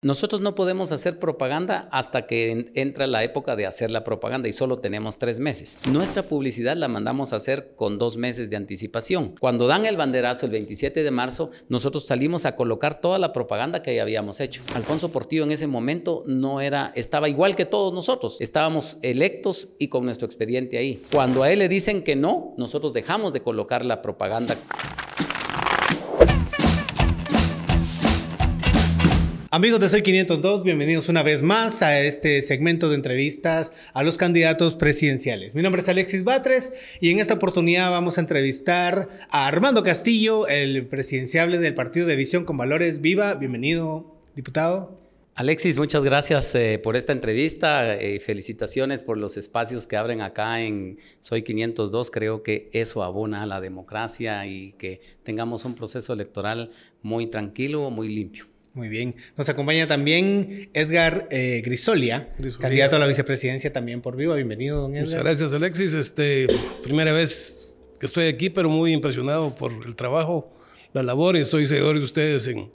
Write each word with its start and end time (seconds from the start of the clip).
Nosotros 0.00 0.40
no 0.40 0.54
podemos 0.54 0.92
hacer 0.92 1.18
propaganda 1.18 1.88
hasta 1.90 2.24
que 2.24 2.70
entra 2.74 3.08
la 3.08 3.24
época 3.24 3.56
de 3.56 3.66
hacer 3.66 3.90
la 3.90 4.04
propaganda 4.04 4.48
y 4.48 4.52
solo 4.52 4.78
tenemos 4.78 5.18
tres 5.18 5.40
meses. 5.40 5.76
Nuestra 5.90 6.22
publicidad 6.22 6.76
la 6.76 6.86
mandamos 6.86 7.32
a 7.32 7.36
hacer 7.36 7.72
con 7.74 7.98
dos 7.98 8.16
meses 8.16 8.48
de 8.48 8.54
anticipación. 8.54 9.34
Cuando 9.40 9.66
dan 9.66 9.86
el 9.86 9.96
banderazo 9.96 10.46
el 10.46 10.52
27 10.52 11.02
de 11.02 11.10
marzo, 11.10 11.50
nosotros 11.68 12.06
salimos 12.06 12.46
a 12.46 12.54
colocar 12.54 13.00
toda 13.00 13.18
la 13.18 13.32
propaganda 13.32 13.82
que 13.82 13.96
ya 13.96 14.02
habíamos 14.02 14.38
hecho. 14.38 14.62
Alfonso 14.76 15.10
Portillo 15.10 15.42
en 15.42 15.50
ese 15.50 15.66
momento 15.66 16.22
no 16.28 16.60
era, 16.60 16.92
estaba 16.94 17.28
igual 17.28 17.56
que 17.56 17.64
todos 17.64 17.92
nosotros. 17.92 18.36
Estábamos 18.38 18.98
electos 19.02 19.70
y 19.80 19.88
con 19.88 20.04
nuestro 20.04 20.26
expediente 20.26 20.78
ahí. 20.78 21.02
Cuando 21.10 21.42
a 21.42 21.50
él 21.50 21.58
le 21.58 21.68
dicen 21.68 22.04
que 22.04 22.14
no, 22.14 22.54
nosotros 22.56 22.92
dejamos 22.92 23.32
de 23.32 23.42
colocar 23.42 23.84
la 23.84 24.00
propaganda. 24.00 24.56
Amigos 29.50 29.80
de 29.80 29.88
Soy 29.88 30.02
502, 30.02 30.62
bienvenidos 30.62 31.08
una 31.08 31.22
vez 31.22 31.42
más 31.42 31.80
a 31.80 32.02
este 32.02 32.42
segmento 32.42 32.90
de 32.90 32.96
entrevistas 32.96 33.72
a 33.94 34.02
los 34.02 34.18
candidatos 34.18 34.76
presidenciales. 34.76 35.54
Mi 35.54 35.62
nombre 35.62 35.80
es 35.80 35.88
Alexis 35.88 36.22
Batres 36.22 36.74
y 37.00 37.10
en 37.12 37.18
esta 37.18 37.32
oportunidad 37.32 37.90
vamos 37.90 38.18
a 38.18 38.20
entrevistar 38.20 39.08
a 39.30 39.46
Armando 39.46 39.82
Castillo, 39.82 40.46
el 40.48 40.86
presidenciable 40.86 41.56
del 41.56 41.72
Partido 41.72 42.06
de 42.06 42.16
Visión 42.16 42.44
con 42.44 42.58
Valores 42.58 43.00
Viva. 43.00 43.36
Bienvenido, 43.36 44.14
diputado. 44.36 45.00
Alexis, 45.34 45.78
muchas 45.78 46.04
gracias 46.04 46.54
eh, 46.54 46.78
por 46.78 46.94
esta 46.94 47.14
entrevista 47.14 47.96
y 47.96 48.16
eh, 48.16 48.20
felicitaciones 48.20 49.02
por 49.02 49.16
los 49.16 49.38
espacios 49.38 49.86
que 49.86 49.96
abren 49.96 50.20
acá 50.20 50.60
en 50.60 50.98
Soy 51.20 51.42
502. 51.42 52.10
Creo 52.10 52.42
que 52.42 52.68
eso 52.74 53.02
abona 53.02 53.44
a 53.44 53.46
la 53.46 53.62
democracia 53.62 54.44
y 54.46 54.72
que 54.72 55.00
tengamos 55.22 55.64
un 55.64 55.74
proceso 55.74 56.12
electoral 56.12 56.70
muy 57.00 57.28
tranquilo, 57.28 57.88
muy 57.88 58.08
limpio. 58.08 58.44
Muy 58.78 58.88
bien. 58.88 59.16
Nos 59.36 59.48
acompaña 59.48 59.88
también 59.88 60.70
Edgar 60.72 61.26
eh, 61.32 61.62
Grisolia, 61.64 62.32
candidato 62.60 62.94
a 62.94 63.00
la 63.00 63.08
vicepresidencia 63.08 63.72
también 63.72 64.00
por 64.00 64.14
Viva. 64.14 64.36
Bienvenido, 64.36 64.80
don 64.80 64.94
Edgar. 64.94 65.06
Muchas 65.06 65.22
gracias, 65.24 65.52
Alexis. 65.52 65.94
Este, 65.94 66.46
primera 66.84 67.10
vez 67.12 67.74
que 67.98 68.06
estoy 68.06 68.26
aquí, 68.26 68.50
pero 68.50 68.68
muy 68.68 68.92
impresionado 68.92 69.56
por 69.56 69.72
el 69.84 69.96
trabajo, 69.96 70.56
la 70.92 71.02
labor 71.02 71.36
y 71.36 71.44
soy 71.44 71.66
seguidor 71.66 71.98
de 71.98 72.04
ustedes 72.04 72.46
en 72.46 72.70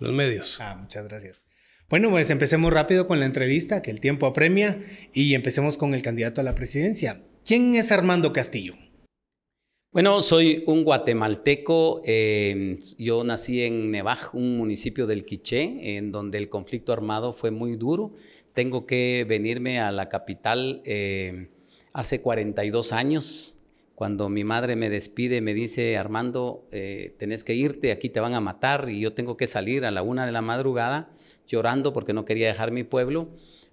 los 0.00 0.12
medios. 0.12 0.58
Ah, 0.60 0.76
muchas 0.78 1.08
gracias. 1.08 1.42
Bueno, 1.88 2.10
pues 2.10 2.28
empecemos 2.28 2.70
rápido 2.70 3.06
con 3.06 3.18
la 3.18 3.24
entrevista, 3.24 3.80
que 3.80 3.90
el 3.90 4.00
tiempo 4.00 4.26
apremia, 4.26 4.84
y 5.14 5.32
empecemos 5.32 5.78
con 5.78 5.94
el 5.94 6.02
candidato 6.02 6.42
a 6.42 6.44
la 6.44 6.54
presidencia. 6.54 7.22
¿Quién 7.46 7.74
es 7.74 7.90
Armando 7.90 8.34
Castillo? 8.34 8.76
Bueno, 9.90 10.20
soy 10.20 10.64
un 10.66 10.84
guatemalteco. 10.84 12.02
Em, 12.04 12.76
yo 12.98 13.24
nací 13.24 13.62
en 13.62 13.90
Nevaj, 13.90 14.34
un 14.34 14.58
municipio 14.58 15.06
del 15.06 15.24
Quiché, 15.24 15.96
en 15.96 16.12
donde 16.12 16.36
el 16.36 16.50
conflicto 16.50 16.92
armado 16.92 17.32
fue 17.32 17.50
muy 17.50 17.74
duro. 17.76 18.12
Tengo 18.52 18.84
que 18.84 19.24
venirme 19.26 19.80
a 19.80 19.90
la 19.90 20.10
capital 20.10 20.82
em, 20.84 21.48
hace 21.94 22.20
42 22.20 22.92
años. 22.92 23.56
Cuando 23.94 24.28
mi 24.28 24.44
madre 24.44 24.76
me 24.76 24.90
despide, 24.90 25.40
me 25.40 25.54
dice, 25.54 25.96
Armando, 25.96 26.68
eh, 26.70 27.14
tenés 27.18 27.42
que 27.42 27.54
irte, 27.54 27.90
aquí 27.90 28.10
te 28.10 28.20
van 28.20 28.34
a 28.34 28.40
matar 28.40 28.90
y 28.90 29.00
yo 29.00 29.14
tengo 29.14 29.38
que 29.38 29.46
salir 29.46 29.86
a 29.86 29.90
la 29.90 30.02
una 30.02 30.26
de 30.26 30.32
la 30.32 30.42
madrugada 30.42 31.10
llorando 31.48 31.94
porque 31.94 32.12
no 32.12 32.26
quería 32.26 32.46
dejar 32.48 32.72
mi 32.72 32.84
pueblo. 32.84 33.30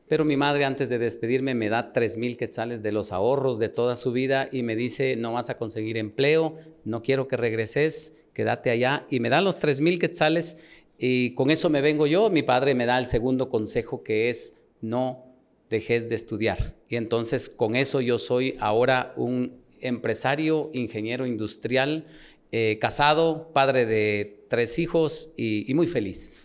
Pero 0.08 0.24
mi 0.24 0.38
madre 0.38 0.66
antes 0.66 0.88
de 0.88 1.00
despedirme 1.00 1.56
me 1.56 1.70
da 1.70 1.92
tres 1.92 2.16
mil 2.16 2.38
quetzales 2.38 2.84
de 2.84 2.92
los 2.92 3.12
ahorros 3.12 3.58
de 3.58 3.70
toda 3.70 3.96
su 3.96 4.12
vida 4.12 4.50
y 4.52 4.62
me 4.62 4.76
dice, 4.76 5.16
no 5.16 5.34
vas 5.34 5.50
a 5.50 5.58
conseguir 5.58 5.98
empleo, 5.98 6.58
no 6.84 7.02
quiero 7.02 7.28
que 7.28 7.38
regreses, 7.38 8.14
quédate 8.34 8.70
allá. 8.70 9.08
Y 9.10 9.20
me 9.20 9.30
da 9.30 9.42
los 9.42 9.58
tres 9.58 9.82
mil 9.82 9.98
quetzales 9.98 10.64
y 11.00 11.34
con 11.34 11.50
eso 11.50 11.72
me 11.72 11.82
vengo 11.82 12.06
yo. 12.06 12.30
Mi 12.30 12.44
padre 12.44 12.76
me 12.76 12.86
da 12.86 13.00
el 13.00 13.08
segundo 13.08 13.50
consejo 13.50 14.04
que 14.04 14.30
es, 14.30 14.56
no 14.80 15.26
dejes 15.72 16.08
de 16.08 16.16
estudiar. 16.16 16.76
Y 16.88 16.98
entonces 16.98 17.50
con 17.50 17.76
eso 17.76 18.00
yo 18.00 18.20
soy 18.20 18.58
ahora 18.60 19.12
un 19.16 19.64
empresario, 19.80 20.70
ingeniero 20.74 21.26
industrial, 21.26 22.06
eh, 22.52 22.78
casado, 22.80 23.50
padre 23.54 23.88
de 23.88 24.46
tres 24.50 24.78
hijos 24.78 25.34
y 25.36 25.74
muy 25.74 25.88
feliz. 25.88 26.40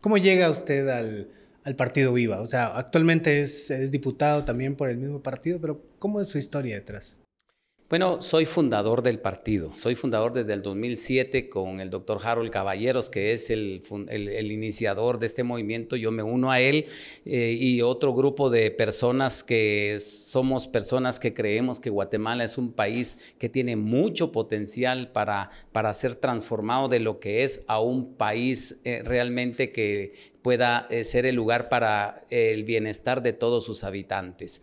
¿Cómo 0.00 0.18
llega 0.18 0.50
usted 0.50 0.88
al 0.88 1.28
al 1.64 1.76
partido 1.76 2.12
Viva. 2.12 2.40
O 2.40 2.46
sea, 2.46 2.66
actualmente 2.76 3.40
es, 3.40 3.70
es 3.70 3.90
diputado 3.90 4.44
también 4.44 4.76
por 4.76 4.88
el 4.88 4.98
mismo 4.98 5.22
partido, 5.22 5.60
pero 5.60 5.82
¿cómo 5.98 6.20
es 6.20 6.28
su 6.28 6.38
historia 6.38 6.76
detrás? 6.76 7.18
Bueno, 7.94 8.20
soy 8.20 8.44
fundador 8.44 9.02
del 9.02 9.20
partido. 9.20 9.70
Soy 9.76 9.94
fundador 9.94 10.32
desde 10.32 10.52
el 10.52 10.62
2007 10.62 11.48
con 11.48 11.78
el 11.78 11.90
doctor 11.90 12.18
Harold 12.24 12.50
Caballeros, 12.50 13.08
que 13.08 13.32
es 13.32 13.50
el, 13.50 13.82
el, 14.08 14.50
iniciador 14.50 15.20
de 15.20 15.26
este 15.26 15.44
movimiento. 15.44 15.94
Yo 15.94 16.10
me 16.10 16.24
uno 16.24 16.50
a 16.50 16.58
él 16.58 16.86
eh, 17.24 17.56
y 17.56 17.82
otro 17.82 18.12
grupo 18.12 18.50
de 18.50 18.72
personas 18.72 19.44
que 19.44 19.98
somos 20.00 20.66
personas 20.66 21.20
que 21.20 21.34
creemos 21.34 21.78
que 21.78 21.88
Guatemala 21.88 22.42
es 22.42 22.58
un 22.58 22.72
país 22.72 23.16
que 23.38 23.48
tiene 23.48 23.76
mucho 23.76 24.32
potencial 24.32 25.12
para, 25.12 25.50
para 25.70 25.94
ser 25.94 26.16
transformado 26.16 26.88
de 26.88 26.98
lo 26.98 27.20
que 27.20 27.44
es 27.44 27.62
a 27.68 27.80
un 27.80 28.14
país 28.16 28.80
eh, 28.82 29.02
realmente 29.04 29.70
que 29.70 30.34
pueda 30.42 30.86
eh, 30.90 31.04
ser 31.04 31.26
el 31.26 31.36
lugar 31.36 31.68
para 31.68 32.24
el 32.28 32.64
bienestar 32.64 33.22
de 33.22 33.32
todos 33.32 33.64
sus 33.64 33.82
habitantes. 33.82 34.62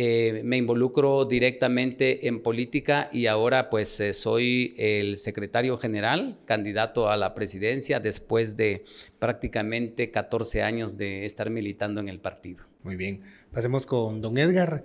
Eh, 0.00 0.42
me 0.44 0.56
involucro 0.56 1.24
directamente 1.24 2.28
en 2.28 2.40
política 2.40 3.10
y 3.12 3.26
ahora 3.26 3.68
pues 3.68 3.98
eh, 3.98 4.14
soy 4.14 4.74
el 4.78 5.16
secretario 5.16 5.76
general, 5.76 6.38
candidato 6.44 7.10
a 7.10 7.16
la 7.16 7.34
presidencia 7.34 7.98
después 7.98 8.56
de 8.56 8.84
prácticamente 9.18 10.12
14 10.12 10.62
años 10.62 10.96
de 10.96 11.26
estar 11.26 11.50
militando 11.50 12.00
en 12.00 12.08
el 12.08 12.20
partido. 12.20 12.64
Muy 12.84 12.94
bien, 12.94 13.22
pasemos 13.50 13.86
con 13.86 14.22
don 14.22 14.38
Edgar. 14.38 14.84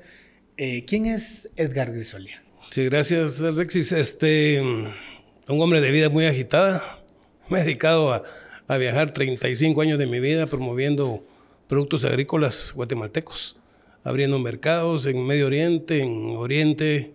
¿Quién 0.58 1.06
es 1.06 1.52
Edgar 1.56 1.92
Grisolia? 1.92 2.44
Sí, 2.72 2.86
gracias 2.86 3.42
Alexis. 3.42 3.92
Este, 3.92 4.62
un 4.62 5.62
hombre 5.62 5.82
de 5.82 5.92
vida 5.92 6.10
muy 6.10 6.26
agitada. 6.26 7.04
Me 7.50 7.60
he 7.60 7.64
dedicado 7.64 8.14
a 8.14 8.24
a 8.68 8.78
viajar 8.78 9.12
35 9.12 9.82
años 9.82 10.00
de 10.00 10.08
mi 10.08 10.20
vida 10.20 10.48
promoviendo 10.48 11.24
productos 11.68 12.06
agrícolas 12.06 12.74
guatemaltecos, 12.76 13.58
abriendo 14.04 14.40
mercados 14.40 15.06
en 15.06 15.26
Medio 15.26 15.48
Oriente, 15.48 16.00
en 16.02 16.36
Oriente, 16.36 17.14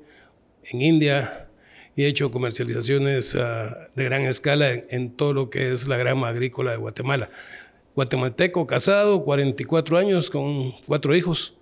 en 0.65 0.83
India, 0.83 1.49
y 1.95 2.05
he 2.05 2.07
hecho 2.07 2.31
comercializaciones 2.31 3.35
ah, 3.35 3.89
de 3.97 4.05
gran 4.05 4.23
escala 4.23 4.73
en, 4.73 5.11
todo 5.11 5.33
lo 5.33 5.51
que 5.51 5.73
es 5.73 5.89
la 5.89 5.97
grama 5.97 6.29
agrícola 6.29 6.71
de 6.71 6.77
Guatemala. 6.77 7.31
Guatemalteco, 7.97 8.67
casado, 8.67 9.25
44 9.25 9.99
años, 9.99 10.31
con 10.31 10.73
cuatro 10.87 11.17
hijos. 11.17 11.55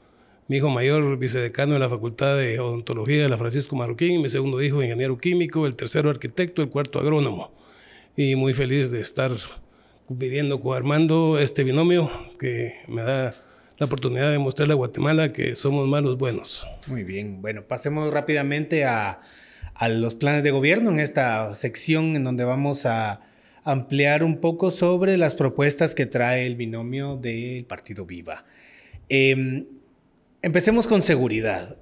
Mi 0.48 0.58
hijo 0.58 0.68
mayor, 0.68 1.18
vicedecano 1.18 1.72
de 1.74 1.80
la 1.80 1.88
Facultad 1.88 2.36
de 2.36 2.60
Odontología 2.60 3.22
de 3.22 3.28
la 3.28 3.38
Francisco 3.38 3.74
Marroquín, 3.74 4.20
mi 4.20 4.28
segundo 4.28 4.60
hijo, 4.62 4.82
ingeniero 4.82 5.16
químico, 5.16 5.66
el 5.66 5.74
tercero, 5.74 6.10
arquitecto, 6.10 6.62
el 6.62 6.68
cuarto, 6.68 7.00
agrónomo. 7.00 7.52
Y 8.14 8.36
muy 8.36 8.52
feliz 8.52 8.90
de 8.90 9.00
estar 9.00 9.32
viviendo 10.08 10.60
con 10.60 10.76
Armando 10.76 11.38
este 11.38 11.64
binomio 11.64 12.10
que 12.38 12.74
me 12.86 13.02
da 13.02 13.34
la 13.78 13.86
oportunidad 13.86 14.30
de 14.30 14.38
mostrarle 14.38 14.72
a 14.72 14.76
Guatemala 14.76 15.32
que 15.32 15.56
somos 15.56 15.86
malos 15.86 16.16
buenos. 16.18 16.66
Muy 16.86 17.04
bien, 17.04 17.42
bueno, 17.42 17.62
pasemos 17.62 18.12
rápidamente 18.12 18.84
a, 18.84 19.20
a 19.74 19.88
los 19.88 20.14
planes 20.14 20.42
de 20.42 20.50
gobierno 20.50 20.90
en 20.90 21.00
esta 21.00 21.54
sección 21.54 22.16
en 22.16 22.24
donde 22.24 22.44
vamos 22.44 22.86
a 22.86 23.20
ampliar 23.66 24.22
un 24.22 24.38
poco 24.38 24.70
sobre 24.70 25.16
las 25.18 25.34
propuestas 25.34 25.94
que 25.94 26.06
trae 26.06 26.46
el 26.46 26.54
binomio 26.56 27.16
del 27.16 27.64
Partido 27.64 28.06
Viva. 28.06 28.44
Em, 29.08 29.66
empecemos 30.40 30.86
con 30.86 31.02
seguridad. 31.02 31.76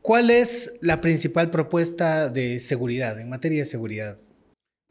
¿Cuál 0.00 0.30
es 0.30 0.74
la 0.80 1.00
principal 1.00 1.50
propuesta 1.50 2.28
de 2.28 2.60
seguridad, 2.60 3.18
en 3.18 3.28
materia 3.28 3.60
de 3.60 3.66
seguridad? 3.66 4.18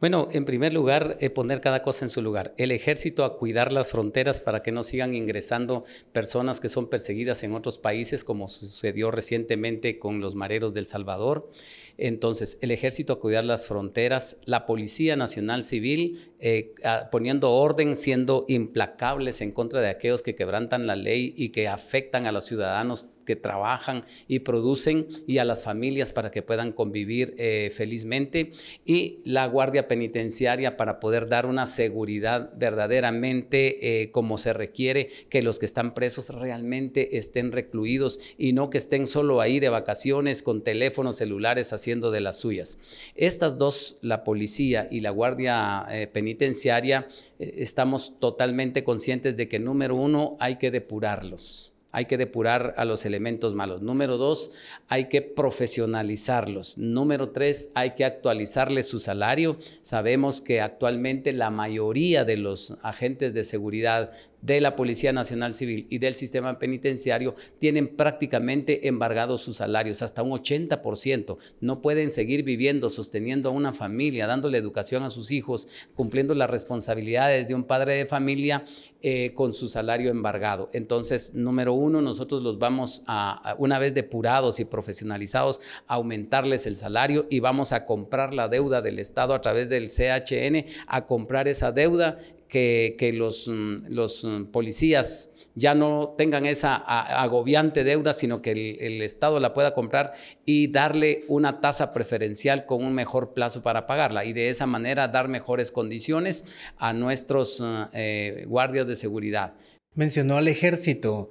Bueno, 0.04 0.28
en 0.34 0.44
primer 0.44 0.74
lugar, 0.74 1.16
eh, 1.22 1.30
poner 1.30 1.62
cada 1.62 1.82
cosa 1.82 2.04
en 2.04 2.10
su 2.10 2.22
lugar. 2.22 2.54
El 2.58 2.74
ejército 2.74 3.24
a 3.24 3.38
cuidar 3.38 3.72
las 3.72 3.90
fronteras 3.90 4.42
para 4.42 4.62
que 4.62 4.74
no 4.74 4.84
sigan 4.84 5.14
ingresando 5.14 5.86
personas 6.12 6.60
que 6.60 6.68
son 6.68 6.90
perseguidas 6.90 7.42
en 7.44 7.54
otros 7.54 7.78
países, 7.78 8.26
como 8.26 8.50
sucedió 8.50 9.12
recientemente 9.12 10.00
con 10.00 10.20
los 10.20 10.36
mareros 10.36 10.74
del 10.74 10.88
Salvador. 10.88 11.50
Entonces, 11.98 12.58
el 12.62 12.72
ejército 12.72 13.14
a 13.14 13.20
cuidar 13.20 13.44
las 13.44 13.68
fronteras, 13.68 14.38
la 14.46 14.66
Policía 14.66 15.16
Nacional 15.16 15.64
Civil 15.64 16.34
eh, 16.40 16.74
poniendo 17.10 17.52
orden, 17.52 17.96
siendo 17.96 18.46
implacables 18.50 19.40
en 19.40 19.52
contra 19.52 19.80
de 19.80 19.88
aquellos 19.88 20.24
que 20.24 20.36
quebrantan 20.36 20.88
la 20.88 20.98
ley 20.98 21.34
y 21.38 21.50
que 21.50 21.70
afectan 21.70 22.26
a 22.26 22.34
los 22.34 22.46
ciudadanos 22.46 23.08
que 23.26 23.36
trabajan 23.38 24.04
y 24.28 24.40
producen 24.40 25.08
y 25.28 25.38
a 25.38 25.46
las 25.46 25.64
familias 25.64 26.12
para 26.12 26.32
que 26.32 26.42
puedan 26.42 26.74
convivir 26.74 27.36
eh, 27.38 27.72
felizmente. 27.74 28.52
Y 28.86 29.20
la 29.24 29.46
Guardia 29.48 29.88
Penitenciaria 29.88 30.78
para 30.78 31.00
poder 31.00 31.30
dar 31.30 31.46
una 31.46 31.66
seguridad 31.66 32.52
verdaderamente 32.58 34.02
eh, 34.02 34.12
como 34.12 34.38
se 34.38 34.52
requiere, 34.52 35.10
que 35.30 35.42
los 35.42 35.60
que 35.60 35.66
están 35.66 35.94
presos 35.94 36.30
realmente 36.30 37.18
estén 37.18 37.52
recluidos 37.52 38.20
y 38.38 38.54
no 38.54 38.70
que 38.70 38.78
estén 38.78 39.08
solo 39.08 39.42
ahí 39.42 39.62
de 39.62 39.70
vacaciones 39.70 40.44
con 40.44 40.64
teléfonos 40.64 41.16
celulares 41.16 41.72
haciendo 41.84 42.12
de 42.12 42.22
las 42.22 42.38
suyas. 42.38 42.80
Estas 43.16 43.58
dos, 43.58 43.98
la 44.02 44.24
policía 44.24 44.88
y 44.90 45.02
la 45.02 45.10
Guardia 45.10 45.86
eh, 45.90 46.08
Penitenciaria, 46.08 47.10
eh, 47.40 47.56
estamos 47.58 48.20
totalmente 48.20 48.86
conscientes 48.86 49.36
de 49.36 49.50
que 49.50 49.60
número 49.60 49.96
uno 49.96 50.38
hay 50.40 50.56
que 50.56 50.72
depurarlos 50.72 51.73
hay 51.94 52.06
que 52.06 52.18
depurar 52.18 52.74
a 52.78 52.86
los 52.86 53.06
elementos 53.06 53.54
malos. 53.54 53.82
Número 53.84 54.18
dos, 54.18 54.52
hay 54.90 55.08
que 55.10 55.22
profesionalizarlos. 55.22 56.78
Número 56.78 57.30
tres, 57.30 57.70
hay 57.76 57.92
que 57.92 58.04
actualizarles 58.04 58.88
su 58.88 59.00
salario. 59.00 59.58
Sabemos 59.82 60.42
que 60.42 60.60
actualmente 60.60 61.32
la 61.34 61.52
mayoría 61.52 62.26
de 62.26 62.38
los 62.38 62.76
agentes 62.82 63.36
de 63.36 63.44
seguridad 63.44 64.12
de 64.44 64.60
la 64.60 64.76
Policía 64.76 65.14
Nacional 65.14 65.54
Civil 65.54 65.88
y 65.90 66.00
del 66.00 66.16
sistema 66.16 66.60
penitenciario 66.60 67.36
tienen 67.60 67.96
prácticamente 67.96 68.88
embargados 68.88 69.42
sus 69.42 69.58
salarios, 69.58 70.02
hasta 70.02 70.22
un 70.22 70.32
80%. 70.32 71.38
No 71.62 71.82
pueden 71.82 72.12
seguir 72.12 72.44
viviendo, 72.44 72.90
sosteniendo 72.90 73.50
a 73.50 73.54
una 73.54 73.72
familia, 73.72 74.28
dándole 74.28 74.58
educación 74.58 75.04
a 75.04 75.10
sus 75.10 75.32
hijos, 75.32 75.68
cumpliendo 75.96 76.36
las 76.36 76.50
responsabilidades 76.50 77.48
de 77.48 77.56
un 77.56 77.64
padre 77.64 77.96
de 77.96 78.06
familia 78.06 78.66
eh, 79.06 79.34
con 79.36 79.54
su 79.54 79.68
salario 79.68 80.10
embargado. 80.12 80.70
Entonces, 80.72 81.34
número 81.34 81.74
uno, 81.74 82.02
nosotros 82.02 82.42
los 82.42 82.58
vamos 82.58 83.04
a, 83.06 83.54
una 83.58 83.78
vez 83.78 83.94
depurados 83.94 84.62
y 84.62 84.66
profesionalizados, 84.66 85.60
aumentarles 85.88 86.66
el 86.68 86.78
salario 86.78 87.28
y 87.30 87.42
vamos 87.42 87.74
a 87.74 87.86
comprar 87.86 88.34
la 88.34 88.48
deuda 88.48 88.82
del 88.82 89.00
Estado 89.00 89.34
a 89.34 89.42
través 89.42 89.68
del 89.68 89.90
CHN, 89.90 90.68
a 90.88 91.06
comprar 91.06 91.50
esa 91.50 91.74
deuda 91.74 92.18
que, 92.48 93.12
los, 93.14 93.50
mm, 93.50 93.88
los 93.90 94.24
mm, 94.24 94.46
policías 94.46 95.33
ya 95.56 95.76
no 95.76 96.16
tengan 96.18 96.46
esa 96.46 96.76
agobiante 96.76 97.84
deuda, 97.84 98.14
sino 98.14 98.42
que 98.42 98.52
el, 98.52 99.02
Estado 99.04 99.40
la 99.40 99.54
pueda 99.54 99.74
comprar 99.74 100.14
y 100.46 100.68
darle 100.68 101.26
una 101.28 101.60
tasa 101.60 101.92
preferencial 101.92 102.66
con 102.66 102.84
un 102.84 102.94
mejor 102.94 103.34
plazo 103.34 103.62
para 103.62 103.86
pagarla 103.86 104.26
y 104.26 104.34
de 104.34 104.50
esa 104.50 104.66
manera 104.66 105.08
dar 105.08 105.28
mejores 105.28 105.72
condiciones 105.72 106.46
a 106.78 106.94
nuestros 106.94 107.60
mm, 107.60 107.82
eh, 107.94 108.46
guardias 108.48 108.88
de 108.88 108.96
seguridad. 108.96 109.56
Mencionó 109.94 110.38
al 110.38 110.48
ejército. 110.48 111.30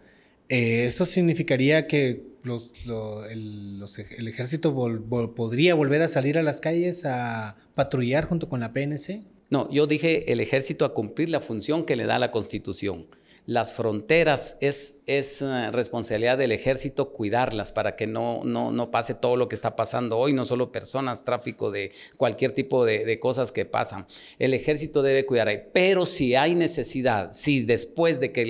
Eh, 0.48 0.84
¿Esto 0.86 1.06
significaría 1.06 1.86
que 1.86 2.24
el, 3.30 4.28
ejército 4.28 4.74
podría 5.34 5.74
volver 5.74 6.02
a 6.02 6.08
salir 6.08 6.36
a 6.38 6.42
las 6.42 6.60
calles 6.60 7.06
a 7.06 7.56
patrullar 7.74 8.26
junto 8.26 8.48
con 8.48 8.60
la 8.60 8.72
PNC? 8.72 9.22
No, 9.50 9.70
yo 9.70 9.86
dije 9.86 10.32
el 10.32 10.40
ejército 10.40 10.84
a 10.84 10.94
cumplir 10.94 11.28
la 11.28 11.40
función 11.40 11.84
que 11.84 11.96
le 11.96 12.06
da 12.06 12.18
la 12.18 12.30
Constitución 12.30 13.06
las 13.46 13.72
fronteras 13.72 14.56
es, 14.60 15.00
es 15.06 15.42
eh, 15.42 15.70
responsabilidad 15.72 16.38
del 16.38 16.52
ejército 16.52 17.12
cuidarlas 17.12 17.72
para 17.72 17.96
que 17.96 18.06
no, 18.06 18.42
no, 18.44 18.70
no, 18.70 18.90
pase 18.92 19.14
todo 19.14 19.36
lo 19.36 19.48
que 19.48 19.56
está 19.56 19.74
pasando 19.74 20.16
hoy, 20.16 20.32
no 20.32 20.44
solo 20.44 20.70
personas, 20.70 21.24
tráfico 21.24 21.72
de 21.72 21.90
cualquier 22.16 22.52
tipo 22.52 22.84
de, 22.84 23.18
cosas 23.18 23.50
que 23.50 23.64
pasan. 23.64 24.06
El 24.38 24.54
ejército 24.54 25.02
debe 25.02 25.26
cuidar 25.26 25.48
ahí. 25.48 25.60
Pero 25.72 26.06
si 26.06 26.34
hay 26.34 26.54
necesidad, 26.54 27.30
si 27.32 27.64
después 27.64 28.20
de 28.20 28.32
que 28.32 28.44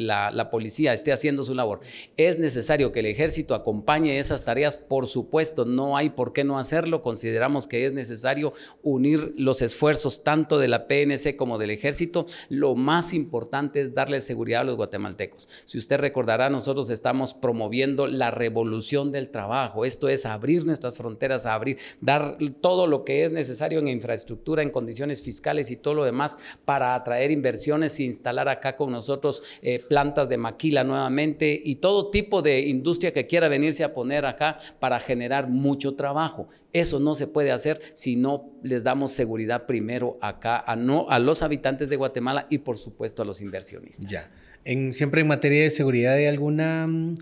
la, 0.00 0.30
la 0.30 0.50
policía 0.50 0.92
esté 0.92 1.12
haciendo 1.12 1.42
su 1.42 1.54
labor, 1.54 1.80
es 2.16 2.38
necesario 2.38 2.92
que 2.92 3.00
el 3.00 3.06
ejército 3.06 3.54
acompañe 3.54 4.18
esas 4.18 4.44
tareas, 4.44 4.76
por 4.76 5.06
supuesto, 5.08 5.64
no 5.64 5.96
hay 5.96 6.10
por 6.10 6.32
qué 6.32 6.44
no 6.44 6.58
hacerlo. 6.58 7.02
Consideramos 7.02 7.66
que 7.66 7.86
es 7.86 7.94
necesario 7.94 8.52
unir 8.82 9.32
los 9.36 9.62
esfuerzos 9.62 10.22
tanto 10.22 10.58
de 10.58 10.68
la 10.68 10.86
PNC 10.86 11.36
como 11.36 11.58
del 11.58 11.70
ejército. 11.70 12.26
Lo 12.48 12.74
más 12.74 13.14
importante 13.14 13.80
es 13.80 13.94
darle 13.94 14.17
seguridad 14.20 14.62
a 14.62 14.64
los 14.64 14.76
guatemaltecos. 14.76 15.48
Si 15.64 15.78
usted 15.78 15.98
recordará, 15.98 16.50
nosotros 16.50 16.90
estamos 16.90 17.34
promoviendo 17.34 18.06
la 18.06 18.30
revolución 18.30 19.12
del 19.12 19.30
trabajo. 19.30 19.84
Esto 19.84 20.08
es 20.08 20.26
abrir 20.26 20.66
nuestras 20.66 20.96
fronteras, 20.96 21.46
abrir, 21.46 21.78
dar 22.00 22.38
todo 22.60 22.86
lo 22.86 23.04
que 23.04 23.24
es 23.24 23.32
necesario 23.32 23.78
en 23.78 23.88
infraestructura, 23.88 24.62
en 24.62 24.70
condiciones 24.70 25.22
fiscales 25.22 25.70
y 25.70 25.76
todo 25.76 25.94
lo 25.94 26.04
demás 26.04 26.36
para 26.64 26.94
atraer 26.94 27.30
inversiones 27.30 27.98
e 28.00 28.04
instalar 28.04 28.48
acá 28.48 28.76
con 28.76 28.90
nosotros 28.90 29.42
eh, 29.62 29.82
plantas 29.88 30.28
de 30.28 30.38
maquila 30.38 30.84
nuevamente 30.84 31.60
y 31.64 31.76
todo 31.76 32.10
tipo 32.10 32.42
de 32.42 32.60
industria 32.60 33.12
que 33.12 33.26
quiera 33.26 33.48
venirse 33.48 33.84
a 33.84 33.94
poner 33.94 34.26
acá 34.26 34.58
para 34.78 34.98
generar 35.00 35.48
mucho 35.48 35.94
trabajo. 35.94 36.48
Eso 36.72 37.00
no 37.00 37.14
se 37.14 37.26
puede 37.26 37.50
hacer 37.50 37.80
si 37.94 38.16
no 38.16 38.50
les 38.62 38.84
damos 38.84 39.12
seguridad 39.12 39.66
primero 39.66 40.18
acá 40.20 40.56
a, 40.56 40.76
los 41.18 41.42
habitantes 41.42 41.88
de 41.88 41.96
Guatemala 41.96 42.46
y 42.50 42.58
por 42.58 42.76
supuesto 42.76 43.22
a 43.22 43.24
los 43.24 43.40
inversionistas. 43.40 44.10
Ya. 44.10 44.22
En, 44.64 44.92
siempre 44.92 45.22
en 45.22 45.28
materia 45.28 45.62
de 45.62 45.70
seguridad 45.70 46.14
hay 46.14 46.26
alguna 46.26 46.86
mm, 46.86 47.16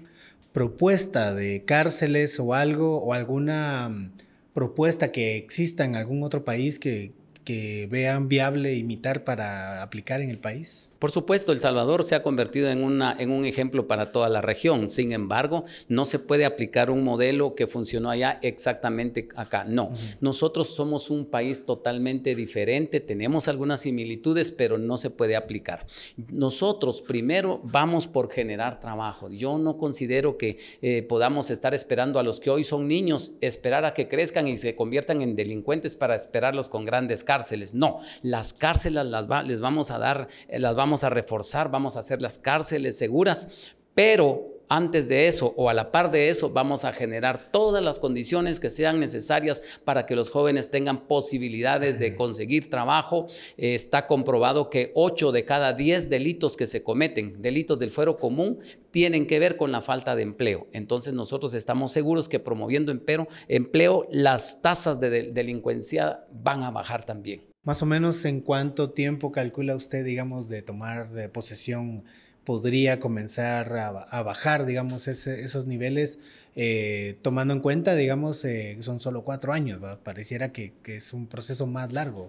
propuesta 0.53 1.35
de 1.35 1.65
cárceles 1.65 2.41
o 2.41 2.55
algo 2.55 2.99
o 2.99 3.13
alguna 3.13 3.89
mm, 3.89 4.13
propuesta 4.53 5.13
que 5.13 5.37
exista 5.37 5.85
en 5.85 5.95
algún 5.95 6.25
otro 6.25 6.45
país 6.45 6.79
que, 6.79 7.13
que 7.47 7.87
vean 7.89 8.29
viable 8.29 8.75
imitar 8.75 9.23
para 9.23 9.81
aplicar 9.83 10.21
en 10.21 10.31
el 10.31 10.39
país? 10.39 10.91
Por 10.99 11.11
supuesto, 11.11 11.53
El 11.53 11.61
Salvador 11.61 12.05
se 12.05 12.15
ha 12.15 12.23
convertido 12.23 12.71
en, 12.71 12.83
una, 12.83 13.15
en 13.19 13.31
un 13.31 13.45
ejemplo 13.45 13.87
para 13.87 14.13
toda 14.13 14.29
la 14.29 14.41
región. 14.41 14.89
Sin 14.89 15.13
embargo, 15.13 15.65
no 15.89 16.05
se 16.05 16.19
puede 16.19 16.45
aplicar 16.45 16.91
un 16.91 17.05
modelo 17.05 17.55
que 17.55 17.67
funcionó 17.67 18.11
allá 18.11 18.39
exactamente 18.43 19.29
acá. 19.37 19.65
No, 19.65 19.91
nosotros 20.21 20.75
somos 20.75 21.11
un 21.11 21.27
país 21.27 21.67
totalmente 21.67 22.35
diferente, 22.35 23.01
tenemos 23.01 23.49
algunas 23.49 23.81
similitudes, 23.81 24.51
pero 24.51 24.79
no 24.79 24.97
se 24.97 25.11
puede 25.11 25.37
aplicar. 25.37 25.87
Nosotros 26.31 27.03
primero 27.03 27.61
vamos 27.65 28.07
por 28.07 28.31
generar 28.31 28.81
trabajo. 28.81 29.29
Yo 29.29 29.59
no 29.59 29.77
considero 29.77 30.39
que 30.39 30.59
eh, 30.83 31.03
podamos 31.03 31.51
estar 31.51 31.75
esperando 31.75 32.19
a 32.19 32.23
los 32.23 32.41
que 32.41 32.51
hoy 32.51 32.65
son 32.65 32.89
niños, 32.89 33.33
esperar 33.41 33.85
a 33.85 33.95
que 33.95 34.09
crezcan 34.09 34.49
y 34.49 34.57
se 34.57 34.75
conviertan 34.75 35.23
en 35.23 35.37
delincuentes 35.37 35.97
para 35.97 36.15
esperarlos 36.15 36.69
con 36.69 36.85
grandes 36.85 37.25
cárceles. 37.25 37.75
No, 37.75 38.01
las 38.23 38.53
cárceles 38.53 39.05
las 39.07 39.27
les 39.47 39.61
vamos 39.61 39.91
a 39.91 39.99
dar, 39.99 40.29
eh, 40.49 40.59
las 40.59 40.75
vamos 40.75 40.86
vamos 40.87 41.03
a 41.03 41.11
reforzar, 41.11 41.69
vamos 41.69 41.97
a 41.97 41.99
hacer 41.99 42.23
las 42.23 42.38
cárceles 42.38 42.97
seguras, 42.97 43.49
pero 43.93 44.53
antes 44.69 45.09
de 45.09 45.27
eso 45.27 45.53
o 45.56 45.69
a 45.69 45.75
la 45.75 45.91
par 45.91 46.12
de 46.12 46.29
eso 46.29 46.50
vamos 46.50 46.85
a 46.85 46.93
generar 46.93 47.50
todas 47.50 47.83
las 47.83 47.99
condiciones 47.99 48.61
que 48.61 48.71
sean 48.71 49.00
necesarias 49.00 49.62
para 49.85 50.06
que 50.06 50.15
los 50.15 50.31
jóvenes 50.31 50.71
tengan 50.71 51.09
posibilidades 51.09 51.99
de 51.99 52.15
conseguir 52.15 52.71
trabajo. 52.71 53.27
está 53.56 54.06
comprobado 54.06 54.71
que 54.71 54.93
8 54.94 55.33
de 55.33 55.44
cada 55.44 55.73
10 55.73 56.09
delitos 56.09 56.56
que 56.56 56.67
se 56.67 56.85
cometen, 56.85 57.43
delitos 57.43 57.81
del 57.81 57.91
fuero 57.91 58.17
común, 58.17 58.61
tienen 58.93 59.27
que 59.27 59.41
ver 59.41 59.56
con 59.56 59.73
la 59.73 59.83
falta 59.83 60.15
de 60.15 60.23
empleo. 60.23 60.69
Entonces 60.73 61.15
nosotros 61.15 61.53
estamos 61.55 61.91
seguros 61.91 62.29
que 62.29 62.38
promoviendo 62.38 62.93
empleo, 62.93 63.27
empleo 63.49 64.06
las 64.12 64.62
tasas 64.62 65.00
de 65.00 65.33
delincuencia 65.33 66.27
van 66.31 66.62
a 66.62 66.71
bajar 66.71 67.05
también. 67.05 67.46
Más 67.67 67.83
o 67.83 67.87
menos 67.87 68.25
en 68.25 68.43
cuánto 68.43 68.91
tiempo 68.91 69.33
calcula 69.33 69.75
usted, 69.75 70.05
digamos, 70.05 70.49
de 70.49 70.63
tomar 70.63 71.11
de 71.11 71.29
posesión 71.29 72.05
podría 72.45 73.01
comenzar 73.01 73.77
a, 73.77 74.23
bajar, 74.23 74.67
digamos, 74.67 75.09
esos 75.09 75.67
niveles, 75.67 76.21
eh, 76.55 77.19
tomando 77.23 77.55
en 77.55 77.61
cuenta, 77.61 77.97
digamos, 77.97 78.45
eh, 78.45 78.76
son 78.83 79.00
solo 79.00 79.25
cuatro 79.25 79.52
años, 79.52 79.81
pareciera 80.05 80.52
que, 80.52 80.75
es 80.85 81.12
un 81.12 81.26
proceso 81.26 81.67
más 81.67 81.93
largo. 81.93 82.29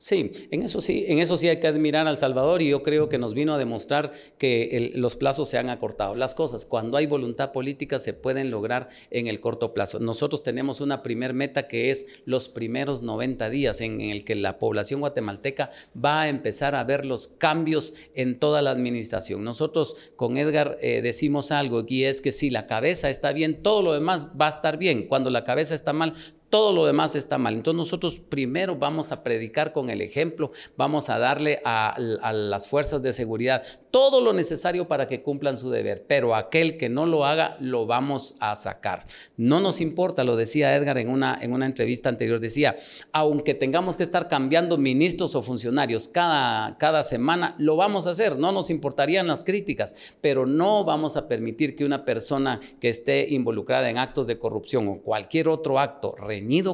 Sí, 0.00 0.30
en 0.52 0.62
eso 0.62 0.80
sí, 0.80 1.04
en 1.08 1.18
eso 1.18 1.36
sí 1.36 1.48
hay 1.48 1.58
que 1.58 1.66
admirar 1.66 2.06
al 2.06 2.18
Salvador 2.18 2.62
y 2.62 2.68
yo 2.68 2.84
creo 2.84 3.08
que 3.08 3.18
nos 3.18 3.34
vino 3.34 3.52
a 3.52 3.58
demostrar 3.58 4.12
que 4.38 4.92
los 4.94 5.16
plazos 5.16 5.48
se 5.48 5.58
han 5.58 5.70
acortado. 5.70 6.14
Las 6.14 6.36
cosas, 6.36 6.66
cuando 6.66 6.96
hay 6.96 7.06
voluntad 7.06 7.50
política, 7.50 7.98
se 7.98 8.12
pueden 8.12 8.52
lograr 8.52 8.90
en 9.10 9.26
el 9.26 9.40
corto 9.40 9.74
plazo. 9.74 9.98
Nosotros 9.98 10.44
tenemos 10.44 10.80
una 10.80 11.02
primer 11.02 11.34
meta 11.34 11.66
que 11.66 11.90
es 11.90 12.06
los 12.26 12.48
primeros 12.48 13.02
90 13.02 13.50
días 13.50 13.80
en, 13.80 14.00
el 14.00 14.22
que 14.22 14.36
la 14.36 14.60
población 14.60 15.00
guatemalteca 15.00 15.72
va 15.92 16.22
a 16.22 16.28
empezar 16.28 16.76
a 16.76 16.84
ver 16.84 17.04
los 17.04 17.26
cambios 17.26 17.92
en 18.14 18.38
toda 18.38 18.62
la 18.62 18.70
administración. 18.70 19.42
Nosotros 19.42 19.96
con 20.14 20.36
Edgar 20.36 20.78
eh, 20.80 21.02
decimos 21.02 21.50
algo 21.50 21.84
y 21.88 22.04
es 22.04 22.20
que 22.20 22.30
si 22.30 22.50
la 22.50 22.68
cabeza 22.68 23.10
está 23.10 23.32
bien, 23.32 23.64
todo 23.64 23.82
lo 23.82 23.94
demás 23.94 24.26
va 24.40 24.46
a 24.46 24.50
estar 24.50 24.78
bien. 24.78 25.08
Cuando 25.08 25.28
la 25.30 25.42
cabeza 25.42 25.74
está 25.74 25.92
mal, 25.92 26.14
todo 26.50 26.72
lo 26.72 26.86
demás 26.86 27.14
está 27.16 27.38
mal. 27.38 27.54
Entonces 27.54 27.76
nosotros 27.76 28.18
primero 28.20 28.76
vamos 28.76 29.12
a 29.12 29.22
predicar 29.22 29.72
con 29.72 29.90
el 29.90 30.00
ejemplo, 30.00 30.52
vamos 30.76 31.10
a 31.10 31.18
darle 31.18 31.60
a, 31.64 31.96
las 31.98 32.68
fuerzas 32.68 33.02
de 33.02 33.12
seguridad 33.12 33.62
todo 33.90 34.20
lo 34.20 34.32
necesario 34.32 34.88
para 34.88 35.06
que 35.06 35.22
cumplan 35.22 35.58
su 35.58 35.70
deber, 35.70 36.04
pero 36.06 36.34
aquel 36.34 36.76
que 36.76 36.88
no 36.88 37.06
lo 37.06 37.24
haga 37.24 37.56
lo 37.60 37.86
vamos 37.86 38.36
a 38.40 38.54
sacar. 38.56 39.06
No 39.36 39.60
nos 39.60 39.80
importa, 39.80 40.24
lo 40.24 40.36
decía 40.36 40.74
Edgar 40.76 40.98
en 40.98 41.08
una, 41.08 41.38
en 41.40 41.52
una 41.52 41.66
entrevista 41.66 42.08
anterior, 42.08 42.40
decía, 42.40 42.76
aunque 43.12 43.54
tengamos 43.54 43.96
que 43.96 44.02
estar 44.02 44.28
cambiando 44.28 44.78
ministros 44.78 45.34
o 45.34 45.42
funcionarios 45.42 46.08
cada, 46.08 46.78
cada 46.78 47.04
semana, 47.04 47.54
lo 47.58 47.76
vamos 47.76 48.06
a 48.06 48.10
hacer, 48.10 48.38
no 48.38 48.52
nos 48.52 48.70
importarían 48.70 49.26
las 49.26 49.44
críticas, 49.44 49.94
pero 50.20 50.46
no 50.46 50.84
vamos 50.84 51.16
a 51.16 51.28
permitir 51.28 51.74
que 51.74 51.84
una 51.84 52.04
persona 52.04 52.60
que 52.80 52.88
esté 52.88 53.28
involucrada 53.30 53.90
en 53.90 53.98
actos 53.98 54.26
de 54.26 54.38
corrupción 54.38 54.88
o 54.88 54.98
cualquier 54.98 55.48
otro 55.48 55.78
acto 55.78 56.14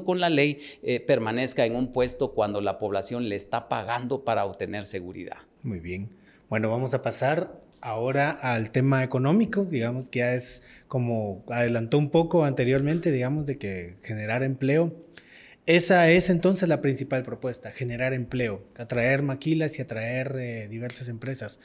con 0.04 0.20
la 0.20 0.30
ley 0.30 0.58
eh, 0.82 1.00
permanezca 1.00 1.64
en 1.64 1.76
un 1.76 1.92
puesto 1.92 2.32
cuando 2.32 2.60
la 2.60 2.78
población 2.78 3.28
le 3.28 3.36
está 3.36 3.68
pagando 3.68 4.24
para 4.24 4.44
obtener 4.44 4.84
seguridad. 4.84 5.38
Muy 5.62 5.80
bien. 5.80 6.23
Bueno, 6.50 6.70
vamos 6.70 6.92
a 6.94 7.02
pasar 7.02 7.60
ahora 7.80 8.30
al 8.30 8.70
tema 8.70 9.02
económico, 9.02 9.64
digamos 9.64 10.08
que 10.08 10.20
ya 10.20 10.34
es 10.34 10.62
como 10.88 11.44
adelantó 11.48 11.98
un 11.98 12.10
poco 12.10 12.44
anteriormente, 12.44 13.10
digamos, 13.10 13.46
de 13.46 13.58
que 13.58 13.96
generar 14.02 14.42
empleo. 14.42 14.96
Esa 15.66 16.10
es 16.10 16.28
entonces 16.28 16.68
la 16.68 16.82
principal 16.82 17.22
propuesta, 17.22 17.70
generar 17.70 18.12
empleo, 18.12 18.62
atraer 18.76 19.22
maquilas 19.22 19.78
y 19.78 19.82
atraer 19.82 20.36
eh, 20.38 20.68
diversas 20.68 21.08
empresas. 21.08 21.60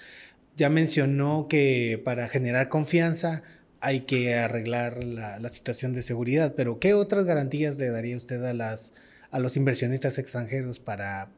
Ya 0.55 0.69
mencionó 0.69 1.47
que 1.49 2.01
para 2.03 2.29
generar 2.29 2.69
confianza 2.69 3.43
hay 3.81 4.01
que 4.01 4.35
arreglar 4.35 5.03
la, 5.03 5.39
la, 5.39 5.49
situación 5.49 5.93
de 5.93 6.01
seguridad, 6.01 6.53
pero 6.55 6.79
¿qué 6.79 6.93
otras 6.93 7.25
garantías 7.25 7.77
le 7.77 7.89
daría 7.89 8.17
usted 8.17 8.43
a, 8.45 8.53
las, 8.53 8.93
a 9.31 9.39
los 9.39 9.57
inversionistas 9.57 10.17
extranjeros 10.17 10.79
para 10.79 11.31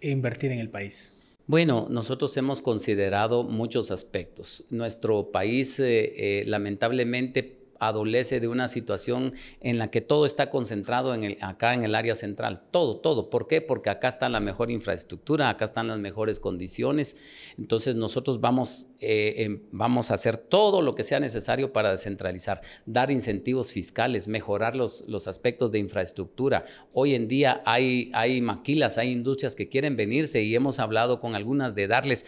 invertir 0.00 0.52
en 0.52 0.58
el 0.58 0.68
país? 0.68 1.13
Bueno, 1.46 1.88
nosotros 1.90 2.34
hemos 2.38 2.62
considerado 2.62 3.42
muchos 3.42 3.90
aspectos. 3.90 4.64
Nuestro 4.70 5.30
país, 5.30 5.78
eh, 5.78 6.40
eh, 6.40 6.44
lamentablemente, 6.46 7.63
adolece 7.80 8.40
de 8.40 8.48
una 8.48 8.68
situación 8.68 9.34
en 9.60 9.78
la 9.78 9.90
que 9.90 10.00
todo 10.00 10.26
está 10.26 10.50
concentrado 10.50 11.14
acá 11.40 11.74
en 11.74 11.84
el 11.84 11.94
área 11.94 12.14
central. 12.14 12.62
Todo, 12.70 12.98
todo. 12.98 13.30
¿Por 13.30 13.46
qué? 13.46 13.60
Porque 13.60 13.90
acá 13.90 14.08
está 14.08 14.28
la 14.28 14.40
mejor 14.40 14.70
infraestructura, 14.70 15.48
acá 15.48 15.64
están 15.64 15.88
las 15.88 15.98
mejores 15.98 16.40
condiciones. 16.40 17.16
Entonces 17.58 17.94
nosotros 17.94 18.40
vamos, 18.40 18.86
eh, 19.00 19.34
em, 19.38 19.62
vamos 19.70 20.10
a 20.10 20.14
hacer 20.14 20.36
todo 20.36 20.82
lo 20.82 20.94
que 20.94 21.04
sea 21.04 21.20
necesario 21.20 21.72
para 21.72 21.90
descentralizar, 21.90 22.60
dar 22.86 23.10
incentivos 23.10 23.72
fiscales, 23.72 24.28
mejorar 24.28 24.76
los, 24.76 25.04
los 25.08 25.28
aspectos 25.28 25.70
de 25.70 25.78
infraestructura. 25.78 26.64
Hoy 26.92 27.14
en 27.14 27.28
día 27.28 27.62
hay, 27.64 28.10
hay 28.14 28.40
maquilas, 28.40 28.98
hay 28.98 29.10
industrias 29.10 29.54
que 29.54 29.68
quieren 29.68 29.96
venirse 29.96 30.42
y 30.42 30.54
hemos 30.54 30.78
hablado 30.78 31.20
con 31.20 31.34
algunas 31.34 31.74
de 31.74 31.88
darles 31.88 32.26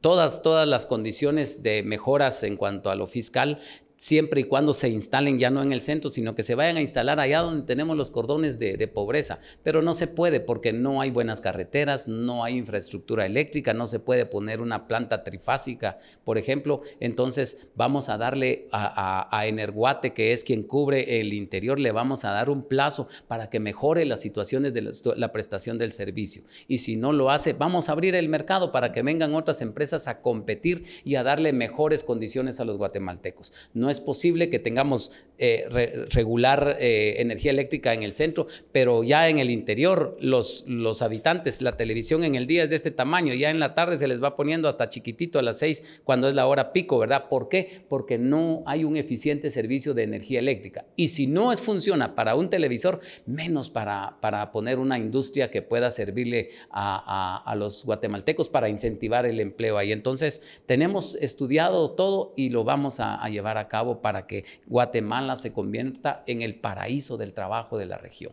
todas, 0.00 0.42
todas 0.42 0.68
las 0.68 0.86
condiciones 0.86 1.62
de 1.62 1.82
mejoras 1.82 2.42
en 2.42 2.56
cuanto 2.56 2.90
a 2.90 2.94
lo 2.94 3.06
fiscal 3.06 3.60
siempre 3.98 4.42
y 4.42 4.44
cuando 4.44 4.72
se 4.72 4.88
instalen 4.88 5.38
ya 5.38 5.50
no 5.50 5.60
en 5.60 5.72
el 5.72 5.80
centro, 5.80 6.10
sino 6.10 6.34
que 6.34 6.44
se 6.44 6.54
vayan 6.54 6.76
a 6.76 6.80
instalar 6.80 7.20
allá 7.20 7.40
donde 7.40 7.66
tenemos 7.66 7.96
los 7.96 8.10
cordones 8.10 8.58
de, 8.58 8.88
pobreza. 8.88 9.40
Pero 9.62 9.82
no 9.82 9.92
se 9.92 10.06
puede 10.06 10.40
porque 10.40 10.72
no 10.72 11.00
hay 11.00 11.10
buenas 11.10 11.40
carreteras, 11.40 12.08
no 12.08 12.44
hay 12.44 12.56
infraestructura 12.56 13.26
eléctrica, 13.26 13.74
no 13.74 13.86
se 13.86 13.98
puede 13.98 14.24
poner 14.24 14.62
una 14.62 14.86
planta 14.86 15.24
trifásica, 15.24 15.98
por 16.24 16.38
ejemplo. 16.38 16.80
Entonces 17.00 17.66
vamos 17.74 18.08
a 18.08 18.16
darle 18.16 18.66
a, 18.72 19.46
Energuate, 19.48 20.12
que 20.12 20.32
es 20.32 20.44
quien 20.44 20.62
cubre 20.62 21.20
el 21.20 21.32
interior, 21.32 21.78
le 21.78 21.90
vamos 21.90 22.24
a 22.24 22.30
dar 22.30 22.50
un 22.50 22.62
plazo 22.62 23.08
para 23.26 23.50
que 23.50 23.60
mejore 23.60 24.04
las 24.04 24.20
situaciones 24.20 24.72
de 24.72 24.92
la 25.16 25.32
prestación 25.32 25.78
del 25.78 25.92
servicio. 25.92 26.42
Y 26.66 26.78
si 26.78 26.96
no 26.96 27.12
lo 27.12 27.30
hace, 27.30 27.52
vamos 27.52 27.88
a 27.88 27.92
abrir 27.92 28.14
el 28.14 28.28
mercado 28.28 28.70
para 28.72 28.92
que 28.92 29.02
vengan 29.02 29.34
otras 29.34 29.60
empresas 29.60 30.06
a 30.06 30.20
competir 30.20 30.84
y 31.04 31.16
a 31.16 31.22
darle 31.22 31.52
mejores 31.52 32.04
condiciones 32.04 32.60
a 32.60 32.64
los 32.64 32.78
guatemaltecos. 32.78 33.52
No 33.74 33.87
no 33.88 33.92
es 33.92 34.00
posible 34.00 34.50
que 34.50 34.58
tengamos 34.58 35.12
eh, 35.38 36.06
regular 36.10 36.76
eh, 36.80 37.14
energía 37.20 37.52
eléctrica 37.52 37.94
en 37.94 38.02
el 38.02 38.12
centro, 38.12 38.48
pero 38.70 39.02
ya 39.02 39.28
en 39.28 39.38
el 39.38 39.50
interior 39.50 40.16
los, 40.20 40.64
los 40.66 41.00
habitantes, 41.00 41.62
la 41.62 41.76
televisión 41.76 42.22
en 42.22 42.34
el 42.34 42.46
día 42.46 42.64
es 42.64 42.70
de 42.70 42.76
este 42.76 42.90
tamaño, 42.90 43.32
ya 43.32 43.48
en 43.48 43.60
la 43.60 43.74
tarde 43.74 43.96
se 43.96 44.08
les 44.08 44.22
va 44.22 44.36
poniendo 44.36 44.68
hasta 44.68 44.90
chiquitito 44.90 45.38
a 45.38 45.42
las 45.42 45.60
seis 45.60 46.00
cuando 46.04 46.28
es 46.28 46.34
la 46.34 46.46
hora 46.48 46.72
pico, 46.72 46.98
¿verdad? 46.98 47.28
¿Por 47.30 47.48
qué? 47.48 47.84
Porque 47.88 48.18
no 48.18 48.62
hay 48.66 48.84
un 48.84 48.96
eficiente 48.96 49.48
servicio 49.50 49.94
de 49.94 50.02
energía 50.02 50.40
eléctrica. 50.40 50.84
Y 50.96 51.08
si 51.08 51.26
no 51.28 51.52
es, 51.52 51.62
funciona 51.62 52.14
para 52.14 52.34
un 52.34 52.50
televisor, 52.50 53.00
menos 53.24 53.70
para, 53.70 54.18
para 54.20 54.50
poner 54.50 54.80
una 54.80 54.98
industria 54.98 55.50
que 55.50 55.62
pueda 55.62 55.90
servirle 55.90 56.50
a, 56.68 57.42
a, 57.48 57.54
los 57.54 57.86
guatemaltecos 57.86 58.50
para 58.50 58.68
incentivar 58.68 59.24
el 59.24 59.40
empleo 59.40 59.78
ahí. 59.78 59.92
Entonces, 59.92 60.60
tenemos 60.66 61.16
estudiado 61.20 61.92
todo 61.92 62.34
y 62.36 62.50
lo 62.50 62.64
vamos 62.64 62.98
a, 62.98 63.22
a 63.22 63.28
llevar 63.30 63.56
a 63.56 63.68
cabo 63.68 63.77
para 64.00 64.26
que 64.26 64.44
Guatemala 64.66 65.36
se 65.36 65.52
convierta 65.52 66.22
en 66.26 66.42
el 66.42 66.56
paraíso 66.56 67.16
del 67.16 67.32
trabajo 67.32 67.78
de 67.78 67.86
la 67.86 67.98
región. 67.98 68.32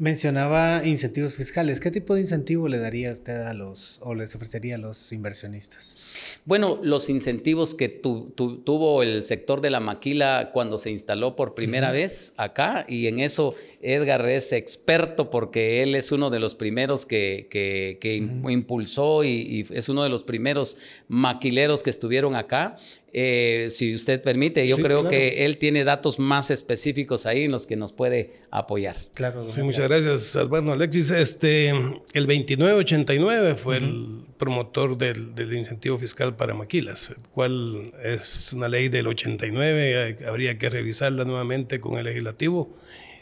Mencionaba 0.00 0.86
incentivos 0.86 1.36
fiscales. 1.36 1.80
¿Qué 1.80 1.90
tipo 1.90 2.14
de 2.14 2.20
incentivo 2.20 2.68
le 2.68 2.78
daría 2.78 3.10
usted 3.10 3.42
a 3.42 3.52
los 3.52 3.98
o 4.00 4.14
les 4.14 4.32
ofrecería 4.36 4.76
a 4.76 4.78
los 4.78 5.12
inversionistas? 5.12 5.98
Bueno, 6.44 6.78
los 6.84 7.10
incentivos 7.10 7.74
que 7.74 7.88
tuvo 7.88 9.02
el 9.02 9.24
sector 9.24 9.60
de 9.60 9.70
la 9.70 9.80
maquila 9.80 10.50
cuando 10.52 10.78
se 10.78 10.92
instaló 10.92 11.34
por 11.34 11.56
primera 11.56 11.90
vez 11.90 12.32
acá 12.36 12.86
y 12.88 13.08
en 13.08 13.18
eso 13.18 13.56
Edgar 13.80 14.28
es 14.28 14.52
experto 14.52 15.30
porque 15.30 15.82
él 15.82 15.96
es 15.96 16.12
uno 16.12 16.30
de 16.30 16.38
los 16.38 16.54
primeros 16.54 17.04
que, 17.04 17.48
que, 17.50 18.16
impulsó 18.16 19.24
y, 19.24 19.66
es 19.70 19.88
uno 19.88 20.04
de 20.04 20.10
los 20.10 20.22
primeros 20.22 20.76
maquileros 21.08 21.82
que 21.82 21.90
estuvieron 21.90 22.36
acá. 22.36 22.76
Eh, 23.12 23.68
si 23.70 23.94
usted 23.94 24.20
permite, 24.22 24.66
yo 24.66 24.76
creo 24.76 25.08
que 25.08 25.46
él 25.46 25.56
tiene 25.56 25.84
datos 25.84 26.18
más 26.18 26.50
específicos 26.50 27.24
ahí 27.24 27.44
en 27.44 27.52
los 27.52 27.66
que 27.66 27.76
nos 27.76 27.92
puede 27.92 28.32
apoyar. 28.50 28.96
Claro. 29.14 29.50
Sí, 29.50 29.62
muchas 29.62 29.88
gracias, 29.88 30.38
Bueno, 30.48 30.72
Alexis. 30.72 31.10
Este, 31.10 31.70
el 31.70 32.26
2989 32.26 33.54
fue 33.54 33.78
el 33.78 34.24
promotor 34.36 34.98
del, 34.98 35.34
del, 35.34 35.54
incentivo 35.54 35.98
fiscal 35.98 36.36
para 36.36 36.54
maquilas, 36.54 37.10
el 37.10 37.28
cual 37.30 37.92
es 38.04 38.52
una 38.52 38.68
ley 38.68 38.88
del 38.88 39.06
89, 39.06 40.18
habría 40.26 40.58
que 40.58 40.68
revisarla 40.68 41.24
nuevamente 41.24 41.80
con 41.80 41.98
el 41.98 42.04
legislativo 42.04 42.76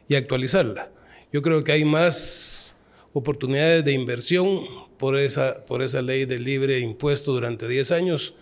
y 0.08 0.16
actualizarla. 0.16 0.90
Yo 1.32 1.42
creo 1.42 1.64
que 1.64 1.72
hay 1.72 1.84
más 1.84 2.76
oportunidades 3.12 3.84
de 3.84 3.92
inversión 3.92 4.60
por 4.98 5.18
esa, 5.18 5.64
por 5.64 5.82
esa 5.82 6.02
ley 6.02 6.24
de 6.24 6.38
libre 6.38 6.80
impuesto 6.80 7.32
durante 7.32 7.68
10 7.68 7.92
años 7.92 8.34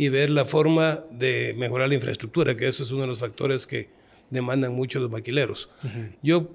y 0.00 0.08
ver 0.08 0.30
la 0.30 0.46
forma 0.46 1.04
de 1.10 1.54
mejorar 1.58 1.90
la 1.90 1.94
infraestructura, 1.94 2.56
que 2.56 2.66
eso 2.66 2.82
es 2.82 2.90
uno 2.90 3.02
de 3.02 3.08
los 3.08 3.18
factores 3.18 3.66
que 3.66 3.90
demandan 4.30 4.72
mucho 4.72 4.98
los 4.98 5.10
maquileros. 5.10 5.68
Yo 6.22 6.48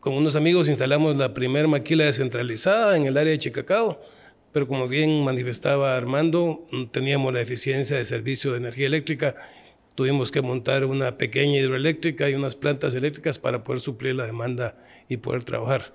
con 0.00 0.14
unos 0.14 0.34
amigos 0.34 0.68
instalamos 0.68 1.16
la 1.16 1.32
primera 1.32 1.68
maquila 1.68 2.06
descentralizada 2.06 2.96
en 2.96 3.06
el 3.06 3.16
área 3.16 3.30
de 3.30 3.38
Chicacao, 3.38 4.00
pero 4.50 4.66
como 4.66 4.88
bien 4.88 5.22
manifestaba 5.22 5.96
Armando, 5.96 6.66
teníamos 6.90 7.32
la 7.32 7.40
eficiencia 7.40 7.96
de 7.96 8.04
servicio 8.04 8.50
de 8.50 8.58
energía 8.58 8.88
eléctrica 8.88 9.36
Tuvimos 9.94 10.32
que 10.32 10.40
montar 10.40 10.86
una 10.86 11.18
pequeña 11.18 11.58
hidroeléctrica 11.58 12.28
y 12.30 12.34
unas 12.34 12.56
plantas 12.56 12.94
eléctricas 12.94 13.38
para 13.38 13.62
poder 13.62 13.80
suplir 13.80 14.14
la 14.14 14.24
demanda 14.24 14.74
y 15.06 15.18
poder 15.18 15.44
trabajar. 15.44 15.92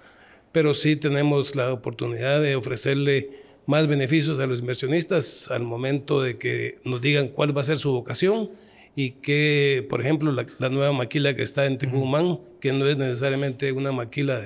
Pero 0.52 0.76
sí 0.76 0.96
tenemos 0.96 1.56
la 1.56 1.74
oportunidad 1.74 2.40
de 2.40 2.56
ofrecerle 2.56 3.47
más 3.68 3.86
beneficios 3.88 4.40
a 4.40 4.48
los 4.48 4.62
inversionistas 4.62 5.52
al 5.52 5.62
momento 5.62 6.22
de 6.22 6.38
que 6.38 6.80
nos 6.86 7.02
digan 7.02 7.28
cuál 7.28 7.56
va 7.56 7.62
a 7.62 7.66
ser 7.66 7.78
su 7.78 7.92
vocación 7.92 8.50
y 8.96 9.12
que, 9.12 9.86
por 9.90 10.02
ejemplo, 10.02 10.32
la, 10.32 10.70
nueva 10.70 10.92
maquila 10.92 11.36
que 11.36 11.44
está 11.44 11.68
en 11.68 11.78
Tecumán, 11.78 12.40
que 12.60 12.74
no 12.74 12.88
es 12.88 12.98
necesariamente 12.98 13.72
una 13.72 13.92
maquila 13.92 14.42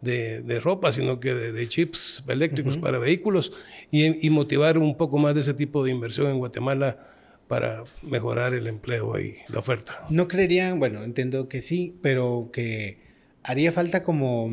de, 0.00 0.42
de, 0.42 0.60
ropa, 0.60 0.90
sino 0.90 1.20
que 1.20 1.32
de, 1.32 1.68
chips 1.68 2.24
eléctricos 2.26 2.76
para 2.76 2.98
vehículos, 2.98 3.52
y, 3.92 4.26
y 4.26 4.30
motivar 4.30 4.78
un 4.78 4.96
poco 4.96 5.18
más 5.18 5.34
de 5.34 5.42
ese 5.42 5.54
tipo 5.54 5.84
de 5.84 5.92
inversión 5.92 6.26
en 6.26 6.38
Guatemala 6.38 7.06
para 7.46 7.84
mejorar 8.02 8.54
el 8.54 8.66
empleo 8.66 9.16
y 9.20 9.36
la 9.48 9.60
oferta. 9.60 10.04
¿No 10.08 10.26
creerían, 10.26 10.80
bueno, 10.80 11.04
entiendo 11.04 11.48
que 11.48 11.62
sí, 11.62 11.94
pero 12.02 12.50
que 12.52 12.98
haría 13.44 13.70
falta 13.70 14.02
como 14.02 14.50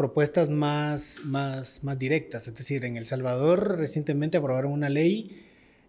propuestas 0.00 0.48
más, 0.48 1.18
más, 1.24 1.84
más 1.84 1.98
directas? 1.98 2.48
Es 2.48 2.54
decir, 2.54 2.86
en 2.86 2.96
El 2.96 3.04
Salvador 3.04 3.76
recientemente 3.76 4.38
aprobaron 4.38 4.72
una 4.72 4.88
ley 4.88 5.44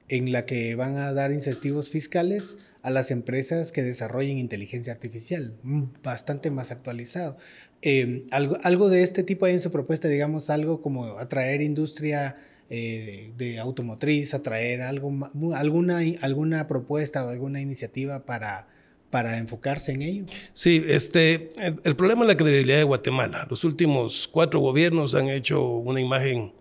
en 0.10 0.34
la 0.34 0.46
que 0.46 0.76
van 0.76 0.98
a 0.98 1.14
dar 1.14 1.32
incentivos 1.32 1.92
fiscales 1.92 2.58
a 2.82 2.90
las 2.90 3.10
empresas 3.10 3.72
que 3.72 3.84
desarrollen 3.84 4.38
inteligencia 4.38 4.92
artificial, 4.92 5.54
mm, 5.64 5.84
bastante 6.04 6.52
más 6.52 6.72
actualizado. 6.72 7.38
Eh, 7.82 8.26
algo, 8.32 8.58
algo 8.64 8.90
de 8.90 9.04
este 9.04 9.24
tipo 9.24 9.46
hay 9.46 9.54
en 9.54 9.62
su 9.62 9.72
propuesta, 9.72 10.10
digamos, 10.10 10.50
algo 10.50 10.82
como 10.82 11.18
atraer 11.18 11.62
industria 11.62 12.36
eh, 12.70 13.32
de 13.38 13.60
automotriz, 13.60 14.34
a 14.34 14.42
traer 14.42 14.82
algo, 14.82 15.10
alguna, 15.56 16.00
alguna 16.20 16.68
propuesta 16.68 17.26
o 17.26 17.30
alguna 17.30 17.62
iniciativa 17.62 18.26
para, 18.26 18.68
para 19.12 19.38
enfocarse 19.38 19.92
en 19.92 20.02
ello? 20.02 20.26
Sí, 20.54 20.84
este, 20.88 21.50
el, 21.84 21.96
problema 21.96 22.22
es 22.22 22.30
la 22.30 22.38
credibilidad 22.38 22.78
de 22.78 22.84
Guatemala. 22.84 23.46
Los 23.50 23.64
últimos 23.64 24.28
cuatro 24.32 24.62
gobiernos 24.62 25.14
han 25.14 25.30
hecho 25.30 25.64
una 25.64 26.00
imagen 26.00 26.54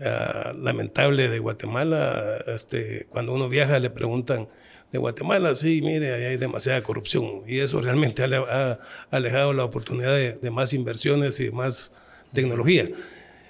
ah, 0.00 0.52
lamentable 0.56 1.28
de 1.28 1.38
Guatemala. 1.38 2.42
Este, 2.48 3.06
cuando 3.10 3.34
uno 3.34 3.48
viaja 3.48 3.78
le 3.78 3.90
preguntan 3.90 4.48
de 4.90 4.98
Guatemala, 4.98 5.54
sí, 5.54 5.80
mire, 5.82 6.14
ahí 6.14 6.24
hay 6.24 6.36
demasiada 6.38 6.82
corrupción. 6.82 7.42
Y 7.46 7.58
eso 7.58 7.80
realmente 7.80 8.24
ha, 8.24 8.78
alejado 9.10 9.52
la 9.52 9.64
oportunidad 9.64 10.14
de, 10.14 10.32
de, 10.36 10.50
más 10.50 10.74
inversiones 10.74 11.38
y 11.40 11.50
más 11.50 11.92
tecnología. 12.32 12.86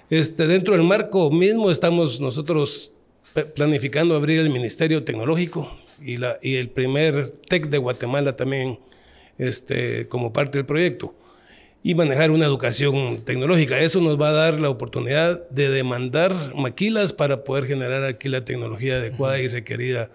Este, 0.09 0.47
dentro 0.47 0.73
del 0.73 0.83
marco 0.83 1.31
mismo 1.31 1.71
estamos 1.71 2.19
nosotros 2.19 2.93
planificando 3.55 4.15
abrir 4.15 4.39
el 4.41 4.49
Ministerio 4.49 5.03
Tecnológico 5.03 5.75
y, 6.01 6.17
la, 6.17 6.37
y 6.41 6.55
el 6.55 6.69
primer 6.69 7.31
TEC 7.47 7.67
de 7.69 7.77
Guatemala 7.77 8.35
también 8.35 8.79
este, 9.37 10.07
como 10.07 10.33
parte 10.33 10.57
del 10.57 10.65
proyecto 10.65 11.15
y 11.83 11.95
manejar 11.95 12.31
una 12.31 12.45
educación 12.45 13.17
tecnológica. 13.17 13.79
Eso 13.79 13.99
nos 13.99 14.19
va 14.19 14.29
a 14.29 14.33
dar 14.33 14.59
la 14.59 14.69
oportunidad 14.69 15.47
de 15.49 15.69
demandar 15.69 16.33
maquilas 16.55 17.11
para 17.11 17.43
poder 17.43 17.65
generar 17.65 18.03
aquí 18.05 18.29
la 18.29 18.45
tecnología 18.45 18.95
adecuada 18.95 19.39
y 19.39 19.49
requerida 19.49 20.09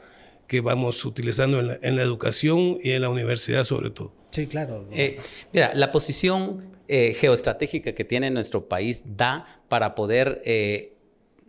que 0.47 0.62
vamos 0.62 1.04
utilizando 1.04 1.61
en 1.61 1.66
la, 1.66 1.78
en 1.82 1.97
la, 1.97 2.02
educación 2.02 2.78
y 2.82 2.92
en 2.92 3.02
la 3.02 3.11
universidad 3.11 3.64
sobre 3.64 3.90
todo. 3.90 4.12
Sí, 4.30 4.47
claro. 4.47 4.87
Eh, 4.90 5.18
mira, 5.52 5.73
la 5.75 5.92
posición 5.92 6.78
eh, 6.88 7.12
geoestratégica 7.12 7.92
que 7.92 8.04
tiene 8.04 8.30
nuestro 8.30 8.66
país 8.66 9.04
da 9.04 9.44
para 9.68 9.94
poder 9.94 10.40
eh, 10.47 10.94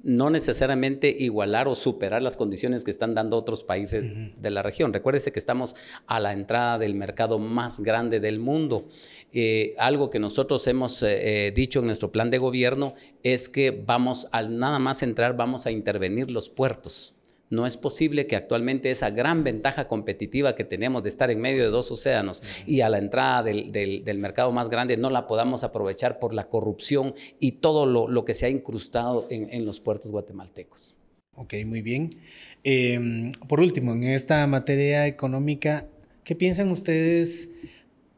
no 0.04 0.30
necesariamente 0.30 1.16
igualar 1.18 1.68
o 1.68 1.76
superar 1.76 2.22
las 2.22 2.38
condiciones 2.38 2.84
que 2.84 2.92
están 2.92 3.16
dando 3.16 3.38
otros 3.38 3.64
países 3.64 4.08
de 4.38 4.50
la 4.50 4.62
región. 4.62 4.94
Recuérdese 4.94 5.32
que 5.32 5.40
estamos 5.40 5.76
a 6.08 6.20
la 6.20 6.34
entrada 6.34 6.78
del 6.78 6.96
mercado 6.96 7.40
más 7.40 7.80
grande 7.80 8.20
del 8.20 8.40
mundo. 8.40 8.88
Eh, 9.32 9.76
algo 9.78 10.10
que 10.10 10.20
nosotros 10.20 10.66
hemos 10.68 11.06
dicho 11.54 11.80
en 11.80 11.86
nuestro 11.86 12.12
plan 12.12 12.30
de 12.30 12.38
gobierno 12.38 12.94
es 13.24 13.50
que 13.50 13.72
vamos 13.72 14.28
al 14.32 14.58
nada 14.58 14.80
más 14.80 15.04
entrar, 15.04 15.36
vamos 15.36 15.66
a 15.66 15.72
intervenir 15.72 16.32
los 16.32 16.50
puertos. 16.50 17.14
No 17.50 17.66
es 17.66 17.78
posible 17.78 18.28
que 18.28 18.36
actualmente 18.36 18.92
esa 18.92 19.10
gran 19.10 19.44
ventaja 19.44 19.88
competitiva 19.88 20.56
que 20.56 20.64
tenemos 20.64 21.02
de 21.02 21.10
estar 21.10 21.32
en 21.32 21.42
medio 21.42 21.64
de 21.64 21.70
dos 21.70 21.90
océanos 21.90 22.44
y 22.68 22.82
a 22.82 22.90
la 22.90 23.00
entrada 23.00 23.42
del, 23.44 24.20
mercado 24.20 24.52
más 24.52 24.70
grande 24.70 24.98
no 24.98 25.10
la 25.10 25.26
podamos 25.26 25.64
aprovechar 25.64 26.20
por 26.20 26.34
la 26.34 26.44
corrupción 26.44 27.16
y 27.40 27.54
todo 27.54 27.86
lo, 27.86 28.26
que 28.26 28.36
se 28.36 28.46
ha 28.46 28.50
incrustado 28.50 29.26
en, 29.32 29.66
los 29.66 29.80
puertos 29.80 30.12
guatemaltecos. 30.12 30.96
Ok, 31.36 31.56
muy 31.66 31.82
bien. 31.82 32.12
Em, 32.64 33.32
por 33.48 33.62
último, 33.62 33.94
en 33.94 34.04
esta 34.04 34.46
materia 34.46 35.08
económica, 35.08 35.88
¿qué 36.24 36.36
piensan 36.36 36.70
ustedes 36.70 37.50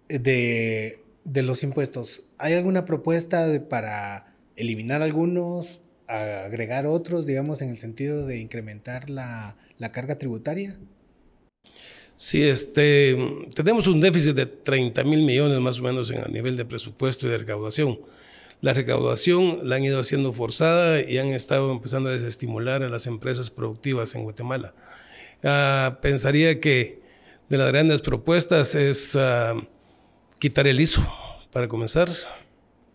de, 0.10 1.04
de 1.24 1.44
los 1.44 1.64
impuestos? 1.64 2.24
¿Hay 2.38 2.54
alguna 2.54 2.84
propuesta 2.84 3.64
para 3.70 4.36
eliminar 4.56 5.02
algunos? 5.02 5.82
Agregar 6.12 6.86
otros, 6.86 7.25
digamos, 7.25 7.62
en 7.62 7.70
el 7.70 7.77
sentido 7.77 8.25
de 8.25 8.39
incrementar 8.39 9.10
la, 9.10 9.56
carga 9.91 10.18
tributaria? 10.18 10.77
Sí, 12.15 12.44
este, 12.44 13.18
tenemos 13.56 13.88
un 13.88 14.01
déficit 14.01 14.36
de 14.36 14.46
30 14.46 15.03
mil 15.03 15.24
millones 15.24 15.60
más 15.60 15.80
o 15.80 15.84
menos 15.84 16.12
en, 16.12 16.20
a 16.20 16.27
nivel 16.27 16.58
de 16.58 16.65
presupuesto 16.65 17.27
y 17.27 17.30
de 17.30 17.38
recaudación. 17.39 18.00
La 18.62 18.74
recaudación 18.74 19.68
la 19.68 19.77
han 19.77 19.84
ido 19.84 20.00
haciendo 20.00 20.34
forzada 20.34 21.01
y 21.01 21.18
han 21.18 21.27
estado 21.27 21.72
empezando 21.72 22.10
a 22.10 22.13
desestimular 22.13 22.84
a 22.84 22.89
las 22.89 23.08
empresas 23.08 23.50
productivas 23.50 24.13
en 24.13 24.24
Guatemala. 24.24 24.75
Ah, 25.44 25.98
pensaría 26.01 26.60
que 26.60 27.01
de 27.50 27.58
las 27.58 27.68
grandes 27.70 28.01
propuestas 28.01 28.75
es 28.75 29.15
ah, 29.15 29.56
quitar 30.38 30.68
el 30.68 30.80
ISO, 30.80 31.01
para 31.51 31.68
comenzar, 31.68 32.10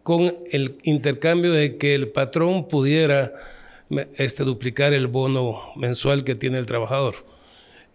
con 0.06 0.36
el 0.52 0.78
intercambio 0.84 1.50
de 1.50 1.78
que 1.78 1.96
el 1.96 2.06
patrón 2.06 2.68
pudiera 2.68 3.32
este, 4.18 4.44
duplicar 4.44 4.92
el 4.92 5.08
bono 5.08 5.60
mensual 5.74 6.22
que 6.22 6.36
tiene 6.36 6.58
el 6.58 6.66
trabajador. 6.66 7.16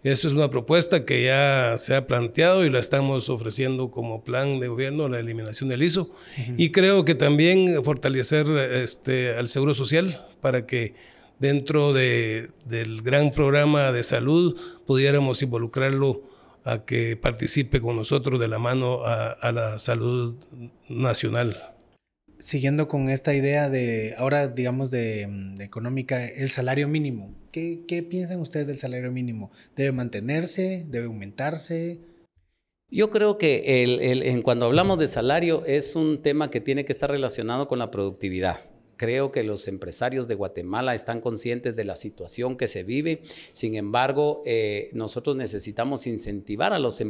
Eso 0.02 0.28
es 0.28 0.34
una 0.34 0.50
propuesta 0.50 1.06
que 1.06 1.24
ya 1.24 1.78
se 1.78 1.94
ha 1.94 2.06
planteado 2.06 2.66
y 2.66 2.70
la 2.70 2.80
estamos 2.80 3.30
ofreciendo 3.30 3.90
como 3.90 4.24
plan 4.24 4.60
de 4.60 4.68
gobierno, 4.68 5.08
la 5.08 5.20
eliminación 5.20 5.70
del 5.70 5.82
ISO. 5.82 6.10
Y 6.58 6.70
creo 6.70 7.06
que 7.06 7.14
también 7.14 7.82
fortalecer 7.82 8.46
este, 8.46 9.34
al 9.34 9.48
Seguro 9.48 9.72
Social 9.72 10.28
para 10.42 10.66
que 10.66 10.94
dentro 11.38 11.94
de, 11.94 12.50
del 12.66 13.00
gran 13.00 13.30
programa 13.30 13.90
de 13.90 14.02
salud 14.02 14.60
pudiéramos 14.86 15.40
involucrarlo 15.40 16.20
a 16.64 16.84
que 16.84 17.16
participe 17.16 17.80
con 17.80 17.96
nosotros 17.96 18.38
de 18.38 18.48
la 18.48 18.58
mano 18.58 19.06
a, 19.06 19.30
a 19.30 19.50
la 19.50 19.78
salud 19.78 20.34
nacional 20.90 21.71
siguiendo 22.42 22.88
con 22.88 23.08
esta 23.08 23.34
idea 23.34 23.70
de, 23.70 24.14
ahora 24.18 24.48
digamos, 24.48 24.90
de, 24.90 25.26
mm, 25.28 25.60
económica, 25.60 26.26
el 26.26 26.48
salario 26.48 26.88
mínimo. 26.88 27.34
¿Qué, 27.52 27.84
¿Qué, 27.86 28.02
piensan 28.02 28.40
ustedes 28.40 28.66
del 28.66 28.78
salario 28.78 29.12
mínimo? 29.12 29.50
¿Debe 29.76 29.92
mantenerse? 29.92 30.84
¿Debe 30.88 31.06
aumentarse? 31.06 32.00
Yo 32.90 33.10
creo 33.10 33.38
que 33.38 33.82
el, 33.84 34.22
en 34.22 34.42
cuando 34.42 34.66
hablamos 34.66 34.98
de 34.98 35.06
salario 35.06 35.64
es 35.66 35.94
un 35.94 36.20
tema 36.20 36.50
que 36.50 36.60
tiene 36.60 36.84
que 36.84 36.92
estar 36.92 37.10
relacionado 37.10 37.68
con 37.68 37.78
la 37.78 37.90
productividad. 37.90 38.71
Creo 39.02 39.32
que 39.32 39.42
los 39.42 39.66
empresarios 39.66 40.28
de 40.28 40.36
Guatemala 40.36 40.94
están 40.94 41.20
conscientes 41.20 41.74
de 41.74 41.82
la 41.82 41.96
situación 41.96 42.56
que 42.56 42.68
se 42.68 42.84
vive. 42.84 43.22
Sin 43.50 43.74
embargo, 43.74 44.44
eh, 44.46 44.90
nosotros 44.92 45.34
necesitamos 45.34 46.06
incentivar 46.06 46.72
a 46.72 46.78
los, 46.78 47.00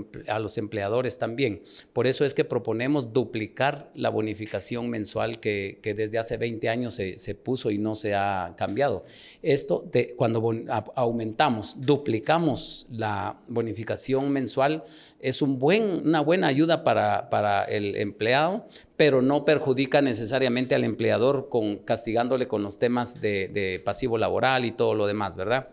empleadores 0.57 1.19
también. 1.19 1.61
Por 1.93 2.07
eso 2.07 2.25
es 2.25 2.33
que 2.33 2.47
proponemos 2.47 3.13
duplicar 3.13 3.91
la 3.95 4.09
bonificación 4.09 4.89
mensual 4.89 5.39
que, 5.39 5.81
desde 5.83 6.17
hace 6.17 6.39
20 6.39 6.67
años 6.71 6.95
se, 6.95 7.35
puso 7.35 7.71
y 7.71 7.77
no 7.77 7.95
se 7.95 8.15
ha 8.15 8.55
cambiado. 8.57 9.05
Esto, 9.43 9.85
cuando 10.17 10.51
aumentamos, 10.95 11.77
duplicamos 11.79 12.87
la 12.91 13.39
bonificación 13.49 14.33
mensual, 14.33 14.85
es 15.23 15.41
un 15.41 15.59
buen, 15.59 16.07
una 16.07 16.21
buena 16.21 16.49
ayuda 16.49 16.83
para, 16.83 17.31
para 17.31 17.65
el 17.65 17.97
empleado, 17.97 18.67
pero 18.97 19.23
no 19.23 19.45
perjudica 19.45 20.03
necesariamente 20.03 20.75
al 20.75 20.83
empleador 20.85 21.49
con, 21.49 21.79
castigándole 21.79 22.49
con 22.49 22.65
los 22.65 22.81
temas 22.81 23.21
de, 23.21 23.81
pasivo 23.85 24.19
laboral 24.19 24.65
y 24.65 24.73
todo 24.73 24.95
lo 24.95 25.07
demás, 25.07 25.37
¿verdad? 25.37 25.69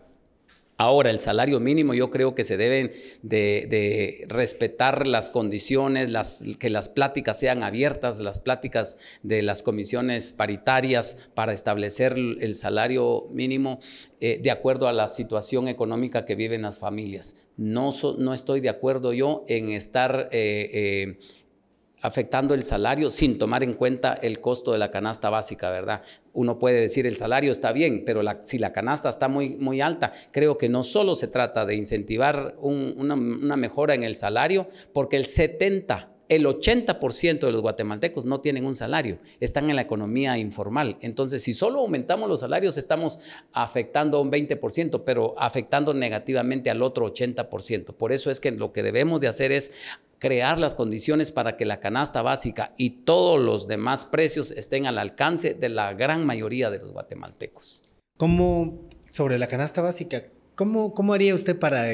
Ahora, 0.80 1.10
el 1.10 1.18
salario 1.18 1.60
mínimo 1.60 1.92
yo 1.92 2.10
creo 2.10 2.34
que 2.34 2.42
se 2.42 2.56
deben 2.56 2.92
de, 3.20 4.24
respetar 4.28 5.06
las 5.06 5.28
condiciones, 5.28 6.08
que 6.58 6.70
las 6.70 6.88
pláticas 6.88 7.38
sean 7.38 7.62
abiertas, 7.62 8.20
las 8.20 8.40
pláticas 8.40 8.96
de 9.22 9.42
las 9.42 9.62
comisiones 9.62 10.32
paritarias 10.32 11.18
para 11.34 11.52
establecer 11.52 12.14
el 12.14 12.54
salario 12.54 13.26
mínimo 13.30 13.80
eh, 14.20 14.40
de 14.42 14.50
acuerdo 14.50 14.88
a 14.88 14.94
la 14.94 15.06
situación 15.06 15.68
económica 15.68 16.24
que 16.24 16.34
viven 16.34 16.62
las 16.62 16.78
familias. 16.78 17.36
No, 17.58 17.90
no 18.16 18.32
estoy 18.32 18.60
de 18.60 18.70
acuerdo 18.70 19.12
yo 19.12 19.44
en 19.48 19.68
estar... 19.68 20.30
Eh, 20.32 20.70
eh, 20.72 21.18
afectando 22.00 22.54
el 22.54 22.62
salario 22.62 23.10
sin 23.10 23.38
tomar 23.38 23.62
en 23.62 23.74
cuenta 23.74 24.14
el 24.14 24.40
costo 24.40 24.72
de 24.72 24.78
la 24.78 24.90
canasta 24.90 25.30
básica, 25.30 25.70
¿verdad? 25.70 26.02
Uno 26.32 26.58
puede 26.58 26.80
decir 26.80 27.06
el 27.06 27.16
salario 27.16 27.50
está 27.50 27.72
bien, 27.72 28.04
pero 28.04 28.22
si 28.44 28.58
la 28.58 28.72
canasta 28.72 29.08
está 29.08 29.28
muy, 29.28 29.50
muy 29.50 29.80
alta, 29.80 30.12
creo 30.30 30.58
que 30.58 30.68
no 30.68 30.82
solo 30.82 31.14
se 31.14 31.28
trata 31.28 31.66
de 31.66 31.74
incentivar 31.74 32.56
una, 32.60 33.14
una 33.14 33.56
mejora 33.56 33.94
en 33.94 34.02
el 34.02 34.16
salario, 34.16 34.68
porque 34.92 35.16
el 35.16 35.26
70 35.26 36.10
el 36.30 36.46
80% 36.46 37.40
de 37.40 37.50
los 37.50 37.60
guatemaltecos 37.60 38.24
no 38.24 38.40
tienen 38.40 38.64
un 38.64 38.76
salario, 38.76 39.18
están 39.40 39.68
en 39.68 39.74
la 39.74 39.82
economía 39.82 40.38
informal. 40.38 40.96
Entonces, 41.00 41.42
si 41.42 41.52
solo 41.52 41.80
aumentamos 41.80 42.28
los 42.28 42.38
salarios, 42.38 42.78
estamos 42.78 43.18
afectando 43.52 44.20
un 44.20 44.30
20%, 44.30 45.02
pero 45.04 45.34
afectando 45.36 45.92
negativamente 45.92 46.70
al 46.70 46.82
otro 46.82 47.12
80%. 47.12 47.94
Por 47.94 48.12
eso 48.12 48.30
es 48.30 48.38
que 48.38 48.52
lo 48.52 48.72
que 48.72 48.84
debemos 48.84 49.20
de 49.20 49.26
hacer 49.26 49.50
es 49.50 49.72
crear 50.20 50.60
las 50.60 50.76
condiciones 50.76 51.32
para 51.32 51.56
que 51.56 51.64
la 51.64 51.80
canasta 51.80 52.22
básica 52.22 52.72
y 52.76 53.02
todos 53.04 53.40
los 53.40 53.66
demás 53.66 54.04
precios 54.04 54.52
estén 54.52 54.86
al 54.86 54.98
alcance 54.98 55.54
de 55.54 55.68
la 55.70 55.94
gran 55.94 56.24
mayoría 56.24 56.70
de 56.70 56.78
los 56.78 56.92
guatemaltecos. 56.92 57.82
¿Cómo, 58.16 58.86
sobre 59.08 59.38
la 59.38 59.48
canasta 59.48 59.80
básica, 59.80 60.24
cómo, 60.54 60.94
cómo 60.94 61.14
haría 61.14 61.34
usted 61.34 61.58
para, 61.58 61.86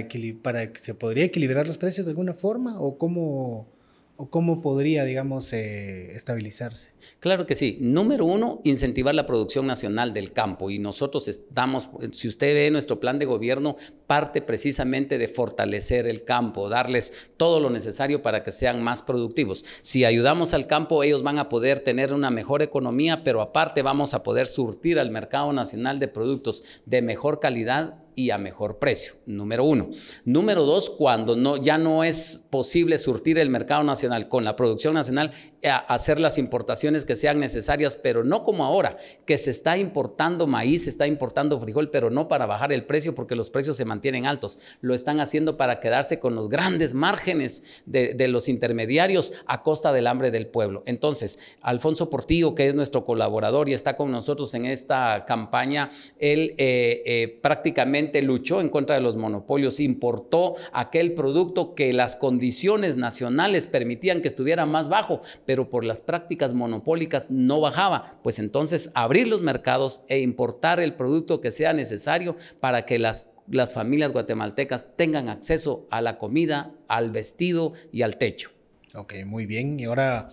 para 0.42 0.72
que 0.72 0.80
se 0.80 0.94
podría 0.94 1.24
equilibrar 1.24 1.68
los 1.68 1.78
precios 1.78 2.04
de 2.04 2.10
alguna 2.10 2.34
forma? 2.34 2.80
¿O 2.80 2.98
cómo, 2.98 3.68
¿O 4.18 4.30
cómo 4.30 4.62
podría, 4.62 5.04
digamos, 5.04 5.52
eh, 5.52 6.12
estabilizarse? 6.16 6.92
Claro 7.20 7.44
que 7.44 7.54
sí. 7.54 7.76
Número 7.82 8.24
uno, 8.24 8.62
incentivar 8.64 9.14
la 9.14 9.26
producción 9.26 9.66
nacional 9.66 10.14
del 10.14 10.32
campo. 10.32 10.70
Y 10.70 10.78
nosotros 10.78 11.28
estamos, 11.28 11.90
si 12.12 12.26
usted 12.26 12.54
ve 12.54 12.70
nuestro 12.70 12.98
plan 12.98 13.18
de 13.18 13.26
gobierno, 13.26 13.76
parte 14.06 14.40
precisamente 14.40 15.18
de 15.18 15.28
fortalecer 15.28 16.06
el 16.06 16.24
campo, 16.24 16.70
darles 16.70 17.30
todo 17.36 17.60
lo 17.60 17.68
necesario 17.68 18.22
para 18.22 18.42
que 18.42 18.52
sean 18.52 18.82
más 18.82 19.02
productivos. 19.02 19.66
Si 19.82 20.06
ayudamos 20.06 20.54
al 20.54 20.66
campo, 20.66 21.02
ellos 21.02 21.22
van 21.22 21.38
a 21.38 21.50
poder 21.50 21.80
tener 21.80 22.14
una 22.14 22.30
mejor 22.30 22.62
economía, 22.62 23.22
pero 23.22 23.42
aparte 23.42 23.82
vamos 23.82 24.14
a 24.14 24.22
poder 24.22 24.46
surtir 24.46 24.98
al 24.98 25.10
mercado 25.10 25.52
nacional 25.52 25.98
de 25.98 26.08
productos 26.08 26.64
de 26.86 27.02
mejor 27.02 27.38
calidad 27.38 28.05
y 28.16 28.30
a 28.30 28.38
mejor 28.38 28.78
precio, 28.78 29.12
número 29.26 29.62
uno. 29.62 29.90
Número 30.24 30.64
dos, 30.64 30.88
cuando 30.88 31.36
no, 31.36 31.58
ya 31.58 31.76
no 31.76 32.02
es 32.02 32.42
posible 32.48 32.96
surtir 32.96 33.38
el 33.38 33.50
mercado 33.50 33.84
nacional 33.84 34.30
con 34.30 34.42
la 34.42 34.56
producción 34.56 34.94
nacional, 34.94 35.32
eh, 35.60 35.68
hacer 35.68 36.18
las 36.18 36.38
importaciones 36.38 37.04
que 37.04 37.14
sean 37.14 37.38
necesarias, 37.38 37.98
pero 37.98 38.24
no 38.24 38.42
como 38.42 38.64
ahora, 38.64 38.96
que 39.26 39.36
se 39.36 39.50
está 39.50 39.76
importando 39.76 40.46
maíz, 40.46 40.84
se 40.84 40.90
está 40.90 41.06
importando 41.06 41.60
frijol, 41.60 41.90
pero 41.90 42.08
no 42.08 42.26
para 42.26 42.46
bajar 42.46 42.72
el 42.72 42.86
precio 42.86 43.14
porque 43.14 43.36
los 43.36 43.50
precios 43.50 43.76
se 43.76 43.84
mantienen 43.84 44.24
altos. 44.24 44.58
Lo 44.80 44.94
están 44.94 45.20
haciendo 45.20 45.58
para 45.58 45.78
quedarse 45.78 46.18
con 46.18 46.34
los 46.34 46.48
grandes 46.48 46.94
márgenes 46.94 47.82
de, 47.84 48.26
los 48.28 48.48
intermediarios 48.48 49.34
a 49.46 49.62
costa 49.62 49.92
del 49.92 50.06
hambre 50.06 50.30
del 50.30 50.46
pueblo. 50.46 50.82
Entonces, 50.86 51.38
Alfonso 51.60 52.08
Portillo, 52.08 52.54
que 52.54 52.66
es 52.66 52.74
nuestro 52.74 53.04
colaborador 53.04 53.68
y 53.68 53.74
está 53.74 53.94
con 53.94 54.10
nosotros 54.10 54.54
en 54.54 54.64
esta 54.64 55.26
campaña, 55.26 55.90
él 56.18 56.54
eh, 56.56 57.02
eh, 57.04 57.38
prácticamente 57.42 58.05
luchó 58.22 58.60
en 58.60 58.68
contra 58.68 58.96
de 58.96 59.02
los 59.02 59.16
monopolios, 59.16 59.80
importó 59.80 60.54
aquel 60.72 61.14
producto 61.14 61.74
que 61.74 61.92
las 61.92 62.16
condiciones 62.16 62.96
nacionales 62.96 63.66
permitían 63.66 64.22
que 64.22 64.28
estuviera 64.28 64.66
más 64.66 64.88
bajo, 64.88 65.22
pero 65.44 65.70
por 65.70 65.84
las 65.84 66.00
prácticas 66.00 66.54
monopólicas 66.54 67.30
no 67.30 67.60
bajaba. 67.60 68.18
Pues 68.22 68.38
entonces 68.38 68.90
abrir 68.94 69.28
los 69.28 69.42
mercados 69.42 70.02
e 70.08 70.20
importar 70.20 70.80
el 70.80 70.94
producto 70.94 71.40
que 71.40 71.50
sea 71.50 71.72
necesario 71.72 72.36
para 72.60 72.86
que 72.86 72.98
las 72.98 73.26
las 73.48 73.72
familias 73.72 74.12
guatemaltecas 74.12 74.86
tengan 74.96 75.28
acceso 75.28 75.86
a 75.90 76.00
la 76.00 76.18
comida, 76.18 76.72
al 76.88 77.10
vestido 77.10 77.74
y 77.92 78.02
al 78.02 78.16
techo. 78.16 78.50
Ok, 78.94 79.14
muy 79.24 79.46
bien. 79.46 79.78
Y 79.78 79.84
ahora 79.84 80.30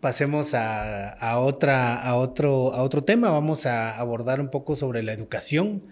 pasemos 0.00 0.54
a, 0.54 1.38
otra, 1.38 2.00
a, 2.02 2.16
otro, 2.16 2.72
a 2.72 2.82
otro 2.82 3.04
tema. 3.04 3.30
Vamos 3.30 3.66
a 3.66 3.96
abordar 3.96 4.40
un 4.40 4.48
poco 4.48 4.76
sobre 4.76 5.02
la 5.02 5.12
educación. 5.12 5.82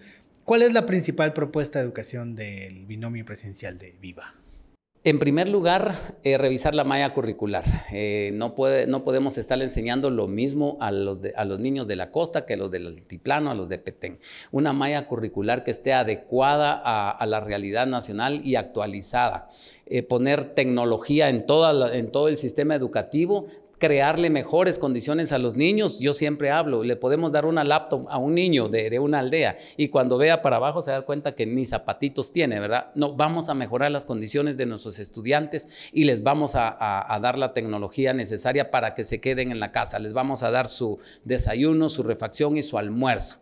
¿Cuál 0.45 0.63
es 0.63 0.73
la 0.73 0.87
principal 0.87 1.33
propuesta 1.33 1.79
de 1.79 1.85
educación 1.85 2.35
del 2.35 2.85
binomio 2.85 3.23
presencial 3.25 3.77
de 3.77 3.95
Viva? 4.01 4.33
En 5.03 5.17
primer 5.17 5.49
lugar, 5.49 6.15
eh, 6.23 6.37
revisar 6.37 6.75
la 6.75 6.83
malla 6.83 7.13
curricular. 7.13 7.63
Eh, 7.91 8.31
no, 8.35 8.53
puede, 8.53 8.85
no 8.85 9.03
podemos 9.03 9.37
estar 9.37 9.59
enseñando 9.61 10.11
lo 10.11 10.27
mismo 10.27 10.77
a 10.79 10.91
los, 10.91 11.19
a 11.35 11.45
los 11.45 11.59
niños 11.59 11.87
de 11.87 11.95
la 11.95 12.11
costa 12.11 12.45
que 12.45 12.53
a 12.53 12.57
los 12.57 12.69
del 12.69 12.85
altiplano, 12.85 13.49
a 13.49 13.55
los 13.55 13.67
de 13.67 13.79
Petén. 13.79 14.19
Una 14.51 14.73
malla 14.73 15.07
curricular 15.07 15.63
que 15.63 15.71
esté 15.71 15.93
adecuada 15.93 16.73
a, 16.73 17.25
la 17.25 17.39
realidad 17.39 17.87
nacional 17.87 18.41
y 18.43 18.55
actualizada. 18.55 19.49
Eh, 19.87 20.03
poner 20.03 20.53
tecnología 20.53 21.29
en, 21.29 21.45
toda 21.47 21.95
en 21.95 22.11
todo 22.11 22.27
el 22.27 22.37
sistema 22.37 22.75
educativo 22.75 23.47
crearle 23.81 24.29
mejores 24.29 24.77
condiciones 24.77 25.33
a 25.33 25.39
los 25.39 25.57
niños. 25.57 25.97
Yo 25.97 26.13
siempre 26.13 26.51
hablo, 26.51 26.83
le 26.83 26.95
podemos 26.95 27.31
dar 27.31 27.47
una 27.47 27.63
laptop 27.63 28.05
a 28.09 28.19
un 28.19 28.35
niño 28.35 28.69
de, 28.69 28.99
una 28.99 29.19
aldea 29.19 29.57
y 29.75 29.87
cuando 29.87 30.19
vea 30.19 30.43
para 30.43 30.57
abajo 30.57 30.83
se 30.83 30.91
da 30.91 31.01
cuenta 31.01 31.33
que 31.33 31.47
ni 31.47 31.65
zapatitos 31.65 32.31
tiene, 32.31 32.59
¿verdad? 32.59 32.91
No, 32.93 33.15
vamos 33.15 33.49
a 33.49 33.55
mejorar 33.55 33.91
las 33.91 34.05
condiciones 34.05 34.55
de 34.55 34.67
nuestros 34.67 34.99
estudiantes 34.99 35.67
y 35.91 36.03
les 36.03 36.21
vamos 36.21 36.53
a, 36.53 37.17
dar 37.21 37.39
la 37.39 37.53
tecnología 37.53 38.13
necesaria 38.13 38.69
para 38.69 38.93
que 38.93 39.03
se 39.03 39.19
queden 39.19 39.51
en 39.51 39.59
la 39.59 39.71
casa. 39.71 39.97
Les 39.97 40.13
vamos 40.13 40.43
a 40.43 40.51
dar 40.51 40.67
su 40.67 40.99
desayuno, 41.23 41.89
su 41.89 42.03
refacción 42.03 42.57
y 42.57 42.61
su 42.61 42.77
almuerzo. 42.77 43.39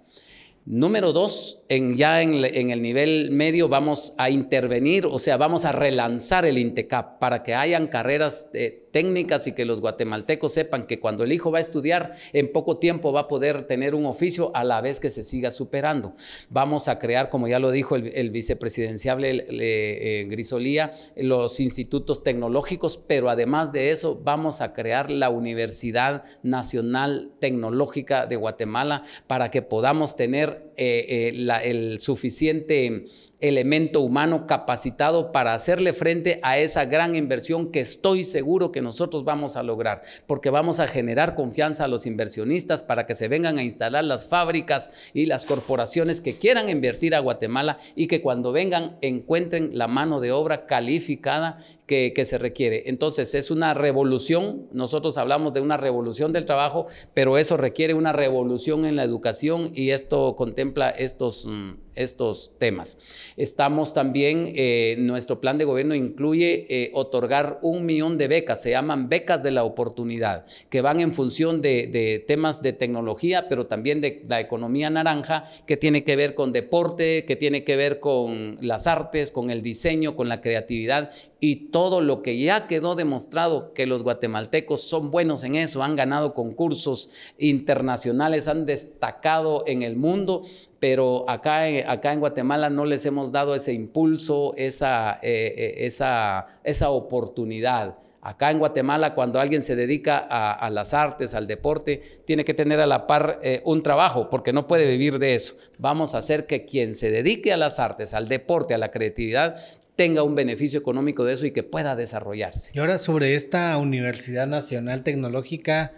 Número 0.66 1.14
dos, 1.14 1.64
ya 1.68 2.22
en, 2.22 2.34
el 2.44 2.82
nivel 2.82 3.32
medio 3.32 3.70
vamos 3.70 4.14
a 4.18 4.30
intervenir, 4.30 5.06
o 5.06 5.18
sea, 5.18 5.36
vamos 5.36 5.66
a 5.66 5.72
relanzar 5.72 6.46
el 6.46 6.60
INTECAP 6.60 7.18
para 7.18 7.42
que 7.42 7.56
hayan 7.56 7.88
carreras 7.88 8.48
eh, 8.54 8.89
técnicas 8.92 9.48
y 9.48 9.54
que 9.54 9.66
los 9.66 9.82
guatemaltecos 9.82 10.54
sepan 10.54 10.88
que 10.88 11.00
cuando 11.00 11.24
el 11.24 11.32
hijo 11.32 11.52
va 11.52 11.58
a 11.60 11.62
estudiar, 11.62 12.16
en 12.34 12.52
poco 12.52 12.78
tiempo 12.78 13.12
va 13.12 13.22
a 13.22 13.28
poder 13.28 13.68
tener 13.68 13.96
un 13.96 14.06
oficio 14.06 14.52
a 14.56 14.64
la 14.64 14.82
vez 14.82 15.00
que 15.00 15.10
se 15.10 15.24
siga 15.24 15.52
superando. 15.52 16.16
Vamos 16.50 16.88
a 16.88 17.00
crear, 17.00 17.30
como 17.30 17.48
ya 17.48 17.60
lo 17.60 17.72
dijo 17.72 17.96
el, 17.96 18.30
vicepresidenciable 18.30 19.46
eh, 19.50 20.28
Grisolía, 20.30 20.94
los 21.16 21.60
institutos 21.60 22.24
tecnológicos, 22.24 22.98
pero 22.98 23.30
además 23.30 23.72
de 23.72 23.92
eso 23.92 24.20
vamos 24.24 24.62
a 24.62 24.74
crear 24.74 25.10
la 25.10 25.30
Universidad 25.30 26.24
Nacional 26.44 27.32
Tecnológica 27.40 28.26
de 28.26 28.36
Guatemala 28.36 29.04
para 29.28 29.52
que 29.52 29.62
podamos 29.62 30.16
tener 30.16 30.72
eh, 30.78 31.32
eh, 31.34 31.62
el 31.64 32.00
suficiente 32.00 33.06
elemento 33.42 34.02
humano 34.02 34.48
capacitado 34.48 35.32
para 35.32 35.54
hacerle 35.54 35.94
frente 35.94 36.40
a 36.44 36.58
esa 36.58 36.86
gran 36.86 37.16
inversión 37.16 37.72
que 37.72 37.80
estoy 37.80 38.24
seguro 38.24 38.72
que 38.72 38.82
nosotros 38.82 39.24
vamos 39.24 39.56
a 39.56 39.64
lograr, 39.64 40.02
porque 40.28 40.50
vamos 40.50 40.80
a 40.80 40.88
generar 40.88 41.36
confianza 41.36 41.86
a 41.86 41.88
los 41.88 42.06
inversionistas 42.06 42.84
para 42.84 43.06
que 43.06 43.16
se 43.16 43.28
vengan 43.28 43.58
a 43.58 43.64
instalar 43.64 44.04
las 44.04 44.28
fábricas 44.28 44.92
y 45.14 45.26
las 45.26 45.46
corporaciones 45.46 46.22
que 46.22 46.38
quieran 46.38 46.70
invertir 46.70 47.16
a 47.16 47.20
Guatemala 47.20 47.78
y 47.96 48.08
que 48.08 48.22
cuando 48.22 48.52
vengan 48.52 48.98
encuentren 49.02 49.72
la 49.74 49.88
mano 49.88 50.20
de 50.20 50.32
obra 50.32 50.66
calificada 50.66 51.60
que, 51.90 52.26
se 52.26 52.38
requiere. 52.38 52.84
Entonces 52.86 53.34
es 53.34 53.50
una 53.50 53.74
revolución, 53.74 54.68
nosotros 54.72 55.18
hablamos 55.18 55.54
de 55.54 55.62
una 55.62 55.76
revolución 55.76 56.32
del 56.32 56.46
trabajo, 56.46 56.86
pero 57.16 57.38
eso 57.40 57.58
requiere 57.58 57.96
una 57.96 58.14
revolución 58.14 58.86
en 58.86 58.96
la 58.96 59.04
educación 59.04 59.72
y 59.74 59.90
esto 59.90 60.36
contempla 60.36 60.92
estos, 60.92 61.48
mm, 61.48 61.72
estos 61.96 62.52
temas. 62.60 62.98
Estamos 63.38 63.94
también, 63.94 64.54
eh, 64.56 64.98
nuestro 65.00 65.42
plan 65.42 65.58
de 65.58 65.66
gobierno 65.66 65.96
incluye 65.96 66.68
eh, 66.70 66.92
otorgar 66.94 67.58
un 67.64 67.86
millón 67.86 68.20
de 68.20 68.28
becas, 68.28 68.62
se 68.62 68.72
llaman 68.72 69.10
becas 69.10 69.42
de 69.42 69.52
la 69.52 69.64
oportunidad, 69.64 70.46
que 70.70 70.82
van 70.82 71.00
en 71.00 71.14
función 71.14 71.62
de, 71.62 71.88
de 71.88 72.20
temas 72.20 72.62
de 72.62 72.74
tecnología, 72.74 73.48
pero 73.50 73.66
también 73.66 74.00
de 74.00 74.24
la 74.28 74.40
economía 74.40 74.92
naranja, 74.92 75.46
que 75.66 75.78
tiene 75.78 76.04
que 76.04 76.16
ver 76.16 76.36
con 76.36 76.54
deporte, 76.54 77.26
que 77.26 77.36
tiene 77.36 77.64
que 77.64 77.76
ver 77.76 78.00
con 78.00 78.58
las 78.62 78.86
artes, 78.86 79.32
con 79.32 79.50
el 79.50 79.64
diseño, 79.64 80.16
con 80.16 80.30
la 80.30 80.42
creatividad 80.42 81.12
y 81.40 81.68
todo 81.72 82.02
lo 82.02 82.22
que 82.22 82.38
ya 82.38 82.68
quedó 82.68 82.96
demostrado 82.96 83.74
que 83.74 83.86
los 83.86 84.04
guatemaltecos 84.04 84.82
son 84.82 85.12
buenos 85.12 85.44
en 85.44 85.56
eso, 85.56 85.84
han 85.84 85.96
ganado 85.96 86.34
concursos 86.34 87.10
internacionales, 87.38 88.48
han 88.48 88.66
destacado 88.66 89.64
en 89.68 89.82
el 89.82 89.96
mundo, 89.96 90.44
pero 90.80 91.30
acá, 91.30 91.64
acá 91.88 92.14
en 92.14 92.20
Guatemala 92.20 92.70
no 92.70 92.86
les 92.86 93.06
hemos 93.06 93.32
dado 93.32 93.56
ese 93.56 93.74
impulso, 93.74 94.54
esa, 94.58 95.20
eh, 95.22 95.54
eh, 95.58 95.86
esa, 95.86 96.48
esa 96.64 96.90
oportunidad. 96.90 97.98
Acá 98.22 98.52
en 98.52 98.60
Guatemala, 98.60 99.16
cuando 99.16 99.40
alguien 99.40 99.64
se 99.64 99.78
dedica 99.78 100.18
a, 100.18 100.70
las 100.70 100.94
artes, 100.94 101.34
al 101.34 101.48
deporte, 101.48 102.22
tiene 102.26 102.44
que 102.44 102.54
tener 102.54 102.82
a 102.82 102.86
la 102.86 103.08
par 103.08 103.40
eh, 103.44 103.62
un 103.64 103.82
trabajo, 103.82 104.30
porque 104.30 104.52
no 104.52 104.68
puede 104.68 104.86
vivir 104.86 105.20
de 105.20 105.36
eso. 105.36 105.56
Vamos 105.78 106.14
a 106.14 106.18
hacer 106.18 106.46
que 106.46 106.66
quien 106.66 106.96
se 106.96 107.12
dedique 107.12 107.54
a 107.54 107.58
las 107.58 107.80
artes, 107.80 108.14
al 108.14 108.28
deporte, 108.28 108.74
a 108.74 108.78
la 108.78 108.92
creatividad, 108.92 109.64
tenga 110.00 110.24
un 110.24 110.34
beneficio 110.34 110.80
económico 110.80 111.26
de 111.26 111.34
eso 111.34 111.46
y 111.46 111.52
que 111.52 111.62
pueda 111.62 111.98
desarrollarse. 111.98 112.72
Y 112.74 112.80
ahora 112.80 113.00
sobre 113.00 113.36
esta 113.36 113.78
Universidad 113.78 114.48
Nacional 114.48 115.04
Tecnológica, 115.04 115.92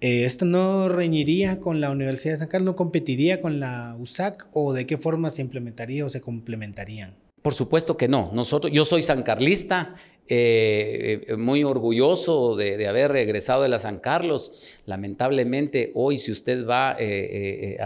eh, 0.00 0.24
¿esto 0.24 0.44
no 0.44 0.88
reñiría 0.88 1.60
con 1.60 1.80
la 1.80 1.90
Universidad 1.92 2.34
de 2.34 2.38
San 2.38 2.48
Carlos? 2.48 2.66
¿No 2.66 2.74
competiría 2.74 3.40
con 3.40 3.60
la 3.60 3.94
USAC? 4.00 4.48
¿O 4.52 4.72
de 4.72 4.84
qué 4.84 4.98
forma 4.98 5.30
se 5.30 5.42
implementaría 5.42 6.04
o 6.04 6.10
se 6.10 6.20
complementarían? 6.20 7.14
Por 7.40 7.54
supuesto 7.54 7.96
que 7.96 8.08
no. 8.08 8.32
Nosotros, 8.34 8.72
yo 8.72 8.84
soy 8.84 9.04
sancarlista, 9.04 9.94
eh, 10.26 11.26
eh, 11.28 11.36
muy 11.36 11.62
orgulloso 11.62 12.56
de, 12.56 12.88
haber 12.88 13.12
regresado 13.12 13.62
de 13.62 13.68
la 13.68 13.78
San 13.78 14.00
Carlos. 14.00 14.54
Lamentablemente, 14.86 15.92
hoy, 15.94 16.18
si 16.18 16.32
usted 16.32 16.66
va, 16.66 16.96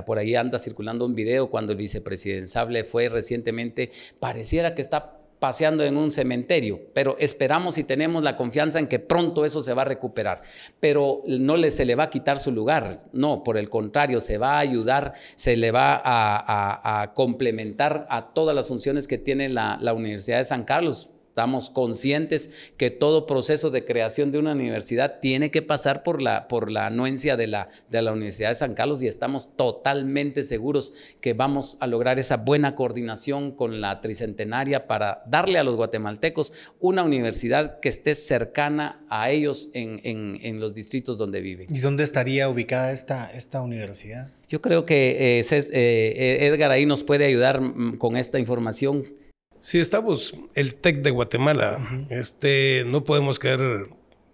por 0.06 0.18
ahí 0.18 0.36
anda 0.36 0.58
circulando 0.58 1.04
un 1.04 1.14
video 1.14 1.50
cuando 1.50 1.72
el 1.72 1.78
vicepresidenciable 1.78 2.84
fue 2.84 3.10
recientemente, 3.10 3.90
pareciera 4.20 4.74
que 4.74 4.80
está 4.80 5.19
paseando 5.40 5.83
en 5.85 5.96
un 5.96 6.11
cementerio, 6.11 6.81
pero 6.94 7.16
esperamos 7.18 7.79
y 7.79 7.85
tenemos 7.85 8.22
la 8.22 8.37
confianza 8.37 8.79
en 8.79 8.87
que 8.87 8.98
pronto 8.98 9.44
eso 9.44 9.62
se 9.62 9.72
va 9.72 9.83
a 9.83 9.87
recuperar, 9.87 10.42
pero 10.79 11.22
no 11.26 11.57
le, 11.57 11.70
se 11.70 11.87
le 11.87 11.96
va 11.96 12.05
a 12.05 12.11
quitar 12.11 12.38
su 12.38 12.53
lugar, 12.53 12.96
no, 13.12 13.42
por 13.42 13.57
el 13.57 13.70
contrario, 13.70 14.20
se 14.20 14.38
va 14.38 14.57
a 14.57 14.59
ayudar, 14.59 15.14
se 15.35 15.57
le 15.57 15.72
va 15.72 16.00
a, 16.05 17.12
complementar 17.14 18.07
a 18.11 18.33
todas 18.33 18.55
las 18.55 18.68
funciones 18.68 19.09
que 19.09 19.18
tiene 19.18 19.48
la, 19.48 19.79
la 19.81 19.94
Universidad 19.94 20.38
de 20.38 20.44
San 20.44 20.64
Carlos 20.64 21.11
Estamos 21.40 21.70
conscientes 21.70 22.50
que 22.76 22.90
todo 22.90 23.24
proceso 23.24 23.70
de 23.70 23.87
creación 23.87 24.31
de 24.31 24.38
una 24.38 24.53
universidad 24.53 25.20
tiene 25.20 25.50
que 25.50 25.62
pasar 25.62 26.03
por 26.03 26.20
la, 26.20 26.48
por 26.48 26.70
la 26.70 26.85
anuencia 26.85 27.38
de 27.38 27.46
la, 27.46 27.70
de 27.88 28.03
la 28.03 28.12
Universidad 28.12 28.50
de 28.50 28.57
San 28.57 28.74
Carlos 28.74 29.03
y 29.03 29.07
estamos 29.07 29.48
totalmente 29.57 30.42
seguros 30.42 30.92
que 31.22 31.33
vamos 31.33 31.79
a 31.81 31.87
lograr 31.87 32.18
esa 32.18 32.37
buena 32.37 32.74
coordinación 32.74 33.53
con 33.53 33.81
la 33.81 34.03
tricentenaria 34.03 34.87
para 34.87 35.22
darle 35.29 35.59
a 35.59 35.64
los 35.64 35.76
guatemaltecos 35.76 36.53
una 36.79 37.05
universidad 37.05 37.81
que 37.81 37.88
esté 37.88 38.14
cercana 38.14 39.00
a 39.09 39.31
ellos 39.31 39.70
en, 39.72 40.03
en, 40.05 40.61
los 40.61 40.74
distritos 40.74 41.16
donde 41.16 41.40
viven. 41.40 41.68
¿Y 41.74 41.79
dónde 41.79 42.05
estaría 42.05 42.50
ubicada 42.50 42.92
esta, 42.92 43.31
esta 43.31 43.62
universidad? 43.62 44.29
Yo 44.50 44.61
creo 44.61 44.85
que 44.85 45.40
eh, 45.40 45.46
eh, 45.50 46.46
Edgar 46.48 46.70
ahí 46.70 46.85
nos 46.85 47.03
puede 47.03 47.24
ayudar 47.24 47.62
mm, 47.62 47.96
con 47.96 48.18
esta 48.18 48.38
información. 48.38 49.19
Sí, 49.60 49.78
estamos 49.78 50.34
el 50.54 50.74
TEC 50.74 51.02
de 51.02 51.10
Guatemala. 51.10 52.06
Este, 52.08 52.84
no 52.86 53.04
podemos 53.04 53.38
quedar 53.38 53.88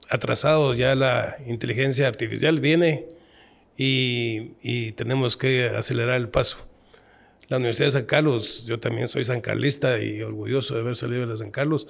atrasados, 0.08 0.76
ya 0.76 0.94
la 0.94 1.36
inteligencia 1.48 2.06
artificial 2.06 2.60
viene 2.60 3.08
y, 3.76 4.92
tenemos 4.92 5.36
que 5.36 5.66
acelerar 5.66 6.16
el 6.18 6.28
paso. 6.28 6.68
La 7.48 7.56
Universidad 7.56 7.88
de 7.88 7.90
San 7.90 8.04
Carlos, 8.04 8.66
yo 8.66 8.78
también 8.78 9.08
soy 9.08 9.24
sancarlista 9.24 10.00
y 10.00 10.22
orgulloso 10.22 10.74
de 10.74 10.82
haber 10.82 10.94
salido 10.94 11.22
de 11.22 11.26
la 11.26 11.36
San 11.36 11.50
Carlos, 11.50 11.88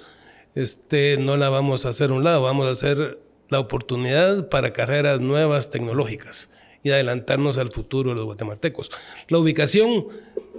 este, 0.55 1.17
no 1.17 1.37
la 1.37 1.49
vamos 1.49 1.85
a 1.85 1.89
hacer 1.89 2.09
a 2.09 2.13
un 2.15 2.23
lado, 2.23 2.41
vamos 2.41 2.65
a 2.65 2.71
hacer 2.71 3.19
la 3.49 3.59
oportunidad 3.59 4.49
para 4.49 4.73
carreras 4.73 5.21
nuevas 5.21 5.69
tecnológicas 5.69 6.49
y 6.81 6.89
adelantarnos 6.89 7.59
al 7.59 7.71
futuro 7.71 8.09
de 8.11 8.15
los 8.15 8.25
guatemaltecos. 8.25 8.91
La 9.27 9.37
ubicación 9.37 10.07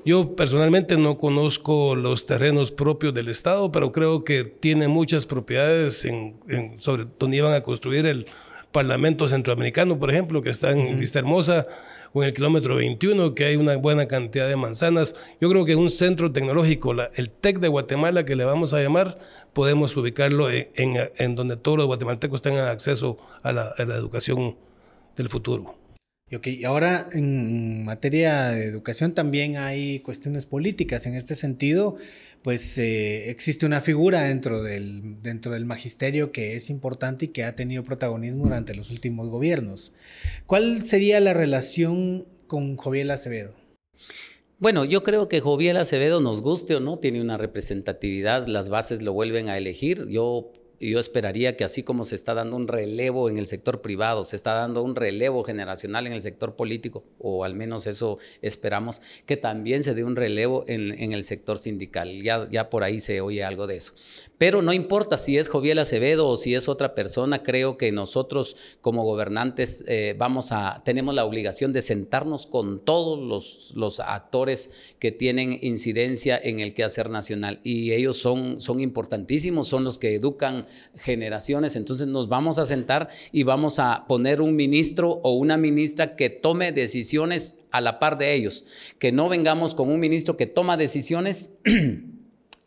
yo 0.04 0.34
personalmente 0.34 0.96
no 0.96 1.18
conozco 1.18 1.94
los 1.94 2.26
terrenos 2.26 2.70
propios 2.72 3.14
del 3.14 3.28
Estado, 3.28 3.70
pero 3.72 3.92
creo 3.92 4.24
que 4.24 4.44
tiene 4.44 4.88
muchas 4.88 5.26
propiedades 5.26 6.04
en, 6.04 6.36
sobre 6.78 7.06
donde 7.18 7.36
iban 7.36 7.54
a 7.54 7.62
construir 7.62 8.06
el 8.06 8.26
Parlamento 8.72 9.26
Centroamericano, 9.28 9.98
por 9.98 10.10
ejemplo, 10.10 10.42
que 10.42 10.50
está 10.50 10.72
en 10.72 10.98
Vista 10.98 11.18
Hermosa 11.18 11.66
o 12.12 12.22
en 12.22 12.28
el 12.28 12.34
kilómetro 12.34 12.76
21, 12.76 13.34
que 13.34 13.46
hay 13.46 13.56
una 13.56 13.76
buena 13.76 14.06
cantidad 14.08 14.48
de 14.48 14.56
manzanas. 14.56 15.16
Yo 15.40 15.48
creo 15.48 15.64
que 15.64 15.74
un 15.74 15.88
centro 15.88 16.32
tecnológico, 16.32 16.92
el 17.14 17.30
TEC 17.30 17.60
de 17.60 17.68
Guatemala, 17.68 18.24
que 18.24 18.36
le 18.36 18.44
vamos 18.44 18.74
a 18.74 18.82
llamar, 18.82 19.18
podemos 19.54 19.96
ubicarlo 19.96 20.48
en, 20.50 21.34
donde 21.34 21.56
todos 21.56 21.78
los 21.78 21.86
guatemaltecos 21.86 22.42
tengan 22.42 22.68
acceso 22.68 23.16
a 23.42 23.52
la 23.52 23.74
educación 23.78 24.56
del 25.16 25.28
futuro. 25.28 25.77
Y 26.30 26.64
ahora 26.64 27.08
en 27.12 27.84
materia 27.84 28.50
de 28.50 28.66
educación 28.66 29.14
también 29.14 29.56
hay 29.56 30.00
cuestiones 30.00 30.44
políticas. 30.44 31.06
En 31.06 31.14
este 31.14 31.34
sentido, 31.34 31.96
pues 32.42 32.76
eh, 32.76 33.30
existe 33.30 33.64
una 33.64 33.80
figura 33.80 34.24
dentro 34.24 34.62
del, 34.62 35.22
dentro 35.22 35.52
del 35.52 35.64
magisterio 35.64 36.30
que 36.30 36.56
es 36.56 36.68
importante 36.68 37.26
y 37.26 37.28
que 37.28 37.44
ha 37.44 37.56
tenido 37.56 37.82
protagonismo 37.82 38.44
durante 38.44 38.74
los 38.74 38.90
últimos 38.90 39.30
gobiernos. 39.30 39.92
¿Cuál 40.46 40.84
sería 40.84 41.18
la 41.20 41.32
relación 41.32 42.26
con 42.46 42.76
Joviel 42.76 43.10
Acevedo? 43.10 43.54
Bueno, 44.58 44.84
yo 44.84 45.04
creo 45.04 45.28
que 45.28 45.40
Joviel 45.40 45.76
Acevedo, 45.76 46.20
nos 46.20 46.42
guste 46.42 46.74
o 46.74 46.80
no, 46.80 46.98
tiene 46.98 47.20
una 47.20 47.36
representatividad, 47.36 48.48
las 48.48 48.68
bases 48.68 49.02
lo 49.02 49.12
vuelven 49.12 49.48
a 49.48 49.56
elegir. 49.56 50.08
Yo 50.08 50.52
yo 50.80 50.98
esperaría 51.00 51.56
que 51.56 51.64
así 51.64 51.82
como 51.82 52.04
se 52.04 52.14
está 52.14 52.34
dando 52.34 52.56
un 52.56 52.68
relevo 52.68 53.28
en 53.28 53.38
el 53.38 53.46
sector 53.46 53.80
privado, 53.80 54.24
se 54.24 54.36
está 54.36 54.54
dando 54.54 54.82
un 54.82 54.94
relevo 54.94 55.42
generacional 55.42 56.06
en 56.06 56.12
el 56.12 56.20
sector 56.20 56.54
político, 56.54 57.04
o 57.18 57.44
al 57.44 57.54
menos 57.54 57.86
eso 57.86 58.18
esperamos, 58.42 59.00
que 59.26 59.36
también 59.36 59.82
se 59.82 59.94
dé 59.94 60.04
un 60.04 60.16
relevo 60.16 60.64
en, 60.68 61.12
el 61.12 61.24
sector 61.24 61.58
sindical. 61.58 62.22
Ya, 62.22 62.48
ya 62.50 62.70
por 62.70 62.84
ahí 62.84 63.00
se 63.00 63.20
oye 63.20 63.42
algo 63.42 63.66
de 63.66 63.76
eso. 63.76 63.94
Pero 64.36 64.62
no 64.62 64.72
importa 64.72 65.16
si 65.16 65.36
es 65.36 65.48
Joviel 65.48 65.80
Acevedo 65.80 66.28
o 66.28 66.36
si 66.36 66.54
es 66.54 66.68
otra 66.68 66.94
persona, 66.94 67.42
creo 67.42 67.76
que 67.76 67.90
nosotros 67.90 68.56
como 68.80 69.02
gobernantes 69.02 69.84
eh, 69.88 70.14
vamos 70.16 70.52
a, 70.52 70.82
tenemos 70.84 71.14
la 71.14 71.24
obligación 71.24 71.72
de 71.72 71.82
sentarnos 71.82 72.46
con 72.46 72.84
todos 72.84 73.18
los, 73.18 73.72
los 73.74 73.98
actores 73.98 74.70
que 75.00 75.10
tienen 75.10 75.58
incidencia 75.60 76.38
en 76.40 76.60
el 76.60 76.72
quehacer 76.72 77.10
nacional. 77.10 77.58
Y 77.64 77.92
ellos 77.92 78.18
son, 78.18 78.60
son 78.60 78.78
importantísimos, 78.78 79.66
son 79.66 79.82
los 79.82 79.98
que 79.98 80.14
educan 80.14 80.67
generaciones. 80.96 81.76
Entonces 81.76 82.06
nos 82.06 82.28
vamos 82.28 82.58
a 82.58 82.64
sentar 82.64 83.08
y 83.32 83.42
vamos 83.42 83.78
a 83.78 84.06
poner 84.08 84.40
un 84.40 84.56
ministro 84.56 85.20
o 85.22 85.34
una 85.34 85.56
ministra 85.56 86.16
que 86.16 86.30
tome 86.30 86.72
decisiones 86.72 87.56
a 87.70 87.80
la 87.80 87.98
par 87.98 88.18
de 88.18 88.34
ellos. 88.34 88.64
Que 88.98 89.12
no 89.12 89.28
vengamos 89.28 89.74
con 89.74 89.90
un 89.90 90.00
ministro 90.00 90.36
que 90.36 90.46
toma 90.46 90.76
decisiones 90.76 91.52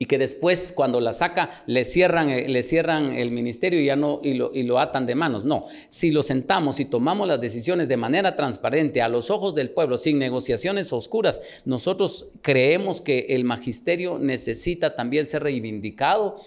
y 0.02 0.08
que 0.08 0.18
después 0.18 0.74
cuando 0.76 1.00
la 1.00 1.14
saca 1.14 1.64
le 1.68 1.84
cierran, 1.84 2.32
eh, 2.32 2.50
le 2.50 2.64
cierran 2.64 3.14
el 3.14 3.30
ministerio 3.30 3.80
y 3.80 3.86
ya 3.86 3.96
no 3.96 4.20
y 4.24 4.34
lo, 4.34 4.50
y 4.52 4.64
lo 4.64 4.80
atan 4.80 5.06
de 5.06 5.14
manos. 5.14 5.46
No, 5.46 5.68
si 5.90 6.10
lo 6.10 6.24
sentamos 6.24 6.80
y 6.80 6.86
tomamos 6.86 7.28
las 7.28 7.40
decisiones 7.40 7.88
de 7.88 7.98
manera 7.98 8.36
transparente 8.36 9.04
a 9.04 9.10
los 9.10 9.30
ojos 9.30 9.54
del 9.54 9.70
pueblo, 9.70 9.98
sin 9.98 10.18
negociaciones 10.18 10.92
oscuras, 10.92 11.40
nosotros 11.66 12.26
creemos 12.42 13.00
que 13.00 13.28
el 13.30 13.44
magisterio 13.44 14.18
necesita 14.18 14.96
también 14.96 15.28
ser 15.28 15.44
reivindicado. 15.44 16.38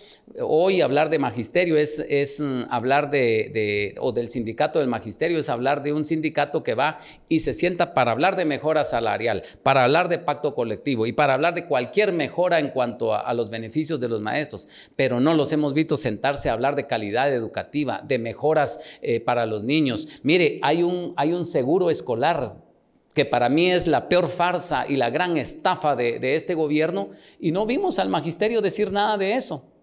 Hoy 0.41 0.81
hablar 0.81 1.09
de 1.09 1.21
magisterio 1.21 1.77
es, 1.77 2.05
es 2.09 2.41
mm, 2.41 2.63
hablar 2.71 3.11
de, 3.11 3.53
de, 3.55 3.95
o 4.01 4.11
del 4.11 4.31
sindicato 4.31 4.81
del 4.81 4.89
magisterio, 4.89 5.39
es 5.39 5.49
hablar 5.49 5.85
de 5.85 5.93
un 5.93 6.05
sindicato 6.05 6.65
que 6.65 6.75
va 6.75 6.99
y 7.29 7.39
se 7.39 7.53
sienta 7.53 7.95
para 7.95 8.11
hablar 8.11 8.35
de 8.35 8.47
mejora 8.47 8.83
salarial, 8.83 9.45
para 9.63 9.85
hablar 9.85 10.09
de 10.09 10.19
pacto 10.19 10.57
colectivo 10.57 11.07
y 11.07 11.13
para 11.13 11.35
hablar 11.35 11.55
de 11.55 11.67
cualquier 11.67 12.13
mejora 12.13 12.59
en 12.59 12.71
cuanto 12.71 13.15
a, 13.15 13.33
los 13.35 13.44
beneficios 13.51 14.01
de 14.01 14.09
los 14.09 14.21
maestros, 14.21 14.69
pero 14.97 15.21
no 15.21 15.35
los 15.35 15.53
hemos 15.53 15.75
visto 15.75 15.97
sentarse 15.97 16.49
a 16.49 16.53
hablar 16.53 16.77
de 16.77 16.87
calidad 16.87 17.33
educativa, 17.33 18.03
de 18.07 18.19
mejoras 18.19 18.81
eh, 19.03 19.21
para 19.21 19.47
los 19.47 19.65
niños. 19.65 20.09
Mire, 20.23 20.59
hay 20.63 20.83
un, 20.83 21.15
hay 21.17 21.33
un 21.33 21.45
seguro 21.45 21.91
escolar 21.91 22.57
que 23.15 23.25
para 23.25 23.49
mí 23.49 23.71
es 23.71 23.87
la 23.87 24.09
peor 24.09 24.29
farsa 24.29 24.87
y 24.89 24.97
la 24.97 25.11
gran 25.11 25.37
estafa 25.37 25.95
de 25.95 26.35
este 26.35 26.55
gobierno, 26.55 27.11
y 27.39 27.53
no 27.53 27.65
vimos 27.65 28.01
al 28.01 28.09
magisterio 28.09 28.61
decir 28.61 28.91
nada 28.91 29.17
de 29.17 29.35
eso. 29.35 29.74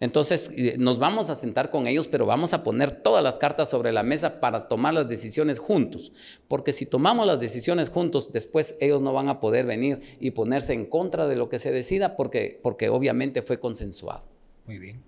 Entonces 0.00 0.50
eh, 0.56 0.76
nos 0.78 0.98
vamos 0.98 1.28
a 1.28 1.34
sentar 1.34 1.70
con 1.70 1.86
ellos, 1.86 2.08
pero 2.08 2.24
vamos 2.24 2.54
a 2.54 2.64
poner 2.64 2.90
todas 2.90 3.22
las 3.22 3.38
cartas 3.38 3.68
sobre 3.68 3.92
la 3.92 4.02
mesa 4.02 4.40
para 4.40 4.66
tomar 4.66 4.94
las 4.94 5.08
decisiones 5.08 5.58
juntos. 5.58 6.12
Porque 6.48 6.72
si 6.72 6.86
tomamos 6.86 7.26
las 7.26 7.38
decisiones 7.38 7.90
juntos, 7.90 8.32
después 8.32 8.76
ellos 8.80 9.02
no 9.02 9.12
van 9.12 9.28
a 9.28 9.40
poder 9.40 9.66
venir 9.66 10.00
y 10.18 10.30
ponerse 10.30 10.72
en 10.72 10.86
contra 10.86 11.28
de 11.28 11.36
lo 11.36 11.50
que 11.50 11.58
se 11.58 11.70
decida 11.70 12.16
porque, 12.16 12.58
porque 12.62 12.88
obviamente 12.88 13.42
fue 13.42 13.60
consensuado. 13.60 14.24
Muy 14.66 14.78
bien. 14.78 15.04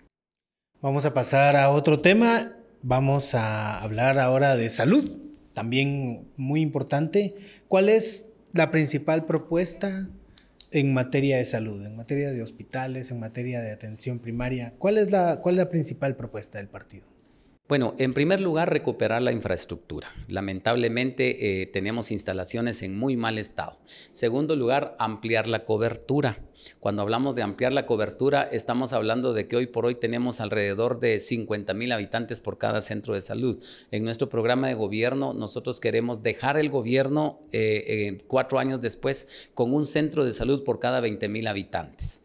Vamos 0.82 1.06
a 1.06 1.14
pasar 1.14 1.56
a 1.56 1.70
otro 1.70 1.98
tema. 2.00 2.56
Vamos 2.82 3.34
a 3.34 3.80
hablar 3.80 4.18
ahora 4.18 4.56
de 4.56 4.68
salud, 4.68 5.16
también 5.54 6.28
muy 6.36 6.60
importante. 6.60 7.36
¿Cuál 7.68 7.88
es 7.88 8.26
la 8.52 8.70
principal 8.70 9.24
propuesta 9.24 10.08
en 10.72 10.94
materia 10.94 11.36
de 11.36 11.44
salud, 11.44 11.84
en 11.84 11.96
materia 11.96 12.30
de 12.30 12.42
hospitales, 12.42 13.10
en 13.10 13.20
materia 13.20 13.60
de 13.60 13.72
atención 13.72 14.18
primaria? 14.18 14.74
¿Cuál 14.78 14.98
es 14.98 15.10
la, 15.10 15.40
cuál 15.40 15.54
es 15.54 15.58
la 15.58 15.68
principal 15.68 16.16
propuesta 16.16 16.58
del 16.58 16.68
partido? 16.68 17.06
Bueno, 17.68 17.94
en 17.98 18.12
primer 18.12 18.40
lugar, 18.40 18.70
recuperar 18.70 19.22
la 19.22 19.32
infraestructura. 19.32 20.08
Lamentablemente 20.28 21.62
eh, 21.62 21.66
tenemos 21.66 22.10
instalaciones 22.10 22.82
en 22.82 22.98
muy 22.98 23.16
mal 23.16 23.38
estado. 23.38 23.78
Segundo 24.10 24.56
lugar, 24.56 24.94
ampliar 24.98 25.48
la 25.48 25.64
cobertura. 25.64 26.38
Cuando 26.80 27.02
hablamos 27.02 27.34
de 27.34 27.42
ampliar 27.42 27.72
la 27.72 27.86
cobertura, 27.86 28.42
estamos 28.42 28.92
hablando 28.92 29.32
de 29.32 29.48
que 29.48 29.56
hoy 29.56 29.66
por 29.66 29.86
hoy 29.86 29.94
tenemos 29.94 30.40
alrededor 30.40 31.00
de 31.00 31.20
50 31.20 31.74
mil 31.74 31.92
habitantes 31.92 32.40
por 32.40 32.58
cada 32.58 32.80
centro 32.80 33.14
de 33.14 33.20
salud. 33.20 33.62
En 33.90 34.04
nuestro 34.04 34.28
programa 34.28 34.68
de 34.68 34.74
gobierno, 34.74 35.34
nosotros 35.34 35.80
queremos 35.80 36.22
dejar 36.22 36.56
el 36.56 36.70
gobierno 36.70 37.40
eh, 37.52 38.18
cuatro 38.26 38.58
años 38.58 38.80
después 38.80 39.28
con 39.54 39.72
un 39.74 39.86
centro 39.86 40.24
de 40.24 40.32
salud 40.32 40.64
por 40.64 40.78
cada 40.80 41.00
20 41.00 41.28
mil 41.28 41.46
habitantes. 41.46 42.21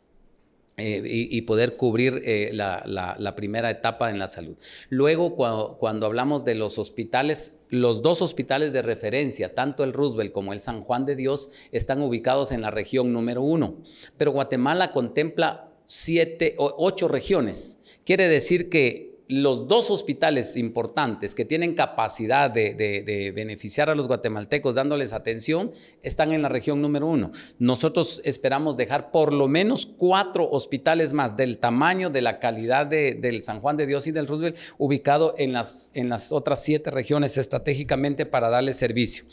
Eh, 0.79 1.01
y, 1.03 1.41
poder 1.41 1.75
cubrir 1.75 2.21
eh, 2.23 2.51
la, 2.53 3.33
primera 3.35 3.71
etapa 3.71 4.11
en 4.11 4.19
la 4.19 4.27
salud. 4.27 4.57
Luego, 4.89 5.35
cuando, 5.35 6.05
hablamos 6.05 6.45
de 6.45 6.53
los 6.53 6.77
hospitales, 6.77 7.57
los 7.69 8.03
dos 8.03 8.21
hospitales 8.21 8.73
de 8.73 8.83
referencia, 8.83 9.55
tanto 9.55 9.83
el 9.83 9.91
Roosevelt 9.91 10.31
como 10.31 10.53
el 10.53 10.61
San 10.61 10.81
Juan 10.81 11.07
de 11.07 11.15
Dios, 11.15 11.49
están 11.71 12.03
ubicados 12.03 12.51
en 12.51 12.61
la 12.61 12.69
región 12.69 13.11
número 13.11 13.41
uno. 13.41 13.77
Pero 14.17 14.33
Guatemala 14.33 14.91
contempla 14.91 15.71
siete 15.87 16.53
o 16.59 16.71
ocho 16.77 17.07
regiones. 17.07 17.79
Quiere 18.05 18.27
decir 18.27 18.69
que 18.69 19.06
los 19.29 19.67
dos 19.67 19.91
hospitales 19.91 20.55
importantes 20.55 21.35
que 21.35 21.43
tienen 21.43 21.75
capacidad 21.75 22.49
de, 22.49 23.31
beneficiar 23.35 23.89
a 23.89 23.95
los 23.95 24.07
guatemaltecos 24.07 24.73
dándoles 24.73 25.11
atención 25.11 25.71
están 26.01 26.31
en 26.31 26.41
la 26.41 26.49
región 26.49 26.81
número 26.81 27.07
uno. 27.07 27.31
Nosotros 27.59 28.21
esperamos 28.23 28.77
dejar 28.77 29.11
por 29.11 29.33
lo 29.33 29.47
menos 29.47 29.85
cuatro 29.85 30.49
hospitales 30.49 31.11
más 31.11 31.35
del 31.35 31.57
tamaño, 31.57 32.09
de 32.09 32.21
la 32.21 32.39
calidad 32.39 32.87
del 32.87 33.43
San 33.43 33.59
Juan 33.59 33.75
de 33.75 33.85
Dios 33.85 34.07
y 34.07 34.11
del 34.11 34.27
Roosevelt 34.27 34.57
ubicado 34.77 35.35
en 35.37 35.51
las, 35.51 35.91
en 35.93 36.07
las 36.07 36.31
otras 36.31 36.63
siete 36.63 36.89
regiones 36.89 37.37
estratégicamente 37.37 38.25
para 38.25 38.49
darles 38.49 38.77
servicio. 38.77 39.25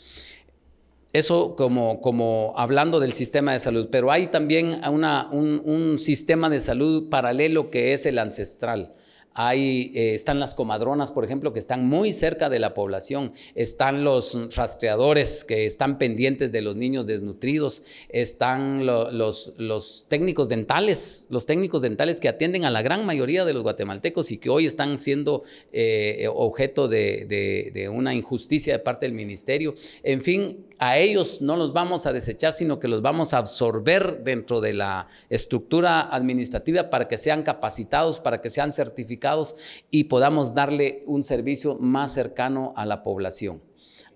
Eso 1.13 1.55
como, 1.55 2.01
como 2.01 2.53
hablando 2.57 2.99
del 2.99 3.13
sistema 3.13 3.53
de 3.53 3.59
salud, 3.59 3.87
pero 3.89 4.11
hay 4.11 4.27
también 4.27 4.81
una, 4.91 5.29
un 5.31 5.97
sistema 5.97 6.49
de 6.49 6.59
salud 6.59 7.09
paralelo 7.09 7.71
que 7.71 7.93
es 7.93 8.05
el 8.05 8.19
ancestral 8.19 8.93
hay, 9.35 9.91
eh, 9.93 10.13
están 10.13 10.39
las 10.39 10.55
comadronas, 10.55 11.11
por 11.11 11.25
ejemplo, 11.25 11.51
que 11.51 11.59
están 11.59 11.85
muy 11.85 12.13
cerca 12.13 12.49
de 12.49 12.57
la 12.59 12.73
población. 12.73 13.33
Están 13.53 14.05
los 14.05 14.55
rastreadores 14.55 15.43
que 15.43 15.65
están 15.65 15.97
pendientes 15.97 16.53
de 16.53 16.61
los 16.61 16.77
niños 16.77 17.05
desnutridos. 17.05 17.83
Están 18.07 18.85
los, 18.85 19.53
los, 19.57 20.05
técnicos 20.07 20.47
dentales, 20.47 21.27
los 21.29 21.45
técnicos 21.45 21.81
dentales 21.81 22.21
que 22.21 22.29
atienden 22.29 22.63
a 22.63 22.71
la 22.71 22.81
gran 22.81 23.05
mayoría 23.05 23.43
de 23.43 23.53
los 23.53 23.63
guatemaltecos 23.63 24.31
y 24.31 24.37
que 24.37 24.49
hoy 24.49 24.65
están 24.65 24.97
siendo 24.97 25.43
eh, 25.73 26.29
objeto 26.33 26.87
de, 26.87 27.25
de 27.73 27.89
una 27.89 28.15
injusticia 28.15 28.71
de 28.71 28.79
parte 28.79 29.05
del 29.05 29.13
ministerio. 29.13 29.75
En 30.03 30.21
fin, 30.21 30.65
a 30.79 30.97
ellos 30.97 31.41
no 31.41 31.55
los 31.55 31.73
vamos 31.73 32.05
a 32.05 32.13
desechar, 32.13 32.53
sino 32.53 32.79
que 32.79 32.87
los 32.87 33.01
vamos 33.01 33.33
a 33.33 33.37
absorber 33.37 34.23
dentro 34.23 34.61
de 34.61 34.73
la 34.73 35.07
estructura 35.29 36.01
administrativa 36.01 36.89
para 36.89 37.07
que 37.07 37.17
sean 37.17 37.43
capacitados, 37.43 38.19
para 38.19 38.41
que 38.41 38.49
sean 38.49 38.71
certificados 38.71 39.55
y 39.89 40.05
podamos 40.05 40.53
darle 40.53 41.03
un 41.05 41.23
servicio 41.23 41.75
más 41.79 42.13
cercano 42.13 42.73
a 42.75 42.85
la 42.85 43.03
población. 43.03 43.61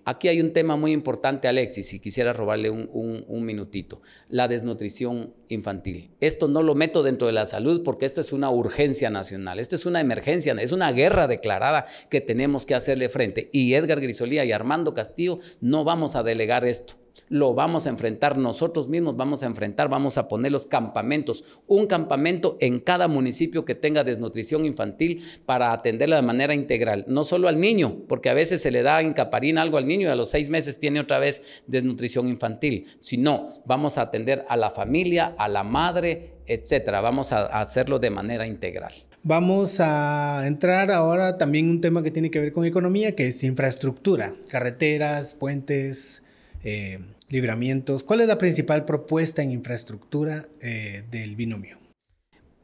Aquí 0.10 0.28
hay 0.28 0.42
un 0.42 0.54
tema 0.54 0.76
muy 0.76 0.92
importante, 0.92 1.48
Alexis, 1.48 1.94
y 1.94 2.00
quisiera 2.00 2.34
robarle 2.34 2.72
un, 2.72 3.46
minutito. 3.46 4.02
La 4.28 4.48
desnutrición 4.48 5.36
infantil. 5.50 6.10
Esto 6.20 6.48
no 6.48 6.64
lo 6.64 6.74
meto 6.74 7.04
dentro 7.04 7.28
de 7.28 7.34
la 7.34 7.46
salud 7.46 7.84
porque 7.84 8.08
esto 8.08 8.20
es 8.20 8.34
una 8.34 8.50
urgencia 8.50 9.12
nacional, 9.12 9.60
esto 9.60 9.76
es 9.76 9.86
una 9.86 10.02
emergencia, 10.02 10.54
es 10.54 10.72
una 10.72 10.92
guerra 10.94 11.28
declarada 11.28 11.86
que 12.10 12.22
tenemos 12.22 12.66
que 12.66 12.74
hacerle 12.74 13.08
frente. 13.10 13.52
Y 13.54 13.76
Edgar 13.76 14.02
Grisolía 14.02 14.44
y 14.46 14.52
Armando 14.52 14.96
Castillo 14.96 15.38
no 15.62 15.84
vamos 15.84 16.16
a 16.16 16.24
delegar 16.24 16.66
esto 16.66 16.96
lo 17.30 17.54
vamos 17.54 17.86
a 17.86 17.90
enfrentar 17.90 18.38
nosotros 18.38 18.90
mismos, 18.90 19.16
vamos 19.16 19.44
a 19.44 19.46
enfrentar, 19.46 19.88
vamos 19.88 20.18
a 20.18 20.28
poner 20.28 20.52
los 20.52 20.66
campamentos, 20.66 21.46
un 21.68 21.88
campamento 21.88 22.58
en 22.60 22.80
cada 22.80 23.08
municipio 23.08 23.66
que 23.66 23.76
tenga 23.76 24.04
desnutrición 24.04 24.66
infantil 24.66 25.24
para 25.46 25.72
atenderla 25.72 26.18
de 26.18 26.22
manera 26.24 26.54
integral, 26.54 27.06
no 27.08 27.24
solo 27.24 27.48
al 27.48 27.60
niño, 27.60 28.00
porque 28.08 28.30
a 28.30 28.34
veces 28.34 28.62
se 28.62 28.72
le 28.72 28.84
da 28.84 29.02
en 29.02 29.14
caparina 29.14 29.62
algo 29.62 29.78
al 29.78 29.88
niño 29.88 30.08
y 30.08 30.12
a 30.12 30.16
los 30.16 30.30
seis 30.30 30.50
meses 30.50 30.80
tiene 30.80 31.00
otra 31.00 31.20
vez 31.20 31.62
desnutrición 31.68 32.28
infantil, 32.28 32.88
sino 33.00 33.62
vamos 33.66 33.98
a 33.98 34.04
atender 34.04 34.46
a 34.50 34.58
la 34.58 34.72
familia, 34.72 35.36
a 35.38 35.48
la 35.48 35.64
madre, 35.64 36.34
etcétera. 36.48 37.02
Vamos 37.02 37.32
a 37.32 37.46
hacerlo 37.46 38.00
de 38.00 38.10
manera 38.10 38.48
integral. 38.48 38.94
Vamos 39.22 39.80
a 39.82 40.48
entrar 40.48 40.92
ahora 40.92 41.36
también 41.36 41.70
un 41.70 41.82
tema 41.82 42.02
que 42.02 42.10
tiene 42.10 42.32
que 42.32 42.40
ver 42.40 42.54
con 42.54 42.66
economía, 42.66 43.16
que 43.16 43.28
es 43.28 43.44
infraestructura, 43.44 44.34
carreteras, 44.48 45.34
puentes, 45.34 46.24
eh, 46.64 47.00
libramientos. 47.30 48.04
¿Cuál 48.04 48.22
es 48.22 48.28
la 48.28 48.38
principal 48.38 48.86
propuesta 48.86 49.42
en 49.42 49.52
infraestructura 49.52 50.48
eh, 50.62 51.04
del 51.10 51.36
binomio? 51.36 51.78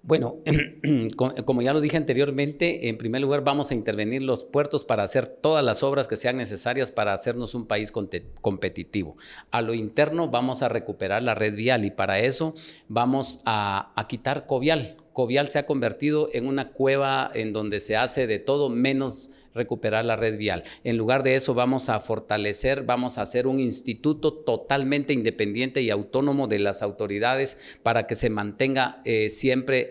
Bueno, 0.08 0.38
como 1.46 1.64
ya 1.64 1.74
lo 1.74 1.82
dije 1.82 1.98
anteriormente, 1.98 2.90
en 2.90 2.98
primer 3.00 3.22
lugar 3.22 3.44
vamos 3.44 3.72
a 3.72 3.74
intervenir 3.74 4.22
los 4.22 4.44
puertos 4.44 4.86
para 4.86 5.02
hacer 5.02 5.28
todas 5.28 5.66
las 5.66 5.82
obras 5.82 6.08
que 6.08 6.16
sean 6.16 6.38
necesarias 6.38 6.92
para 6.92 7.12
hacernos 7.12 7.56
un 7.56 7.66
país 7.66 7.92
competitivo. 7.92 9.18
A 9.50 9.64
lo 9.64 9.74
interno 9.74 10.28
vamos 10.28 10.62
a 10.62 10.70
recuperar 10.70 11.24
la 11.24 11.34
red 11.34 11.56
vial 11.56 11.86
y 11.86 11.92
para 11.92 12.20
eso 12.20 12.54
vamos 12.88 13.42
a, 13.46 13.94
a 14.00 14.08
quitar 14.08 14.46
Covial. 14.46 14.98
Covial 15.12 15.48
se 15.48 15.58
ha 15.58 15.66
convertido 15.66 16.30
en 16.34 16.46
una 16.46 16.72
cueva 16.72 17.32
en 17.34 17.52
donde 17.52 17.80
se 17.80 17.96
hace 17.96 18.28
de 18.28 18.38
todo 18.38 18.70
menos 18.70 19.32
recuperar 19.56 20.06
la 20.06 20.16
red 20.16 20.38
vial. 20.38 20.64
En 20.84 20.98
lugar 20.98 21.24
de 21.24 21.36
eso 21.36 21.56
vamos 21.56 21.90
a 21.90 22.00
fortalecer, 22.00 22.84
vamos 22.84 23.18
a 23.18 23.24
hacer 23.24 23.48
un 23.48 23.60
instituto 23.60 24.34
totalmente 24.34 25.14
independiente 25.14 25.82
y 25.82 25.90
autónomo 25.90 26.48
de 26.48 26.60
las 26.60 26.84
autoridades 26.84 27.58
para 27.82 28.06
que 28.06 28.16
se 28.16 28.30
mantenga 28.30 29.02
eh, 29.06 29.30
siempre, 29.30 29.90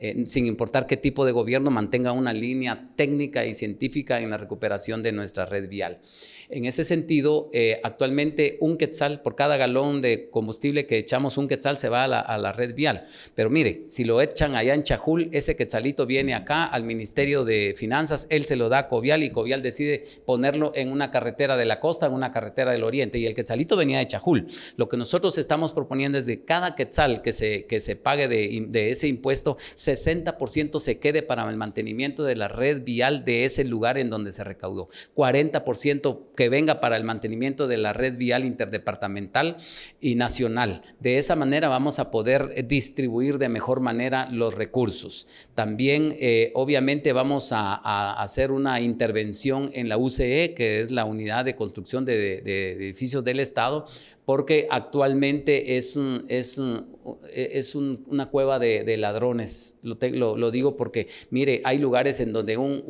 eh, 0.00 0.26
sin 0.26 0.46
importar 0.46 0.86
qué 0.86 0.96
tipo 0.96 1.24
de 1.24 1.32
gobierno, 1.32 1.70
mantenga 1.70 2.12
una 2.12 2.32
línea 2.32 2.88
técnica 2.96 3.44
y 3.44 3.54
científica 3.54 4.20
en 4.20 4.30
la 4.30 4.38
recuperación 4.38 5.02
de 5.02 5.12
nuestra 5.12 5.46
red 5.46 5.68
vial. 5.68 6.00
En 6.50 6.64
ese 6.64 6.82
sentido, 6.82 7.50
eh, 7.52 7.78
actualmente 7.82 8.56
un 8.60 8.78
quetzal 8.78 9.20
por 9.20 9.34
cada 9.34 9.58
galón 9.58 10.00
de 10.00 10.30
combustible 10.30 10.86
que 10.86 10.96
echamos, 10.96 11.36
un 11.36 11.46
quetzal 11.46 11.76
se 11.76 11.90
va 11.90 12.04
a 12.04 12.38
la, 12.38 12.52
red 12.52 12.74
vial. 12.74 13.04
Pero 13.34 13.50
mire, 13.50 13.84
si 13.88 14.04
lo 14.04 14.22
echan 14.22 14.54
allá 14.54 14.72
en 14.72 14.82
Chajul, 14.82 15.28
ese 15.32 15.56
quetzalito 15.56 16.06
viene 16.06 16.32
acá 16.32 16.64
al 16.64 16.84
Ministerio 16.84 17.44
de 17.44 17.74
Finanzas, 17.76 18.26
él 18.30 18.46
se 18.46 18.56
lo 18.56 18.70
da 18.70 18.78
a 18.78 18.88
Covial 18.88 19.22
y 19.22 19.30
Covial 19.30 19.60
decide 19.60 20.06
ponerlo 20.24 20.72
en 20.74 20.90
una 20.90 21.10
carretera 21.10 21.58
de 21.58 21.66
la 21.66 21.80
costa, 21.80 22.06
en 22.06 22.14
una 22.14 22.30
carretera 22.30 22.72
del 22.72 22.82
oriente. 22.82 23.18
Y 23.18 23.26
el 23.26 23.34
quetzalito 23.34 23.76
venía 23.76 23.98
de 23.98 24.06
Chajul. 24.06 24.46
Lo 24.76 24.88
que 24.88 24.96
nosotros 24.96 25.36
estamos 25.36 25.72
proponiendo 25.72 26.16
es 26.16 26.24
de 26.24 26.44
cada 26.44 26.74
quetzal 26.74 27.20
que 27.20 27.32
se, 27.32 27.66
que 27.66 27.80
se 27.80 27.94
pague 27.94 28.26
de, 28.26 28.64
de 28.68 28.90
ese 28.90 29.06
impuesto, 29.06 29.58
60% 29.74 30.78
se 30.78 30.98
quede 30.98 31.22
para 31.22 31.48
el 31.50 31.56
mantenimiento 31.56 32.24
de 32.24 32.36
la 32.36 32.48
red 32.48 32.82
vial 32.84 33.26
de 33.26 33.44
ese 33.44 33.64
lugar 33.64 33.98
en 33.98 34.08
donde 34.08 34.32
se 34.32 34.44
recaudó. 34.44 34.88
40% 35.14 36.18
que 36.38 36.48
venga 36.48 36.78
para 36.78 36.96
el 36.96 37.02
mantenimiento 37.02 37.66
de 37.66 37.78
la 37.78 37.92
red 37.92 38.16
vial 38.16 38.44
interdepartamental 38.44 39.56
y 40.00 40.14
nacional. 40.14 40.82
De 41.00 41.18
esa 41.18 41.34
manera 41.34 41.66
vamos 41.66 41.98
a 41.98 42.12
poder 42.12 42.64
distribuir 42.68 43.38
de 43.38 43.48
mejor 43.48 43.80
manera 43.80 44.28
los 44.30 44.54
recursos. 44.54 45.26
También, 45.56 46.16
eh, 46.20 46.52
obviamente, 46.54 47.12
vamos 47.12 47.50
a, 47.50 47.74
hacer 48.22 48.52
una 48.52 48.80
intervención 48.80 49.70
en 49.74 49.88
la 49.88 49.98
UCE, 49.98 50.54
que 50.54 50.80
es 50.80 50.92
la 50.92 51.04
Unidad 51.04 51.44
de 51.44 51.56
Construcción 51.56 52.04
de 52.04 52.38
Edificios 52.76 53.24
del 53.24 53.40
Estado, 53.40 53.88
porque 54.28 54.66
actualmente 54.68 55.78
es, 55.78 55.98
es, 56.28 56.58
e, 56.58 57.50
es 57.54 57.74
una 57.74 58.26
cueva 58.26 58.58
de, 58.58 58.96
ladrones. 58.98 59.78
Lo, 59.80 60.50
digo 60.50 60.76
porque, 60.76 61.08
mire, 61.30 61.62
hay 61.64 61.78
lugares 61.78 62.20
en 62.20 62.34
donde 62.34 62.58
un, 62.58 62.84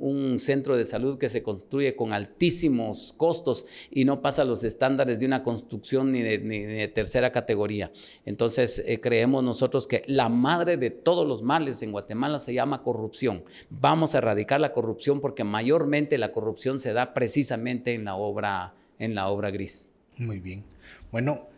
un, 0.00 0.36
centro 0.40 0.76
de 0.76 0.84
salud 0.84 1.16
que 1.16 1.28
se 1.28 1.44
construye 1.44 1.94
con 1.94 2.12
altísimos 2.12 3.14
costos 3.16 3.66
y 3.92 4.04
no 4.04 4.20
pasa 4.20 4.44
los 4.44 4.64
estándares 4.64 5.20
de 5.20 5.26
una 5.26 5.44
construcción 5.44 6.10
ni 6.10 6.22
de, 6.22 6.90
tercera 6.92 7.30
categoría. 7.30 7.92
Entonces, 8.26 8.82
eh, 8.84 8.98
creemos 9.00 9.44
nosotros 9.44 9.86
que 9.86 10.02
la 10.08 10.28
madre 10.28 10.76
de 10.76 10.90
todos 10.90 11.24
los 11.24 11.40
males 11.44 11.82
en 11.82 11.92
Guatemala 11.92 12.40
se 12.40 12.52
llama 12.52 12.82
corrupción. 12.82 13.44
Vamos 13.70 14.16
a 14.16 14.18
erradicar 14.18 14.60
la 14.60 14.72
corrupción 14.72 15.20
porque 15.20 15.44
mayormente 15.44 16.18
la 16.18 16.32
corrupción 16.32 16.80
se 16.80 16.92
da 16.92 17.14
precisamente 17.14 17.94
en 17.94 18.06
la 18.06 18.16
obra, 18.16 18.74
en 18.98 19.14
la 19.14 19.28
obra 19.28 19.52
gris. 19.52 19.92
Muy 20.20 20.38
bien. 20.38 20.64
Bueno, 21.10 21.48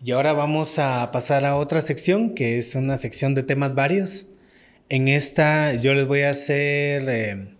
y 0.00 0.12
ahora 0.12 0.32
vamos 0.32 0.78
a 0.78 1.10
pasar 1.10 1.44
a 1.44 1.56
otra 1.56 1.80
sección, 1.80 2.36
que 2.36 2.56
es 2.56 2.76
una 2.76 2.96
sección 2.96 3.34
de 3.34 3.42
temas 3.42 3.74
varios. 3.74 4.28
En 4.88 5.08
esta 5.08 5.74
yo 5.74 5.92
les 5.92 6.06
voy 6.06 6.20
a 6.20 6.30
hacer 6.30 7.02
eh, 7.08 7.56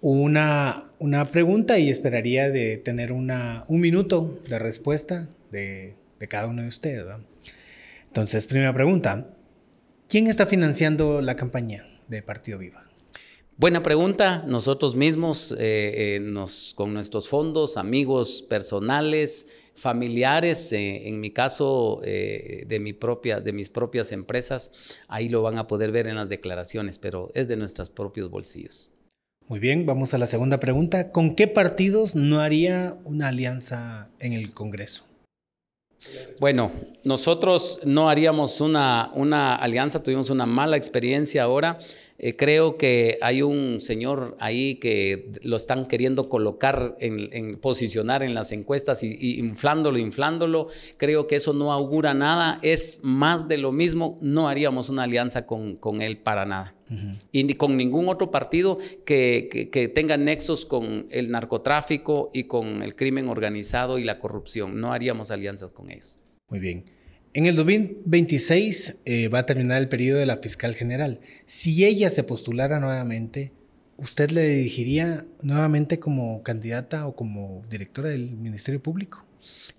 una, 0.00 0.90
una, 0.98 1.30
pregunta 1.30 1.78
y 1.78 1.90
esperaría 1.90 2.48
de 2.48 2.78
tener 2.78 3.12
una, 3.12 3.66
un 3.68 3.80
minuto 3.80 4.40
de 4.48 4.58
respuesta 4.58 5.28
de, 5.52 5.96
de 6.18 6.28
cada 6.28 6.46
uno 6.46 6.62
de 6.62 6.68
ustedes. 6.68 7.04
Entonces, 8.06 8.46
primera 8.46 8.72
pregunta, 8.72 9.28
¿quién 10.08 10.28
está 10.28 10.46
financiando 10.46 11.20
la 11.20 11.36
campaña 11.36 11.84
de 12.08 12.22
Partido 12.22 12.58
Viva? 12.58 12.87
Buena 13.60 13.82
pregunta. 13.82 14.44
Nosotros 14.46 14.94
mismos, 14.94 15.50
eh, 15.50 15.56
eh, 15.58 16.20
nos, 16.20 16.74
con 16.76 16.94
nuestros 16.94 17.28
fondos, 17.28 17.76
amigos 17.76 18.40
personales, 18.48 19.48
familiares, 19.74 20.72
eh, 20.72 21.08
en 21.08 21.18
mi 21.18 21.32
caso, 21.32 22.00
de, 22.04 22.78
mi 22.80 22.92
propia, 22.92 23.40
de 23.40 23.52
mis 23.52 23.68
propias 23.68 24.12
empresas, 24.12 24.70
ahí 25.08 25.28
lo 25.28 25.42
van 25.42 25.58
a 25.58 25.66
poder 25.66 25.90
ver 25.90 26.06
en 26.06 26.14
las 26.14 26.28
declaraciones, 26.28 27.00
pero 27.00 27.32
es 27.34 27.48
de 27.48 27.56
nuestros 27.56 27.90
propios 27.90 28.30
bolsillos. 28.30 28.92
Muy 29.48 29.58
bien, 29.58 29.86
vamos 29.86 30.14
a 30.14 30.18
la 30.18 30.28
segunda 30.28 30.60
pregunta. 30.60 31.10
¿Con 31.10 31.34
qué 31.34 31.48
partidos 31.48 32.14
no 32.14 32.38
haría 32.38 32.96
una 33.04 33.26
alianza 33.26 34.08
en 34.20 34.34
el 34.34 34.52
Congreso? 34.52 35.02
Bueno, 36.38 36.70
nosotros 37.02 37.80
no 37.84 38.08
haríamos 38.08 38.60
una, 38.60 39.10
una 39.14 39.56
alianza, 39.56 40.00
tuvimos 40.00 40.30
una 40.30 40.46
mala 40.46 40.76
experiencia 40.76 41.42
ahora. 41.42 41.80
Eh, 42.20 42.34
creo 42.34 42.76
que 42.76 43.16
hay 43.22 43.42
un 43.42 43.80
señor 43.80 44.36
ahí 44.40 44.74
que 44.76 45.30
lo 45.42 45.54
están 45.54 45.86
queriendo 45.86 46.28
colocar, 46.28 46.96
en, 46.98 47.58
posicionar 47.58 48.24
en 48.24 48.34
las 48.34 48.50
encuestas 48.50 49.04
y, 49.04 49.38
inflándolo, 49.38 49.98
inflándolo. 49.98 50.66
Creo 50.96 51.28
que 51.28 51.36
eso 51.36 51.52
no 51.52 51.72
augura 51.72 52.14
nada, 52.14 52.58
es 52.62 53.00
más 53.04 53.46
de 53.46 53.58
lo 53.58 53.70
mismo. 53.70 54.18
No 54.20 54.48
haríamos 54.48 54.88
una 54.88 55.04
alianza 55.04 55.46
con, 55.46 55.78
él 56.00 56.18
para 56.18 56.44
nada. 56.44 56.74
Y 57.32 57.44
ni 57.44 57.52
con 57.52 57.76
ningún 57.76 58.08
otro 58.08 58.30
partido 58.30 58.78
que, 59.04 59.68
que 59.70 59.88
tenga 59.88 60.16
nexos 60.16 60.66
con 60.66 61.06
el 61.10 61.30
narcotráfico 61.30 62.30
y 62.32 62.44
con 62.44 62.82
el 62.82 62.96
crimen 62.96 63.28
organizado 63.28 63.98
y 63.98 64.04
la 64.04 64.18
corrupción. 64.18 64.80
No 64.80 64.92
haríamos 64.92 65.30
alianzas 65.30 65.70
con 65.70 65.90
ellos. 65.90 66.18
Muy 66.48 66.58
bien. 66.58 66.97
En 67.34 67.44
el 67.44 67.56
2026 67.56 68.96
eh, 69.04 69.28
va 69.28 69.40
a 69.40 69.46
terminar 69.46 69.78
el 69.80 69.88
periodo 69.88 70.18
de 70.18 70.26
la 70.26 70.38
fiscal 70.38 70.74
general. 70.74 71.20
Si 71.44 71.84
ella 71.84 72.08
se 72.08 72.22
postulara 72.22 72.80
nuevamente, 72.80 73.52
¿usted 73.98 74.30
le 74.30 74.48
dirigiría 74.48 75.26
nuevamente 75.42 75.98
como 75.98 76.42
candidata 76.42 77.06
o 77.06 77.14
como 77.14 77.62
directora 77.68 78.08
del 78.10 78.36
Ministerio 78.36 78.82
Público? 78.82 79.27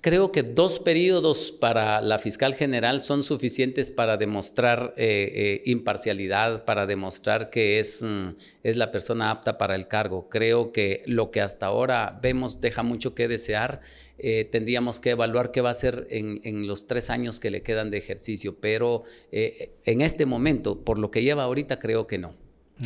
Creo 0.01 0.31
que 0.31 0.43
dos 0.43 0.79
periodos 0.79 1.51
para 1.51 1.99
la 1.99 2.19
fiscal 2.19 2.53
general 2.53 3.01
son 3.01 3.21
suficientes 3.21 3.91
para 3.91 4.15
demostrar 4.15 4.93
eh, 4.95 5.29
eh, 5.35 5.61
imparcialidad, 5.65 6.63
para 6.63 6.85
demostrar 6.85 7.49
que 7.49 7.79
es, 7.79 8.01
mm, 8.01 8.29
es 8.63 8.77
la 8.77 8.93
persona 8.93 9.29
apta 9.29 9.57
para 9.57 9.75
el 9.75 9.89
cargo. 9.89 10.29
Creo 10.29 10.71
que 10.71 11.03
lo 11.05 11.31
que 11.31 11.41
hasta 11.41 11.65
ahora 11.65 12.17
vemos 12.21 12.61
deja 12.61 12.81
mucho 12.81 13.13
que 13.13 13.27
desear. 13.27 13.81
Eh, 14.17 14.47
tendríamos 14.49 15.01
que 15.01 15.09
evaluar 15.09 15.51
qué 15.51 15.59
va 15.59 15.69
a 15.69 15.71
hacer 15.71 16.07
en, 16.09 16.65
los 16.65 16.87
tres 16.87 17.09
años 17.09 17.41
que 17.41 17.51
le 17.51 17.61
quedan 17.61 17.91
de 17.91 17.97
ejercicio, 17.97 18.57
pero 18.59 19.03
en 19.31 20.01
este 20.01 20.25
momento, 20.25 20.83
por 20.83 20.97
lo 20.97 21.11
que 21.11 21.23
lleva 21.23 21.43
ahorita, 21.43 21.79
creo 21.79 22.07
que 22.07 22.17
no. 22.17 22.35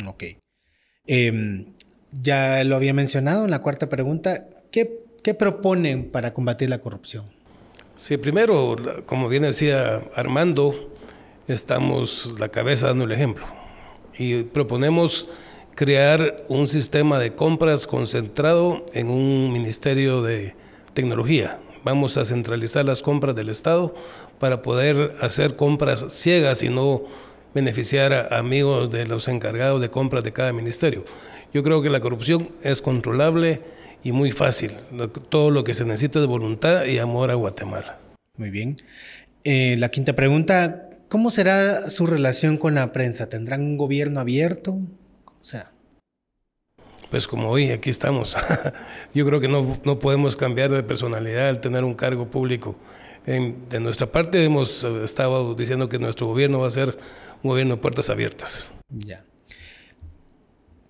Ok. 0.06 0.24
Em, 1.06 1.66
ya 2.12 2.64
lo 2.64 2.74
había 2.74 2.92
mencionado 2.92 3.44
en 3.44 3.50
la 3.50 3.60
cuarta 3.60 3.88
pregunta. 3.88 4.48
¿Qué 4.70 5.03
¿Qué 5.24 5.32
proponen 5.32 6.10
para 6.10 6.34
combatir 6.34 6.68
la 6.68 6.82
corrupción? 6.82 7.24
Sí, 7.96 8.18
primero, 8.18 8.76
como 9.06 9.30
bien 9.30 9.44
decía 9.44 10.02
Armando, 10.14 10.90
estamos 11.48 12.34
la 12.38 12.50
cabeza 12.50 12.88
dando 12.88 13.06
el 13.06 13.12
ejemplo 13.12 13.46
y 14.18 14.42
proponemos 14.42 15.26
crear 15.74 16.44
un 16.48 16.68
sistema 16.68 17.18
de 17.18 17.34
compras 17.34 17.86
concentrado 17.86 18.84
en 18.92 19.08
un 19.08 19.50
ministerio 19.50 20.20
de 20.20 20.54
tecnología. 20.92 21.58
Vamos 21.84 22.18
a 22.18 22.26
centralizar 22.26 22.84
las 22.84 23.00
compras 23.00 23.34
del 23.34 23.48
Estado 23.48 23.94
para 24.38 24.60
poder 24.60 25.14
hacer 25.22 25.56
compras 25.56 26.04
ciegas 26.10 26.62
y 26.62 26.68
no 26.68 27.04
beneficiar 27.54 28.12
a 28.12 28.38
amigos 28.38 28.90
de 28.90 29.06
los 29.06 29.26
encargados 29.28 29.80
de 29.80 29.90
compras 29.90 30.22
de 30.22 30.34
cada 30.34 30.52
ministerio. 30.52 31.02
Yo 31.54 31.62
creo 31.62 31.80
que 31.80 31.88
la 31.88 32.00
corrupción 32.00 32.50
es 32.62 32.82
controlable 32.82 33.62
y 34.04 34.12
muy 34.12 34.30
fácil. 34.30 34.72
Todo 35.30 35.50
lo 35.50 35.64
que 35.64 35.74
se 35.74 35.84
necesita 35.84 36.20
es 36.20 36.26
voluntad 36.26 36.84
y 36.84 36.98
amor 36.98 37.30
a 37.30 37.34
Guatemala. 37.34 37.98
Muy 38.36 38.50
bien. 38.50 38.76
Eh, 39.42 39.76
la 39.78 39.88
quinta 39.88 40.14
pregunta, 40.14 40.90
¿cómo 41.08 41.30
será 41.30 41.88
su 41.90 42.06
relación 42.06 42.58
con 42.58 42.74
la 42.74 42.92
prensa? 42.92 43.28
¿Tendrán 43.28 43.62
un 43.62 43.78
gobierno 43.78 44.20
abierto? 44.20 44.78
¿Cómo 45.24 45.42
sea? 45.42 45.72
Pues 47.10 47.26
como 47.26 47.48
hoy, 47.48 47.70
aquí 47.70 47.90
estamos. 47.90 48.36
Yo 49.14 49.26
creo 49.26 49.40
que 49.40 49.48
no, 49.48 49.78
no, 49.84 49.98
podemos 49.98 50.36
cambiar 50.36 50.70
de 50.70 50.82
personalidad 50.82 51.48
al 51.48 51.60
tener 51.60 51.82
un 51.84 51.94
cargo 51.94 52.30
público. 52.30 52.76
de 53.24 53.80
nuestra 53.80 54.12
parte 54.12 54.44
hemos 54.44 54.84
estado 54.84 55.54
diciendo 55.54 55.88
que 55.88 55.98
nuestro 55.98 56.26
gobierno 56.26 56.60
va 56.60 56.66
a 56.66 56.70
ser 56.70 56.98
un 57.42 57.50
gobierno 57.50 57.76
de 57.76 57.80
puertas 57.80 58.10
abiertas. 58.10 58.74
Ya. 58.90 59.24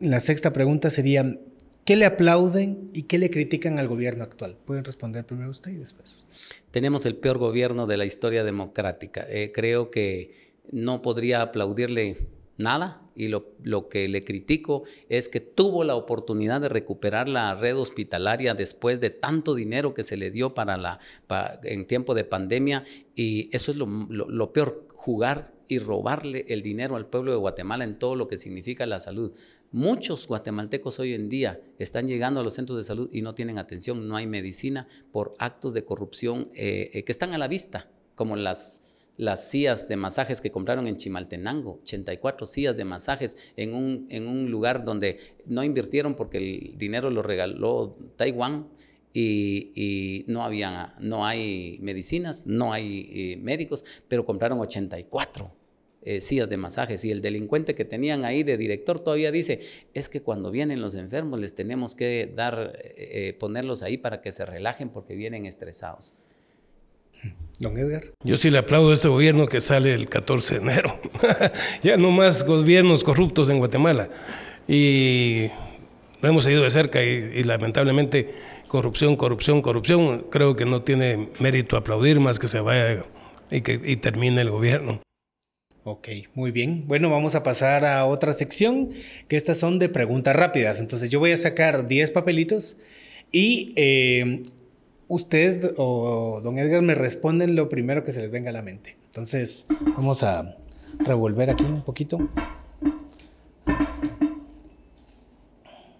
la 0.01 0.21
sexta 0.21 0.53
pregunta 0.53 0.91
sería, 0.91 1.37
¿qué 1.85 1.97
le 1.97 2.05
aplauden 2.05 2.91
y 2.93 3.03
qué 3.03 3.19
le 3.19 3.31
critican 3.31 3.79
al 3.79 3.89
gobierno 3.89 4.25
actual? 4.25 4.57
Pueden 4.65 4.85
responder 4.85 5.25
primero 5.25 5.51
usted 5.51 5.73
y 5.73 5.77
después. 5.77 6.27
Tenemos 6.71 7.07
el 7.07 7.17
peor 7.17 7.39
gobierno 7.39 7.87
de 7.87 7.97
la 7.97 8.05
historia 8.05 8.45
democrática. 8.45 9.27
Eh, 9.29 9.53
creo 9.55 9.91
que 9.91 10.53
no 10.71 11.03
podría 11.03 11.43
aplaudirle 11.43 12.29
nada 12.57 13.03
y 13.17 13.29
lo, 13.29 13.53
lo, 13.63 13.89
que 13.89 14.09
le 14.09 14.23
critico 14.23 14.85
es 15.09 15.29
que 15.29 15.41
tuvo 15.41 15.85
la 15.85 15.97
oportunidad 15.97 16.61
de 16.61 16.69
recuperar 16.69 17.29
la 17.29 17.55
red 17.55 17.77
hospitalaria 17.77 18.55
después 18.55 19.01
de 19.01 19.11
tanto 19.11 19.55
dinero 19.55 19.95
que 19.95 20.05
se 20.05 20.17
le 20.17 20.31
dio 20.31 20.55
para 20.55 20.77
la, 20.77 21.01
en 21.63 21.87
tiempo 21.87 22.15
de 22.15 22.25
pandemia 22.25 22.85
y 23.15 23.49
eso 23.55 23.71
es 23.71 23.77
lo, 23.77 23.87
lo 23.87 24.53
peor, 24.53 24.87
jugar 24.95 25.53
y 25.69 25.79
robarle 25.79 26.45
el 26.49 26.63
dinero 26.63 26.97
al 26.97 27.07
pueblo 27.07 27.33
de 27.33 27.39
Guatemala 27.39 27.85
en 27.85 27.99
todo 27.99 28.17
lo 28.17 28.29
que 28.29 28.37
significa 28.37 28.87
la 28.87 29.01
salud. 29.01 29.33
Muchos 29.75 30.29
guatemaltecos 30.29 31.01
hoy 31.01 31.15
en 31.15 31.29
día 31.29 31.61
están 31.81 32.07
llegando 32.07 32.39
a 32.39 32.45
los 32.45 32.55
centros 32.55 32.77
de 32.77 32.85
salud 32.85 33.11
y 33.13 33.23
no 33.23 33.35
tienen 33.35 33.59
atención, 33.59 34.07
no 34.07 34.15
hay 34.15 34.25
medicina 34.25 34.87
por 35.11 35.35
actos 35.41 35.75
de 35.75 35.85
corrupción 35.85 36.49
eh, 36.55 36.93
eh, 36.95 37.03
que 37.03 37.11
están 37.11 37.35
a 37.35 37.39
la 37.39 37.49
vista, 37.49 37.91
como 38.15 38.37
las, 38.37 38.83
las 39.17 39.51
sillas 39.51 39.89
de 39.89 39.97
masajes 39.97 40.41
que 40.41 40.53
compraron 40.53 40.87
en 40.87 40.97
Chimaltenango, 40.97 41.81
84 41.83 42.47
sillas 42.47 42.77
de 42.77 42.85
masajes 42.85 43.37
en 43.57 43.75
un, 43.75 44.07
en 44.11 44.29
un 44.29 44.49
lugar 44.49 44.85
donde 44.85 45.19
no 45.45 45.65
invirtieron 45.65 46.15
porque 46.15 46.39
el 46.39 46.79
dinero 46.79 47.11
lo 47.11 47.23
regaló 47.25 47.99
Taiwán 48.15 48.69
y, 49.13 50.25
no, 50.29 50.45
había, 50.45 50.95
no 51.01 51.27
hay 51.27 51.81
medicinas, 51.81 52.47
no 52.47 52.73
hay 52.73 53.11
eh, 53.13 53.37
médicos, 53.39 53.85
pero 54.07 54.25
compraron 54.25 54.61
84 54.61 55.64
eh, 56.05 56.21
sillas 56.21 56.49
de 56.49 56.57
masajes 56.57 57.05
y 57.05 57.11
el 57.11 57.21
delincuente 57.21 57.75
que 57.75 57.85
tenían 57.85 58.25
ahí 58.25 58.43
de 58.43 58.57
director 58.57 59.01
todavía 59.01 59.31
dice, 59.31 59.61
es 59.95 60.09
que 60.09 60.23
cuando 60.23 60.51
vienen 60.51 60.81
los 60.81 60.95
enfermos 60.95 61.41
les 61.41 61.55
tenemos 61.55 61.95
que 61.95 62.33
dar, 62.35 62.79
eh, 62.97 63.37
ponerlos 63.39 63.83
ahí 63.83 63.97
para 63.97 64.21
que 64.21 64.33
se 64.33 64.45
relajen 64.45 64.91
porque 64.91 65.15
vienen 65.15 65.47
estresados. 65.47 66.15
Don 67.59 67.77
Edgar. 67.79 68.05
Yo 68.23 68.37
sí 68.37 68.51
le 68.51 68.59
aplaudo 68.59 68.91
a 68.91 68.95
este 68.95 69.09
gobierno 69.09 69.47
que 69.47 69.61
sale 69.61 69.95
el 69.95 70.09
14 70.09 70.55
de 70.55 70.61
enero. 70.61 71.01
ya 71.83 71.97
no 71.97 72.11
más 72.11 72.45
gobiernos 72.45 73.05
corruptos 73.05 73.49
en 73.49 73.59
Guatemala. 73.59 74.11
Y 74.67 75.49
lo 76.21 76.29
hemos 76.29 76.45
seguido 76.45 76.63
de 76.63 76.71
cerca 76.71 77.03
y 77.03 77.45
lamentablemente 77.45 78.35
corrupción, 78.75 79.15
corrupción, 79.15 79.63
corrupción, 79.63 80.27
creo 80.31 80.57
que 80.57 80.65
no 80.65 80.83
tiene 80.83 81.29
mérito 81.39 81.77
aplaudir 81.77 82.19
más 82.19 82.41
que 82.41 82.49
se 82.49 82.59
vaya 82.59 83.05
y 83.49 83.61
que 83.61 83.81
y 83.85 83.97
termine 83.99 84.41
el 84.41 84.51
gobierno. 84.51 85.01
Ok, 85.87 86.09
muy 86.35 86.51
bien. 86.51 86.89
Bueno, 86.89 87.11
vamos 87.11 87.35
a 87.35 87.43
pasar 87.43 87.85
a 87.85 88.07
otra 88.07 88.33
sección, 88.33 88.89
que 89.29 89.37
estas 89.37 89.59
son 89.59 89.79
de 89.79 89.91
preguntas 89.91 90.35
rápidas. 90.35 90.81
Entonces 90.81 91.11
yo 91.11 91.21
voy 91.21 91.33
a 91.33 91.37
sacar 91.37 91.87
10 91.87 92.11
papelitos 92.11 92.79
y 93.31 93.75
eh, 93.77 94.43
usted 95.09 95.75
o 95.77 96.41
don 96.43 96.59
Edgar 96.59 96.81
me 96.81 96.95
responden 96.95 97.55
lo 97.55 97.69
primero 97.69 98.03
que 98.03 98.13
se 98.13 98.23
les 98.23 98.31
venga 98.31 98.49
a 98.49 98.55
la 98.55 98.63
mente. 98.63 98.97
Entonces 99.07 99.67
vamos 99.95 100.23
a 100.23 100.57
revolver 101.01 101.51
aquí 101.51 101.65
un 101.65 101.83
poquito. 101.83 102.31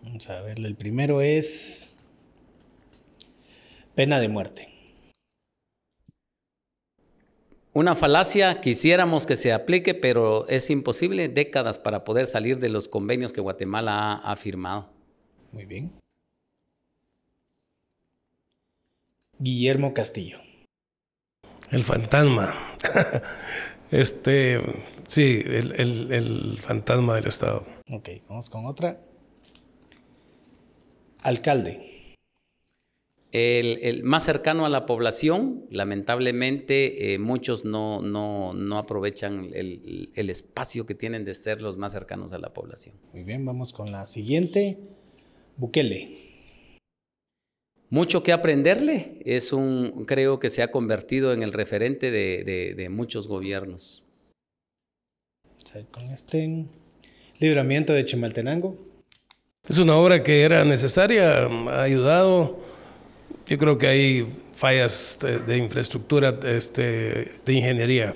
Vamos 0.03 0.31
a 0.31 0.41
ver, 0.41 0.61
el 0.61 0.77
primero 0.77 1.21
es 1.21 1.95
pena 3.95 4.19
de 4.19 4.29
muerte. 4.29 4.74
Una 7.75 7.97
falacia, 7.97 8.61
quisiéramos 8.61 9.27
que 9.27 9.35
se 9.35 9.53
aplique, 9.53 9.95
pero 9.95 10.47
es 10.47 10.71
imposible, 10.71 11.29
décadas 11.29 11.81
para 11.81 12.05
poder 12.05 12.27
salir 12.27 12.61
de 12.61 12.69
los 12.69 12.87
convenios 12.87 13.33
que 13.33 13.41
Guatemala 13.41 14.15
ha, 14.15 14.37
firmado. 14.37 14.91
Muy 15.51 15.65
bien. 15.65 15.93
Guillermo 19.41 19.93
Castillo. 19.93 20.39
El 21.73 21.83
fantasma. 21.83 22.55
este, 23.91 24.61
sí, 25.09 25.43
el, 25.45 26.13
el 26.13 26.59
fantasma 26.63 27.17
del 27.17 27.27
Estado. 27.27 27.67
Ok, 27.91 28.09
vamos 28.29 28.51
con 28.51 28.67
otra. 28.67 29.01
Alcalde 31.23 31.94
el, 33.35 34.05
más 34.05 34.25
cercano 34.25 34.65
a 34.65 34.69
la 34.69 34.87
población, 34.87 35.67
lamentablemente 35.69 37.15
eh, 37.15 37.19
muchos 37.19 37.65
no, 37.65 38.01
no, 38.01 38.79
aprovechan 38.79 39.51
el, 39.53 40.31
espacio 40.31 40.87
que 40.87 40.95
tienen 40.95 41.25
de 41.25 41.35
ser 41.35 41.61
los 41.61 41.77
más 41.77 41.91
cercanos 41.91 42.33
a 42.33 42.39
la 42.39 42.55
población. 42.55 42.95
Muy 43.13 43.25
bien, 43.25 43.45
vamos 43.45 43.73
con 43.73 43.91
la 43.91 44.07
siguiente. 44.07 44.79
Bukele. 45.57 46.11
Mucho 47.91 48.23
que 48.23 48.33
aprenderle, 48.33 49.19
es 49.25 49.53
un, 49.53 50.05
creo 50.07 50.39
que 50.39 50.49
se 50.49 50.63
ha 50.63 50.71
convertido 50.71 51.33
en 51.33 51.43
el 51.43 51.53
referente 51.53 52.13
de, 52.13 52.89
muchos 52.89 53.27
gobiernos. 53.27 54.05
Con 55.91 56.05
este 56.05 56.67
libramiento 57.41 57.93
de 57.93 58.05
Chimaltenango. 58.05 58.79
Es 59.69 59.79
una 59.79 59.97
obra 59.97 60.23
que 60.23 60.43
era 60.43 60.65
necesaria, 60.65 61.47
ha 61.47 61.83
ayudado 61.83 62.64
yo 63.47 63.59
creo 63.59 63.79
que 63.79 63.87
hay 63.87 64.27
fallas 64.55 65.19
de, 65.47 65.59
infraestructura, 65.59 66.39
este, 66.45 67.31
de 67.45 67.53
ingeniería. 67.53 68.15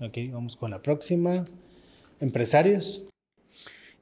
Ok, 0.00 0.18
vamos 0.30 0.56
con 0.56 0.70
la 0.70 0.82
próxima. 0.82 1.44
Empresarios. 2.20 3.02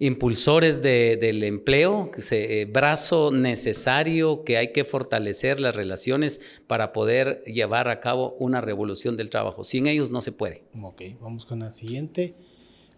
Impulsores 0.00 0.82
del 0.82 1.44
empleo, 1.44 2.10
eh, 2.32 2.66
brazo 2.70 3.30
necesario 3.30 4.42
que 4.42 4.56
hay 4.56 4.72
que 4.72 4.84
fortalecer 4.84 5.60
las 5.60 5.76
relaciones 5.76 6.40
para 6.66 6.92
poder 6.92 7.44
llevar 7.44 7.88
a 7.88 8.00
cabo 8.00 8.34
una 8.40 8.60
revolución 8.60 9.16
del 9.16 9.30
trabajo. 9.30 9.62
Sin 9.62 9.86
ellos 9.86 10.10
no 10.10 10.20
se 10.20 10.32
puede. 10.32 10.64
Ok, 10.82 11.02
vamos 11.20 11.46
con 11.46 11.60
la 11.60 11.70
siguiente. 11.70 12.34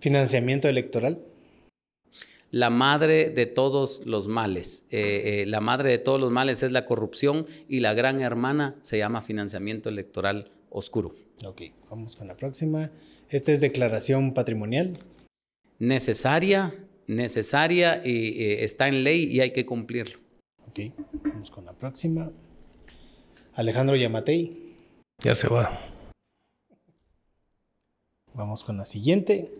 Financiamiento 0.00 0.68
electoral 0.68 1.18
la 2.50 2.70
madre 2.70 3.30
de 3.30 3.46
todos 3.46 4.02
los 4.06 4.28
males. 4.28 4.86
Eh, 4.90 5.42
eh, 5.42 5.46
la 5.46 5.60
madre 5.60 5.90
de 5.90 5.98
todos 5.98 6.20
los 6.20 6.30
males 6.30 6.62
es 6.62 6.72
la 6.72 6.86
corrupción 6.86 7.46
y 7.68 7.80
la 7.80 7.94
gran 7.94 8.20
hermana 8.20 8.76
se 8.82 8.98
llama 8.98 9.22
financiamiento 9.22 9.88
electoral 9.88 10.50
oscuro. 10.70 11.14
Ok, 11.44 11.62
vamos 11.90 12.16
con 12.16 12.28
la 12.28 12.36
próxima. 12.36 12.90
Esta 13.28 13.52
es 13.52 13.60
declaración 13.60 14.32
patrimonial. 14.32 14.98
Necesaria, 15.78 16.74
necesaria 17.06 18.00
y 18.04 18.42
eh, 18.42 18.64
está 18.64 18.88
en 18.88 19.04
ley 19.04 19.24
y 19.24 19.40
hay 19.40 19.52
que 19.52 19.66
cumplirlo. 19.66 20.18
Ok, 20.68 20.92
vamos 21.24 21.50
con 21.50 21.64
la 21.64 21.72
próxima. 21.72 22.30
Alejandro 23.54 23.96
Yamatei. 23.96 24.74
Ya 25.22 25.34
se 25.34 25.48
va. 25.48 25.80
Vamos 28.34 28.62
con 28.62 28.76
la 28.76 28.84
siguiente. 28.84 29.50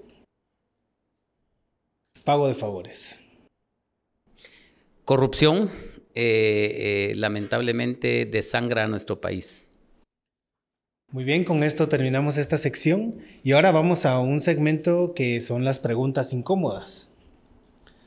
Pago 2.27 2.49
de 2.49 2.55
favores. 2.55 3.20
Corrupción, 5.05 5.70
eh, 6.16 7.12
eh, 7.12 7.12
lamentablemente, 7.14 8.27
desangra 8.27 8.83
a 8.83 8.89
nuestro 8.89 9.20
país. 9.20 9.64
Muy 11.12 11.22
bien, 11.22 11.45
con 11.45 11.62
esto 11.62 11.89
terminamos 11.89 12.37
esta 12.37 12.59
sección 12.59 13.20
y 13.45 13.53
ahora 13.53 13.70
vamos 13.70 14.07
a 14.07 14.18
un 14.18 14.41
segmento 14.41 15.14
que 15.14 15.41
son 15.41 15.64
las 15.64 15.79
preguntas 15.79 16.33
incómodas. 16.33 17.09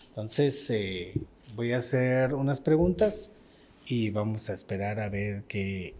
Entonces, 0.09 0.69
eh, 0.69 1.13
voy 1.55 1.71
a 1.71 1.77
hacer 1.77 2.33
unas 2.33 2.59
preguntas 2.59 3.31
y 3.85 4.09
vamos 4.09 4.49
a 4.49 4.53
esperar 4.53 4.99
a 4.99 5.07
ver 5.07 5.43
qué, 5.47 5.93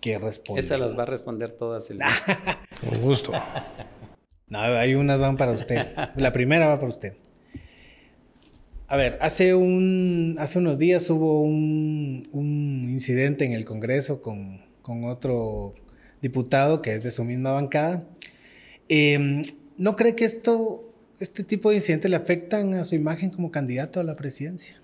qué 0.00 0.16
responde. 0.16 0.60
Esas 0.60 0.78
las 0.78 0.96
va 0.96 1.02
a 1.02 1.06
responder 1.06 1.50
todas. 1.50 1.90
El... 1.90 1.98
Con 2.88 3.02
gusto. 3.02 3.32
No, 4.46 4.60
hay 4.60 4.94
unas 4.94 5.18
van 5.18 5.36
para 5.36 5.50
usted. 5.50 5.88
La 6.14 6.30
primera 6.30 6.68
va 6.68 6.76
para 6.76 6.88
usted. 6.88 7.16
A 8.92 8.96
ver, 8.98 9.16
hace, 9.22 9.54
un, 9.54 10.36
hace 10.38 10.58
unos 10.58 10.76
días 10.76 11.08
hubo 11.08 11.40
un, 11.40 12.22
incidente 12.90 13.46
en 13.46 13.52
el 13.52 13.64
Congreso 13.64 14.20
con, 14.20 14.60
otro 15.06 15.72
diputado 16.20 16.82
que 16.82 16.96
es 16.96 17.02
de 17.02 17.10
su 17.10 17.24
misma 17.24 17.52
bancada. 17.52 18.04
Em, 18.90 19.40
¿No 19.78 19.96
cree 19.96 20.14
que 20.14 20.26
esto, 20.26 20.92
este 21.20 21.42
tipo 21.42 21.70
de 21.70 21.76
incidentes 21.76 22.10
le 22.10 22.18
afectan 22.18 22.74
a 22.74 22.84
su 22.84 22.94
imagen 22.94 23.30
como 23.30 23.50
candidato 23.50 23.98
a 23.98 24.04
la 24.04 24.14
presidencia? 24.14 24.78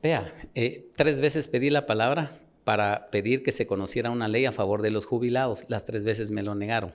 Vea, 0.00 0.32
eh, 0.54 0.86
tres 0.94 1.20
veces 1.20 1.48
pedí 1.48 1.70
la 1.70 1.86
palabra 1.86 2.38
para 2.62 3.10
pedir 3.10 3.42
que 3.42 3.50
se 3.50 3.66
conociera 3.66 4.12
una 4.12 4.28
ley 4.28 4.44
a 4.44 4.52
favor 4.52 4.80
de 4.80 4.92
los 4.92 5.06
jubilados. 5.06 5.64
Las 5.66 5.84
tres 5.84 6.04
veces 6.04 6.30
me 6.30 6.44
lo 6.44 6.54
negaron. 6.54 6.94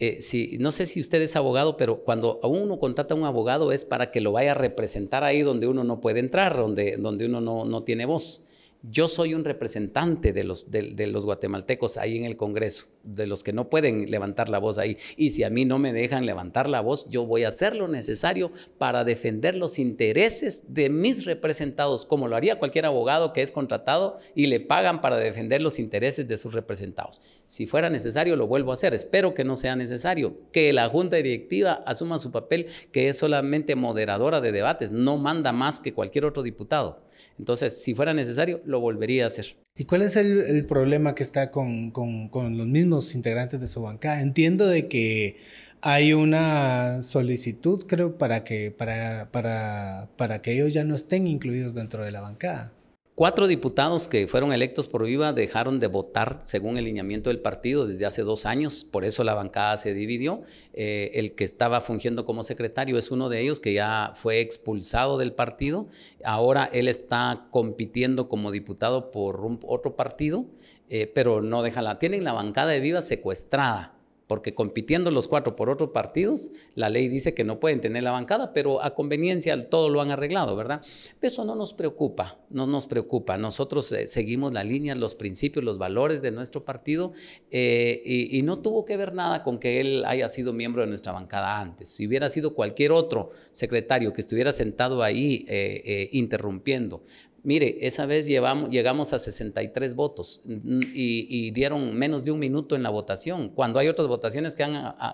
Eh, 0.00 0.18
no 0.58 0.72
sé 0.72 0.86
si 0.86 1.00
usted 1.00 1.22
es 1.22 1.36
abogado, 1.36 1.76
pero 1.76 1.98
cuando 1.98 2.40
uno 2.42 2.78
contrata 2.78 3.14
a 3.14 3.16
un 3.16 3.24
abogado 3.24 3.72
es 3.72 3.84
para 3.84 4.10
que 4.10 4.20
lo 4.20 4.32
vaya 4.32 4.52
a 4.52 4.54
representar 4.54 5.22
ahí 5.24 5.42
donde 5.42 5.66
uno 5.66 5.84
no 5.84 6.00
puede 6.00 6.20
entrar, 6.20 6.56
donde, 6.56 6.96
donde 6.96 7.26
uno 7.26 7.40
no, 7.40 7.64
no 7.64 7.84
tiene 7.84 8.06
voz. 8.06 8.42
Yo 8.82 9.08
soy 9.08 9.34
un 9.34 9.44
representante 9.44 10.32
de 10.32 10.44
los, 10.44 10.70
de, 10.70 11.06
los 11.06 11.24
guatemaltecos 11.24 11.96
ahí 11.96 12.18
en 12.18 12.24
el 12.24 12.36
Congreso, 12.36 12.86
de 13.04 13.26
los 13.26 13.44
que 13.44 13.52
no 13.52 13.68
pueden 13.68 14.10
levantar 14.10 14.48
la 14.48 14.58
voz 14.58 14.78
ahí. 14.78 14.96
Y 15.16 15.30
si 15.30 15.44
a 15.44 15.50
mí 15.50 15.64
no 15.64 15.78
me 15.78 15.92
dejan 15.92 16.26
levantar 16.26 16.68
la 16.68 16.80
voz, 16.80 17.08
yo 17.08 17.26
voy 17.26 17.44
a 17.44 17.48
hacer 17.48 17.76
lo 17.76 17.88
necesario 17.88 18.52
para 18.78 19.04
defender 19.04 19.56
los 19.56 19.78
intereses 19.78 20.64
de 20.68 20.90
mis 20.90 21.24
representados, 21.24 22.06
como 22.06 22.28
lo 22.28 22.36
haría 22.36 22.58
cualquier 22.58 22.86
abogado 22.86 23.32
que 23.32 23.42
es 23.42 23.52
contratado 23.52 24.18
y 24.34 24.46
le 24.46 24.60
pagan 24.60 25.00
para 25.00 25.16
defender 25.16 25.62
los 25.62 25.78
intereses 25.78 26.26
de 26.26 26.38
sus 26.38 26.54
representados. 26.54 27.20
Si 27.46 27.66
fuera 27.66 27.90
necesario, 27.90 28.36
lo 28.36 28.46
vuelvo 28.46 28.70
a 28.70 28.74
hacer. 28.74 28.94
Espero 28.94 29.34
que 29.34 29.44
no 29.44 29.56
sea 29.56 29.76
necesario, 29.76 30.36
que 30.52 30.72
la 30.72 30.88
Junta 30.88 31.16
Directiva 31.16 31.82
asuma 31.86 32.18
su 32.18 32.30
papel, 32.30 32.66
que 32.92 33.08
es 33.08 33.18
solamente 33.18 33.74
moderadora 33.76 34.40
de 34.40 34.52
debates, 34.52 34.92
no 34.92 35.18
manda 35.18 35.52
más 35.52 35.80
que 35.80 35.92
cualquier 35.92 36.24
otro 36.24 36.42
diputado. 36.42 37.02
Entonces, 37.38 37.82
si 37.82 37.94
fuera 37.94 38.14
necesario, 38.14 38.60
lo 38.64 38.80
volvería 38.80 39.24
a 39.24 39.26
hacer. 39.28 39.63
¿Y 39.76 39.86
cuál 39.86 40.02
es 40.02 40.14
el, 40.14 40.66
problema 40.66 41.16
que 41.16 41.24
está 41.24 41.50
con, 41.50 41.92
los 41.92 42.66
mismos 42.66 43.14
integrantes 43.16 43.60
de 43.60 43.66
su 43.66 43.82
bancada? 43.82 44.20
Entiendo 44.20 44.68
de 44.68 44.84
que 44.84 45.38
hay 45.80 46.12
una 46.12 47.02
solicitud, 47.02 47.84
creo, 47.88 48.16
para 48.16 48.44
que, 48.44 48.70
para, 48.70 49.32
para, 49.32 50.10
para 50.16 50.42
que 50.42 50.52
ellos 50.52 50.72
ya 50.72 50.84
no 50.84 50.94
estén 50.94 51.26
incluidos 51.26 51.74
dentro 51.74 52.04
de 52.04 52.12
la 52.12 52.20
bancada. 52.20 52.72
Cuatro 53.16 53.46
diputados 53.46 54.08
que 54.08 54.26
fueron 54.26 54.52
electos 54.52 54.88
por 54.88 55.04
viva 55.04 55.32
dejaron 55.32 55.78
de 55.78 55.86
votar 55.86 56.40
según 56.42 56.78
el 56.78 56.86
lineamiento 56.86 57.30
del 57.30 57.38
partido 57.38 57.86
desde 57.86 58.06
hace 58.06 58.22
dos 58.22 58.44
años, 58.44 58.84
por 58.84 59.04
eso 59.04 59.22
la 59.22 59.34
bancada 59.34 59.76
se 59.76 59.94
dividió. 59.94 60.42
Eh, 60.72 61.12
el 61.14 61.36
que 61.36 61.44
estaba 61.44 61.80
fungiendo 61.80 62.24
como 62.24 62.42
secretario 62.42 62.98
es 62.98 63.12
uno 63.12 63.28
de 63.28 63.40
ellos 63.40 63.60
que 63.60 63.72
ya 63.72 64.14
fue 64.16 64.40
expulsado 64.40 65.16
del 65.16 65.32
partido. 65.32 65.86
Ahora 66.24 66.68
él 66.72 66.88
está 66.88 67.46
compitiendo 67.52 68.28
como 68.28 68.50
diputado 68.50 69.12
por 69.12 69.46
otro 69.62 69.94
partido, 69.94 70.46
eh, 70.88 71.06
pero 71.06 71.40
no 71.40 71.62
deja 71.62 71.82
la. 71.82 72.00
Tienen 72.00 72.24
la 72.24 72.32
bancada 72.32 72.72
de 72.72 72.80
viva 72.80 73.00
secuestrada 73.00 73.93
porque 74.34 74.52
compitiendo 74.52 75.12
los 75.12 75.28
cuatro 75.28 75.54
por 75.54 75.70
otros 75.70 75.90
partidos, 75.90 76.50
la 76.74 76.90
ley 76.90 77.06
dice 77.06 77.34
que 77.34 77.44
no 77.44 77.60
pueden 77.60 77.80
tener 77.80 78.02
la 78.02 78.10
bancada, 78.10 78.52
pero 78.52 78.82
a 78.82 78.92
conveniencia 78.92 79.70
todo 79.70 79.88
lo 79.88 80.00
han 80.00 80.10
arreglado, 80.10 80.56
¿verdad? 80.56 80.82
Eso 81.22 81.44
no 81.44 81.54
nos 81.54 81.72
preocupa, 81.72 82.40
no 82.50 82.66
nos 82.66 82.88
preocupa. 82.88 83.38
Nosotros 83.38 83.92
eh, 83.92 84.08
seguimos 84.08 84.52
la 84.52 84.64
línea, 84.64 84.96
los 84.96 85.14
principios, 85.14 85.64
los 85.64 85.78
valores 85.78 86.20
de 86.20 86.32
nuestro 86.32 86.64
partido 86.64 87.12
eh, 87.52 88.02
y, 88.04 88.42
no 88.42 88.58
tuvo 88.58 88.84
que 88.84 88.96
ver 88.96 89.14
nada 89.14 89.44
con 89.44 89.60
que 89.60 89.80
él 89.80 90.04
haya 90.04 90.28
sido 90.28 90.52
miembro 90.52 90.82
de 90.82 90.88
nuestra 90.88 91.12
bancada 91.12 91.60
antes. 91.60 91.90
Si 91.90 92.04
hubiera 92.04 92.28
sido 92.28 92.54
cualquier 92.56 92.90
otro 92.90 93.30
secretario 93.52 94.12
que 94.12 94.20
estuviera 94.20 94.52
sentado 94.52 95.04
ahí 95.04 95.44
eh, 95.46 96.08
interrumpiendo, 96.10 97.04
Mire, 97.44 97.86
esa 97.86 98.06
vez 98.06 98.26
llegamos 98.26 99.12
a 99.12 99.18
63 99.18 99.94
votos 99.94 100.40
mm, 100.46 100.80
y, 100.94 101.50
dieron 101.50 101.94
menos 101.94 102.24
de 102.24 102.30
un 102.30 102.38
minuto 102.38 102.74
en 102.74 102.82
la 102.82 102.88
votación, 102.88 103.50
cuando 103.50 103.78
hay 103.78 103.88
otras 103.88 104.08
votaciones 104.08 104.56
que 104.56 104.64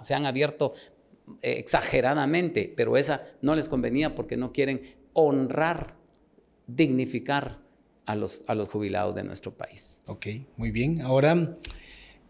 se 0.02 0.14
han 0.14 0.26
abierto 0.26 0.72
eh, 1.42 1.56
exageradamente, 1.58 2.72
pero 2.76 2.96
esa 2.96 3.24
no 3.42 3.56
les 3.56 3.68
convenía 3.68 4.14
porque 4.14 4.36
no 4.36 4.52
quieren 4.52 4.96
honrar, 5.12 5.96
dignificar 6.68 7.58
a 8.06 8.14
los, 8.14 8.44
a 8.46 8.54
los 8.54 8.68
jubilados 8.68 9.16
de 9.16 9.24
nuestro 9.24 9.52
país. 9.56 10.00
Ok, 10.06 10.26
muy 10.56 10.70
bien. 10.70 11.00
Ahora, 11.00 11.56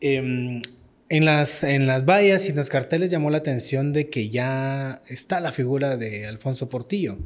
em, 0.00 0.62
en, 1.10 1.24
las, 1.26 1.62
en 1.62 1.86
las 1.86 2.06
vallas 2.06 2.46
y 2.46 2.50
en 2.50 2.56
los 2.56 2.70
carteles 2.70 3.10
llamó 3.10 3.28
la 3.28 3.38
atención 3.38 3.92
de 3.92 4.08
que 4.08 4.30
ya 4.30 5.02
está 5.08 5.40
la 5.40 5.52
figura 5.52 5.98
de 5.98 6.26
Alfonso 6.26 6.70
Portillo. 6.70 7.18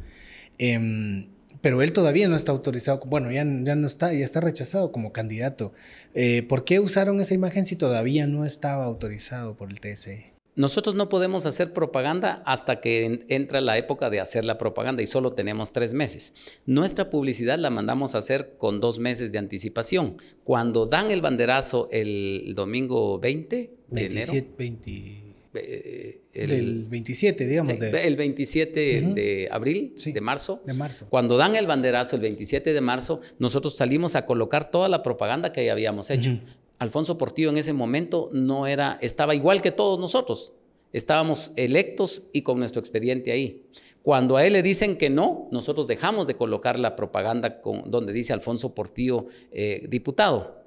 Em, 0.58 1.33
pero 1.60 1.82
él 1.82 1.92
todavía 1.92 2.28
no 2.28 2.36
está 2.36 2.52
autorizado, 2.52 3.00
bueno, 3.06 3.30
ya, 3.30 3.44
ya 3.44 3.76
no 3.76 3.86
está, 3.86 4.12
ya 4.12 4.24
está 4.24 4.40
rechazado 4.40 4.92
como 4.92 5.12
candidato. 5.12 5.72
Eh, 6.14 6.42
¿Por 6.42 6.64
qué 6.64 6.80
usaron 6.80 7.20
esa 7.20 7.34
imagen 7.34 7.66
si 7.66 7.76
todavía 7.76 8.26
no 8.26 8.44
estaba 8.44 8.84
autorizado 8.84 9.56
por 9.56 9.70
el 9.70 9.80
TSE? 9.80 10.34
Nosotros 10.56 10.94
no 10.94 11.08
podemos 11.08 11.46
hacer 11.46 11.72
propaganda 11.72 12.42
hasta 12.46 12.80
que 12.80 13.24
entra 13.28 13.60
la 13.60 13.76
época 13.76 14.08
de 14.08 14.20
hacer 14.20 14.44
la 14.44 14.56
propaganda 14.56 15.02
y 15.02 15.06
solo 15.08 15.32
tenemos 15.32 15.72
tres 15.72 15.94
meses. 15.94 16.32
Nuestra 16.64 17.10
publicidad 17.10 17.58
la 17.58 17.70
mandamos 17.70 18.14
a 18.14 18.18
hacer 18.18 18.54
con 18.56 18.80
dos 18.80 19.00
meses 19.00 19.32
de 19.32 19.38
anticipación. 19.38 20.16
Cuando 20.44 20.86
dan 20.86 21.10
el 21.10 21.22
banderazo 21.22 21.88
el 21.90 22.52
domingo 22.54 23.18
20 23.18 23.70
de 23.88 24.06
enero. 24.06 24.32
20, 24.56 25.23
eh, 25.54 26.20
el, 26.32 26.86
27, 26.88 27.46
digamos. 27.46 27.70
El 27.70 28.16
27 28.16 28.80
de 29.14 29.48
abril, 29.50 29.94
de 29.96 30.20
marzo. 30.20 30.60
De 30.64 30.74
marzo. 30.74 31.06
Cuando 31.08 31.36
dan 31.36 31.56
el 31.56 31.66
banderazo 31.66 32.16
el 32.16 32.22
27 32.22 32.72
de 32.72 32.80
marzo, 32.80 33.20
nosotros 33.38 33.76
salimos 33.76 34.16
a 34.16 34.26
colocar 34.26 34.70
toda 34.70 34.88
la 34.88 35.02
propaganda 35.02 35.52
que 35.52 35.64
ya 35.64 35.72
habíamos 35.72 36.10
hecho. 36.10 36.38
Alfonso 36.78 37.16
Portillo 37.18 37.50
en 37.50 37.56
ese 37.56 37.72
momento 37.72 38.30
no 38.32 38.66
era, 38.66 38.98
estaba 39.00 39.34
igual 39.34 39.62
que 39.62 39.70
todos 39.70 39.98
nosotros. 39.98 40.52
Estábamos 40.92 41.52
electos 41.56 42.24
y 42.32 42.42
con 42.42 42.58
nuestro 42.58 42.80
expediente 42.80 43.32
ahí. 43.32 43.62
Cuando 44.02 44.36
a 44.36 44.44
él 44.44 44.52
le 44.52 44.62
dicen 44.62 44.96
que 44.96 45.08
no, 45.08 45.48
nosotros 45.50 45.86
dejamos 45.86 46.26
de 46.26 46.34
colocar 46.34 46.78
la 46.78 46.94
propaganda 46.94 47.60
con, 47.60 47.90
donde 47.90 48.12
dice 48.12 48.32
Alfonso 48.32 48.74
Portillo, 48.74 49.26
eh, 49.50 49.86
diputado. 49.88 50.62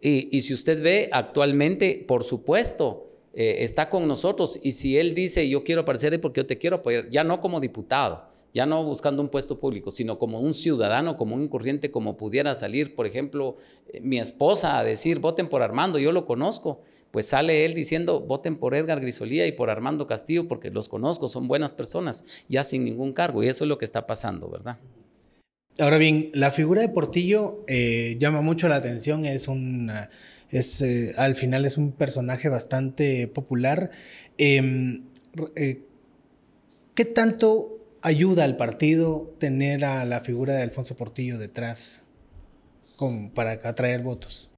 Y, 0.00 0.36
y 0.36 0.42
si 0.42 0.52
usted 0.52 0.82
ve 0.82 1.08
actualmente, 1.12 2.04
por 2.06 2.24
supuesto, 2.24 3.11
eh, 3.34 3.56
está 3.60 3.88
con 3.88 4.06
nosotros. 4.06 4.58
Y 4.62 4.72
si 4.72 4.98
él 4.98 5.14
dice 5.14 5.48
yo 5.48 5.64
quiero 5.64 5.82
aparecer 5.82 6.20
porque 6.20 6.40
yo 6.40 6.46
te 6.46 6.58
quiero 6.58 6.76
apoyar, 6.76 7.08
ya 7.10 7.24
no 7.24 7.40
como 7.40 7.60
diputado, 7.60 8.26
ya 8.54 8.66
no 8.66 8.84
buscando 8.84 9.22
un 9.22 9.28
puesto 9.28 9.58
público, 9.58 9.90
sino 9.90 10.18
como 10.18 10.40
un 10.40 10.54
ciudadano, 10.54 11.16
como 11.16 11.36
un 11.36 11.48
corriente, 11.48 11.90
como 11.90 12.16
pudiera 12.16 12.54
salir, 12.54 12.94
por 12.94 13.06
ejemplo, 13.06 13.56
eh, 13.92 14.00
mi 14.00 14.18
esposa 14.18 14.78
a 14.78 14.84
decir 14.84 15.20
voten 15.20 15.48
por 15.48 15.62
Armando, 15.62 15.98
yo 15.98 16.12
lo 16.12 16.26
conozco, 16.26 16.82
pues 17.10 17.26
sale 17.26 17.64
él 17.64 17.74
diciendo 17.74 18.20
voten 18.20 18.56
por 18.56 18.74
Edgar 18.74 19.00
Grisolía 19.00 19.46
y 19.46 19.52
por 19.52 19.70
Armando 19.70 20.06
Castillo 20.06 20.48
porque 20.48 20.70
los 20.70 20.88
conozco, 20.88 21.28
son 21.28 21.48
buenas 21.48 21.72
personas, 21.72 22.24
ya 22.48 22.64
sin 22.64 22.84
ningún 22.84 23.12
cargo 23.12 23.42
y 23.42 23.48
eso 23.48 23.64
es 23.64 23.68
lo 23.68 23.78
que 23.78 23.84
está 23.84 24.06
pasando, 24.06 24.48
¿verdad? 24.48 24.78
Ahora 25.78 25.96
bien, 25.96 26.30
la 26.34 26.50
figura 26.50 26.82
de 26.82 26.90
Portillo 26.90 27.64
eh, 27.66 28.16
llama 28.18 28.42
mucho 28.42 28.68
la 28.68 28.76
atención, 28.76 29.24
es 29.24 29.48
una 29.48 30.10
es, 30.52 30.82
eh, 30.82 31.14
al 31.16 31.34
final 31.34 31.64
es 31.64 31.78
un 31.78 31.92
personaje 31.92 32.48
bastante 32.48 33.26
popular. 33.26 33.90
Em, 34.38 35.04
eh, 35.56 35.80
¿Qué 36.94 37.06
tanto 37.06 37.80
ayuda 38.02 38.44
al 38.44 38.56
partido 38.56 39.34
tener 39.38 39.84
a 39.84 40.04
la 40.04 40.20
figura 40.20 40.54
de 40.54 40.62
Alfonso 40.62 40.94
Portillo 40.94 41.38
detrás 41.38 42.02
para 43.34 43.52
atraer 43.52 44.02
votos? 44.02 44.50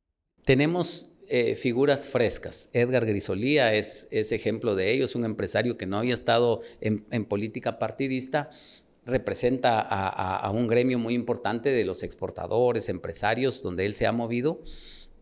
Tenemos 0.45 1.11
eh, 1.29 1.55
figuras 1.55 2.07
frescas. 2.07 2.69
Edgar 2.73 3.07
Grisolía 3.07 3.73
es, 3.73 4.09
ejemplo 4.11 4.75
de 4.75 4.93
ello, 4.93 5.05
es 5.05 5.15
un 5.15 5.25
empresario 5.25 5.79
que 5.79 5.87
no 5.87 5.99
había 5.99 6.13
estado 6.13 6.61
en, 6.81 7.25
política 7.25 7.79
partidista, 7.79 8.51
representa 9.07 9.81
a, 9.81 10.51
un 10.51 10.67
gremio 10.67 10.99
muy 10.99 11.15
importante 11.15 11.71
de 11.71 11.85
los 11.85 12.03
exportadores, 12.03 12.89
empresarios, 12.89 13.63
donde 13.63 13.87
él 13.87 13.95
se 13.95 14.07
ha 14.07 14.13
movido. 14.13 14.61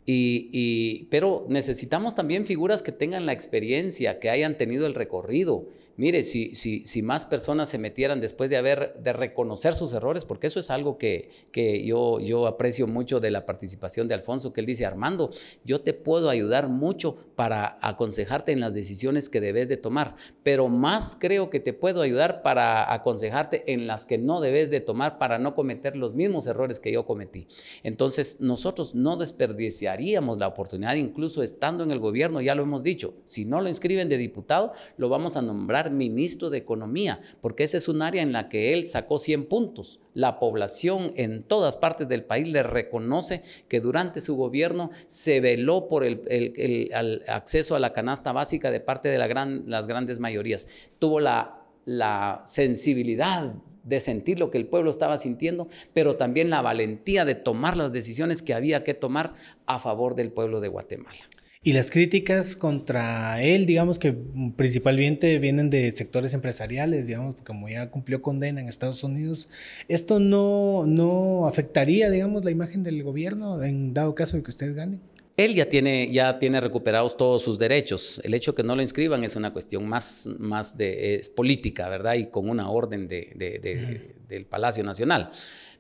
Y, 0.05 1.07
pero 1.11 1.47
necesitamos 1.49 2.15
también 2.15 2.45
figuras 2.45 2.83
que 2.83 2.93
tengan 2.93 3.27
la 3.27 3.33
experiencia, 3.33 4.19
que 4.19 4.31
hayan 4.31 4.59
tenido 4.59 4.87
el 4.87 4.95
recorrido, 4.95 5.69
Mire, 5.97 6.23
si, 6.23 6.55
si, 6.55 6.87
si 6.87 7.03
más 7.03 7.25
personas 7.25 7.69
se 7.69 7.79
metieran 7.79 8.21
después 8.21 8.49
de 8.49 8.57
haber, 8.57 8.95
de 9.03 9.13
reconocer 9.13 9.75
sus 9.75 9.93
errores, 9.93 10.25
porque 10.25 10.47
eso 10.47 10.59
es 10.59 10.71
algo 10.71 10.97
que, 10.97 11.31
que 11.53 11.85
yo, 11.85 12.19
yo 12.21 12.47
aprecio 12.47 12.87
mucho 12.87 13.21
de 13.21 13.31
la 13.31 13.45
participación 13.45 14.09
de 14.09 14.15
Alfonso, 14.15 14.53
que 14.53 14.61
él 14.61 14.67
dice, 14.67 14.87
Armando, 14.87 15.31
yo 15.65 15.83
te 15.83 15.93
puedo 15.93 16.31
ayudar 16.31 16.69
mucho 16.69 17.17
para 17.37 17.79
aconsejarte 17.83 18.53
en 18.53 18.61
las 18.61 18.75
decisiones 18.75 19.29
que 19.29 19.41
debes 19.41 19.69
de 19.69 19.77
tomar, 19.77 20.17
pero 20.43 20.69
más 20.69 21.17
creo 21.19 21.51
que 21.51 21.61
te 21.61 21.73
puedo 21.73 22.03
ayudar 22.03 22.43
para 22.43 22.93
aconsejarte 22.93 23.73
en 23.73 23.87
las 23.87 24.07
que 24.07 24.19
no 24.19 24.41
debes 24.41 24.71
de 24.71 24.81
tomar 24.81 25.19
para 25.19 25.39
no 25.39 25.55
cometer 25.55 25.97
los 25.97 26.15
mismos 26.15 26.47
errores 26.47 26.81
que 26.81 26.93
yo 26.93 27.05
cometí. 27.05 27.49
Entonces, 27.83 28.41
nosotros 28.41 28.95
no 28.95 29.17
desperdiciaríamos 29.17 30.39
la 30.39 30.49
oportunidad, 30.49 30.95
incluso 30.95 31.43
estando 31.43 31.85
en 31.85 31.91
el 31.91 31.99
gobierno, 31.99 32.41
ya 32.41 32.55
lo 32.55 32.63
hemos 32.63 32.83
dicho, 32.83 33.15
si 33.25 33.45
no 33.45 33.61
lo 33.61 33.69
inscriben 33.69 34.09
de 34.09 34.17
diputado, 34.17 34.73
lo 34.97 35.09
vamos 35.09 35.37
a 35.37 35.43
nombrar 35.43 35.82
ministro 35.91 36.51
de 36.51 36.59
Economía, 36.59 37.21
porque 37.41 37.65
ese 37.65 37.79
es 37.79 37.89
un 37.89 38.03
área 38.03 38.23
en 38.23 38.33
la 38.33 38.49
que 38.49 38.73
él 38.73 38.87
sacó 38.87 39.19
100 39.19 39.47
puntos. 39.47 40.01
La 40.15 40.39
población 40.39 41.13
en 41.17 41.43
todas 41.43 41.77
partes 41.77 42.09
del 42.09 42.25
país 42.25 42.49
le 42.49 42.63
reconoce 42.63 43.43
que 43.69 43.81
durante 43.81 44.21
su 44.21 44.37
gobierno 44.37 44.91
se 45.07 45.41
veló 45.41 45.89
por 45.89 46.05
el, 46.05 47.23
acceso 47.29 47.75
a 47.75 47.81
la 47.81 47.93
canasta 47.93 48.33
básica 48.33 48.71
de 48.71 48.81
parte 48.81 49.09
de 49.09 49.19
las 49.19 49.87
grandes 49.87 50.21
mayorías. 50.21 50.69
Tuvo 50.99 51.21
la, 51.21 51.63
la 51.85 52.43
sensibilidad 52.45 53.55
de 53.85 54.01
sentir 54.01 54.39
lo 54.39 54.51
que 54.51 54.59
el 54.59 54.67
pueblo 54.67 54.91
estaba 54.91 55.19
sintiendo, 55.19 55.69
pero 55.93 56.17
también 56.17 56.51
la 56.51 56.63
valentía 56.63 57.25
de 57.25 57.35
tomar 57.35 57.77
las 57.77 57.93
decisiones 57.93 58.43
que 58.43 58.55
había 58.55 58.85
que 58.85 58.95
tomar 58.95 59.35
a 59.67 59.79
favor 59.79 60.15
del 60.15 60.31
pueblo 60.31 60.61
de 60.61 60.69
Guatemala. 60.69 61.19
Y 61.65 61.75
las 61.75 61.93
críticas 61.93 62.57
contra 62.57 63.41
él, 63.41 63.67
digamos 63.67 64.01
que 64.01 64.13
principalmente 64.57 65.39
vienen 65.39 65.71
de 65.71 65.93
sectores 65.93 66.35
empresariales, 66.35 67.07
digamos, 67.07 67.37
porque 67.37 67.53
como 67.53 67.69
ya 67.69 67.89
cumplió 67.89 68.21
condena 68.21 68.61
en 68.61 68.69
Estados 68.69 69.05
Unidos, 69.05 69.49
¿esto 69.87 70.19
no, 70.19 70.87
no 70.87 71.47
afectaría, 71.47 72.11
digamos, 72.11 72.45
la 72.45 72.51
imagen 72.51 72.83
del 72.83 73.01
gobierno 73.05 73.63
en 73.63 73.95
dado 73.95 74.17
caso 74.17 74.37
de 74.37 74.43
que 74.43 74.51
usted 74.51 74.75
gane? 74.75 74.99
Él 75.37 75.55
ya 75.55 75.69
tiene, 75.69 76.11
ya 76.13 76.41
tiene 76.41 76.61
recuperados 76.61 77.17
todos 77.17 77.43
sus 77.43 77.61
derechos. 77.61 78.21
El 78.25 78.35
hecho 78.35 78.57
que 78.57 78.65
no 78.65 78.75
lo 78.75 78.83
inscriban 78.83 79.23
es 79.23 79.37
una 79.37 79.53
cuestión 79.53 79.87
más, 79.87 80.29
más 80.39 80.77
de, 80.77 81.15
es 81.15 81.31
política, 81.31 81.89
¿verdad? 81.89 82.15
Y 82.15 82.27
con 82.27 82.51
una 82.51 82.71
orden 82.71 83.07
de, 83.07 84.11
del 84.29 84.47
Palacio 84.47 84.83
Nacional. 84.83 85.31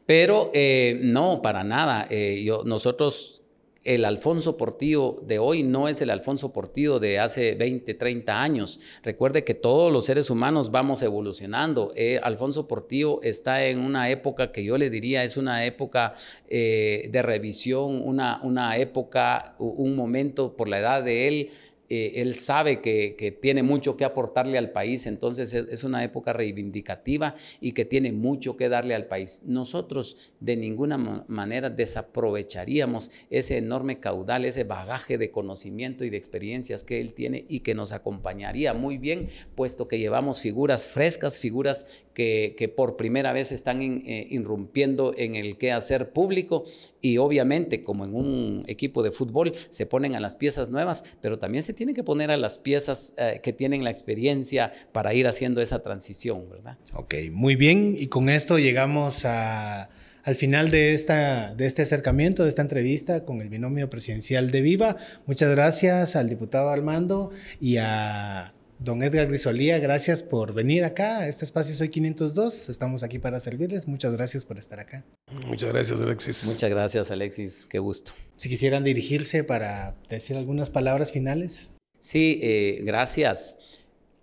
Pero 0.06 0.50
eh, 0.54 0.98
no, 1.02 1.42
para 1.42 1.64
nada. 1.64 2.06
Eh, 2.08 2.42
yo, 2.44 2.62
nosotros 2.64 3.41
el 3.84 4.04
Alfonso 4.04 4.56
Portillo 4.56 5.16
de 5.26 5.38
hoy 5.38 5.62
no 5.62 5.88
es 5.88 6.00
el 6.00 6.10
Alfonso 6.10 6.52
Portillo 6.52 7.00
de 7.00 7.18
hace 7.18 7.54
20, 7.54 7.94
30 7.94 8.42
años. 8.42 8.80
Recuerde 9.02 9.44
que 9.44 9.54
todos 9.54 9.92
los 9.92 10.04
seres 10.04 10.30
humanos 10.30 10.70
vamos 10.70 11.02
evolucionando. 11.02 11.92
Eh, 11.96 12.20
Alfonso 12.22 12.68
Portillo 12.68 13.20
está 13.22 13.64
en 13.66 13.80
una 13.80 14.10
época 14.10 14.52
que 14.52 14.64
yo 14.64 14.78
le 14.78 14.90
diría 14.90 15.24
es 15.24 15.36
una 15.36 15.64
época 15.64 16.14
eh, 16.48 17.08
de 17.10 17.22
revisión, 17.22 18.02
una, 18.04 18.40
una 18.42 18.76
época, 18.76 19.56
un 19.58 19.96
momento 19.96 20.56
por 20.56 20.68
la 20.68 20.78
edad 20.78 21.02
de 21.02 21.28
él 21.28 21.50
eh, 21.94 22.22
él 22.22 22.34
sabe 22.34 22.80
que, 22.80 23.36
tiene 23.42 23.62
mucho 23.62 23.98
que 23.98 24.06
aportarle 24.06 24.56
al 24.56 24.70
país, 24.70 25.04
entonces 25.06 25.52
es, 25.52 25.84
una 25.84 26.02
época 26.02 26.32
reivindicativa 26.32 27.34
y 27.60 27.72
que 27.72 27.84
tiene 27.84 28.12
mucho 28.12 28.56
que 28.56 28.70
darle 28.70 28.94
al 28.94 29.08
país. 29.08 29.42
Nosotros 29.44 30.32
de 30.40 30.56
ninguna 30.56 30.96
manera 30.96 31.68
desaprovecharíamos 31.68 33.10
ese 33.28 33.58
enorme 33.58 34.00
caudal, 34.00 34.46
ese 34.46 34.64
bagaje 34.64 35.18
de 35.18 35.30
conocimiento 35.30 36.06
y 36.06 36.08
de 36.08 36.16
experiencias 36.16 36.82
que 36.82 36.98
él 36.98 37.12
tiene 37.12 37.44
y 37.46 37.60
que 37.60 37.74
nos 37.74 37.92
acompañaría 37.92 38.72
muy 38.72 38.96
bien, 38.96 39.28
puesto 39.54 39.86
que 39.86 39.98
llevamos 39.98 40.40
figuras 40.40 40.86
frescas, 40.86 41.38
figuras 41.38 41.86
que, 42.14 42.72
por 42.76 42.96
primera 42.96 43.32
vez 43.32 43.52
están 43.52 43.82
eh, 43.82 44.26
irrumpiendo 44.30 45.14
en 45.16 45.34
el 45.34 45.56
quehacer 45.58 46.10
público 46.10 46.64
y 47.00 47.18
obviamente 47.18 47.82
como 47.82 48.04
en 48.04 48.14
un 48.14 48.62
equipo 48.66 49.02
de 49.02 49.10
fútbol 49.10 49.52
se 49.70 49.86
ponen 49.86 50.14
a 50.14 50.20
las 50.20 50.36
piezas 50.36 50.70
nuevas, 50.70 51.04
pero 51.20 51.38
también 51.38 51.64
se 51.64 51.72
tiene 51.72 51.94
que 51.94 52.04
poner 52.04 52.30
a 52.30 52.36
las 52.36 52.58
piezas 52.58 53.14
eh, 53.16 53.40
que 53.42 53.52
tienen 53.52 53.84
la 53.84 53.90
experiencia 53.90 54.72
para 54.92 55.14
ir 55.14 55.26
haciendo 55.26 55.60
esa 55.60 55.82
transición, 55.82 56.48
¿verdad? 56.48 56.78
Ok, 56.94 57.14
muy 57.32 57.56
bien. 57.56 57.94
Y 57.98 58.06
con 58.06 58.28
esto 58.28 58.58
llegamos 58.58 59.24
a, 59.24 59.88
al 60.22 60.34
final 60.34 60.70
de, 60.70 60.94
esta, 60.94 61.54
de 61.54 61.66
este 61.66 61.82
acercamiento, 61.82 62.44
de 62.44 62.48
esta 62.48 62.62
entrevista 62.62 63.24
con 63.24 63.40
el 63.40 63.48
binomio 63.48 63.90
presidencial 63.90 64.50
de 64.50 64.60
Viva. 64.60 64.96
Muchas 65.26 65.50
gracias 65.50 66.16
al 66.16 66.28
diputado 66.28 66.70
Armando 66.70 67.30
y 67.60 67.78
a 67.78 68.54
Don 68.84 69.00
Edgar 69.00 69.28
Grisolía, 69.28 69.78
gracias 69.78 70.24
por 70.24 70.54
venir 70.54 70.82
acá 70.82 71.20
a 71.20 71.28
este 71.28 71.44
espacio 71.44 71.72
Soy 71.72 71.88
502. 71.88 72.68
Estamos 72.68 73.04
aquí 73.04 73.20
para 73.20 73.38
servirles. 73.38 73.86
Muchas 73.86 74.12
gracias 74.16 74.44
por 74.44 74.58
estar 74.58 74.80
acá. 74.80 75.04
Muchas 75.46 75.72
gracias, 75.72 76.00
Alexis. 76.00 76.44
Muchas 76.46 76.68
gracias, 76.68 77.10
Alexis. 77.12 77.64
Qué 77.66 77.78
gusto. 77.78 78.10
Si 78.34 78.48
quisieran 78.48 78.82
dirigirse 78.82 79.44
para 79.44 79.94
decir 80.08 80.36
algunas 80.36 80.68
palabras 80.68 81.12
finales. 81.12 81.70
Sí, 82.00 82.40
eh, 82.42 82.80
gracias. 82.82 83.56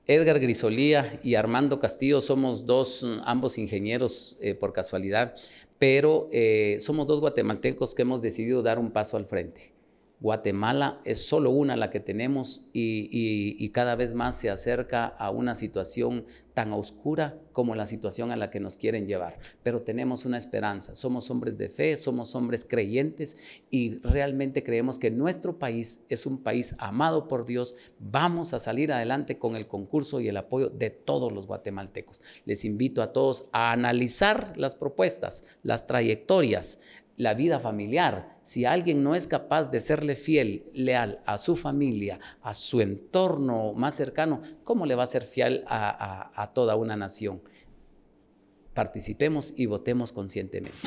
Edgar 0.07 0.41
Grisolía 0.41 1.21
y 1.23 1.35
Armando 1.35 1.79
Castillo 1.79 2.19
somos 2.19 2.65
dos, 2.65 3.05
ambos 3.23 3.57
ingenieros 3.57 4.35
eh, 4.41 4.55
por 4.55 4.73
casualidad, 4.73 5.35
pero 5.77 6.27
eh, 6.33 6.79
somos 6.81 7.07
dos 7.07 7.21
guatemaltecos 7.21 7.95
que 7.95 8.01
hemos 8.01 8.21
decidido 8.21 8.61
dar 8.61 8.77
un 8.77 8.91
paso 8.91 9.15
al 9.15 9.25
frente. 9.25 9.71
Guatemala 10.21 10.99
es 11.05 11.25
solo 11.25 11.49
una 11.49 11.77
la 11.77 11.89
que 11.89 12.01
tenemos 12.01 12.65
y, 12.73 13.69
cada 13.69 13.95
vez 13.95 14.13
más 14.13 14.35
se 14.35 14.49
acerca 14.49 15.05
a 15.05 15.29
una 15.29 15.55
situación 15.55 16.25
tan 16.53 16.73
oscura 16.73 17.39
como 17.53 17.75
la 17.75 17.85
situación 17.85 18.31
a 18.31 18.35
la 18.35 18.49
que 18.49 18.59
nos 18.59 18.77
quieren 18.77 19.07
llevar. 19.07 19.39
Pero 19.63 19.83
tenemos 19.83 20.25
una 20.25 20.37
esperanza, 20.37 20.95
somos 20.95 21.29
hombres 21.29 21.57
de 21.57 21.69
fe, 21.69 21.95
somos 21.95 22.35
hombres 22.35 22.65
creyentes 22.67 23.37
y 23.69 23.99
realmente 23.99 24.63
creemos 24.63 24.99
que 24.99 25.11
nuestro 25.11 25.57
país 25.57 26.03
es 26.09 26.25
un 26.25 26.43
país 26.43 26.75
amado 26.79 27.27
por 27.27 27.45
Dios. 27.45 27.75
Vamos 27.99 28.53
a 28.53 28.59
salir 28.59 28.91
adelante 28.91 29.37
con 29.37 29.55
el 29.55 29.67
concurso 29.67 30.19
y 30.19 30.27
el 30.27 30.37
apoyo 30.37 30.69
de 30.69 30.89
todos 30.89 31.31
los 31.31 31.47
guatemaltecos. 31.47 32.21
Les 32.45 32.65
invito 32.65 33.01
a 33.01 33.13
todos 33.13 33.47
a 33.53 33.71
analizar 33.71 34.53
las 34.57 34.75
propuestas, 34.75 35.45
las 35.63 35.87
trayectorias, 35.87 36.79
la 37.19 37.33
vida 37.33 37.59
familiar. 37.59 38.37
Si 38.41 38.63
alguien 38.63 39.03
no 39.03 39.13
es 39.13 39.27
capaz 39.27 39.69
de 39.69 39.81
serle 39.81 40.15
fiel, 40.15 40.69
leal 40.73 41.19
a 41.25 41.37
su 41.37 41.57
familia, 41.57 42.17
a 42.41 42.53
su 42.53 42.79
entorno 42.79 43.73
más 43.73 43.95
cercano, 43.95 44.41
¿cómo 44.63 44.85
le 44.85 44.95
va 44.95 45.03
a 45.03 45.05
ser 45.05 45.23
fiel 45.23 45.65
a, 45.67 46.31
a 46.33 46.53
toda 46.53 46.77
una 46.77 46.95
nación? 46.95 47.41
Participemos 48.73 49.53
y 49.57 49.65
votemos 49.65 50.13
conscientemente. 50.13 50.77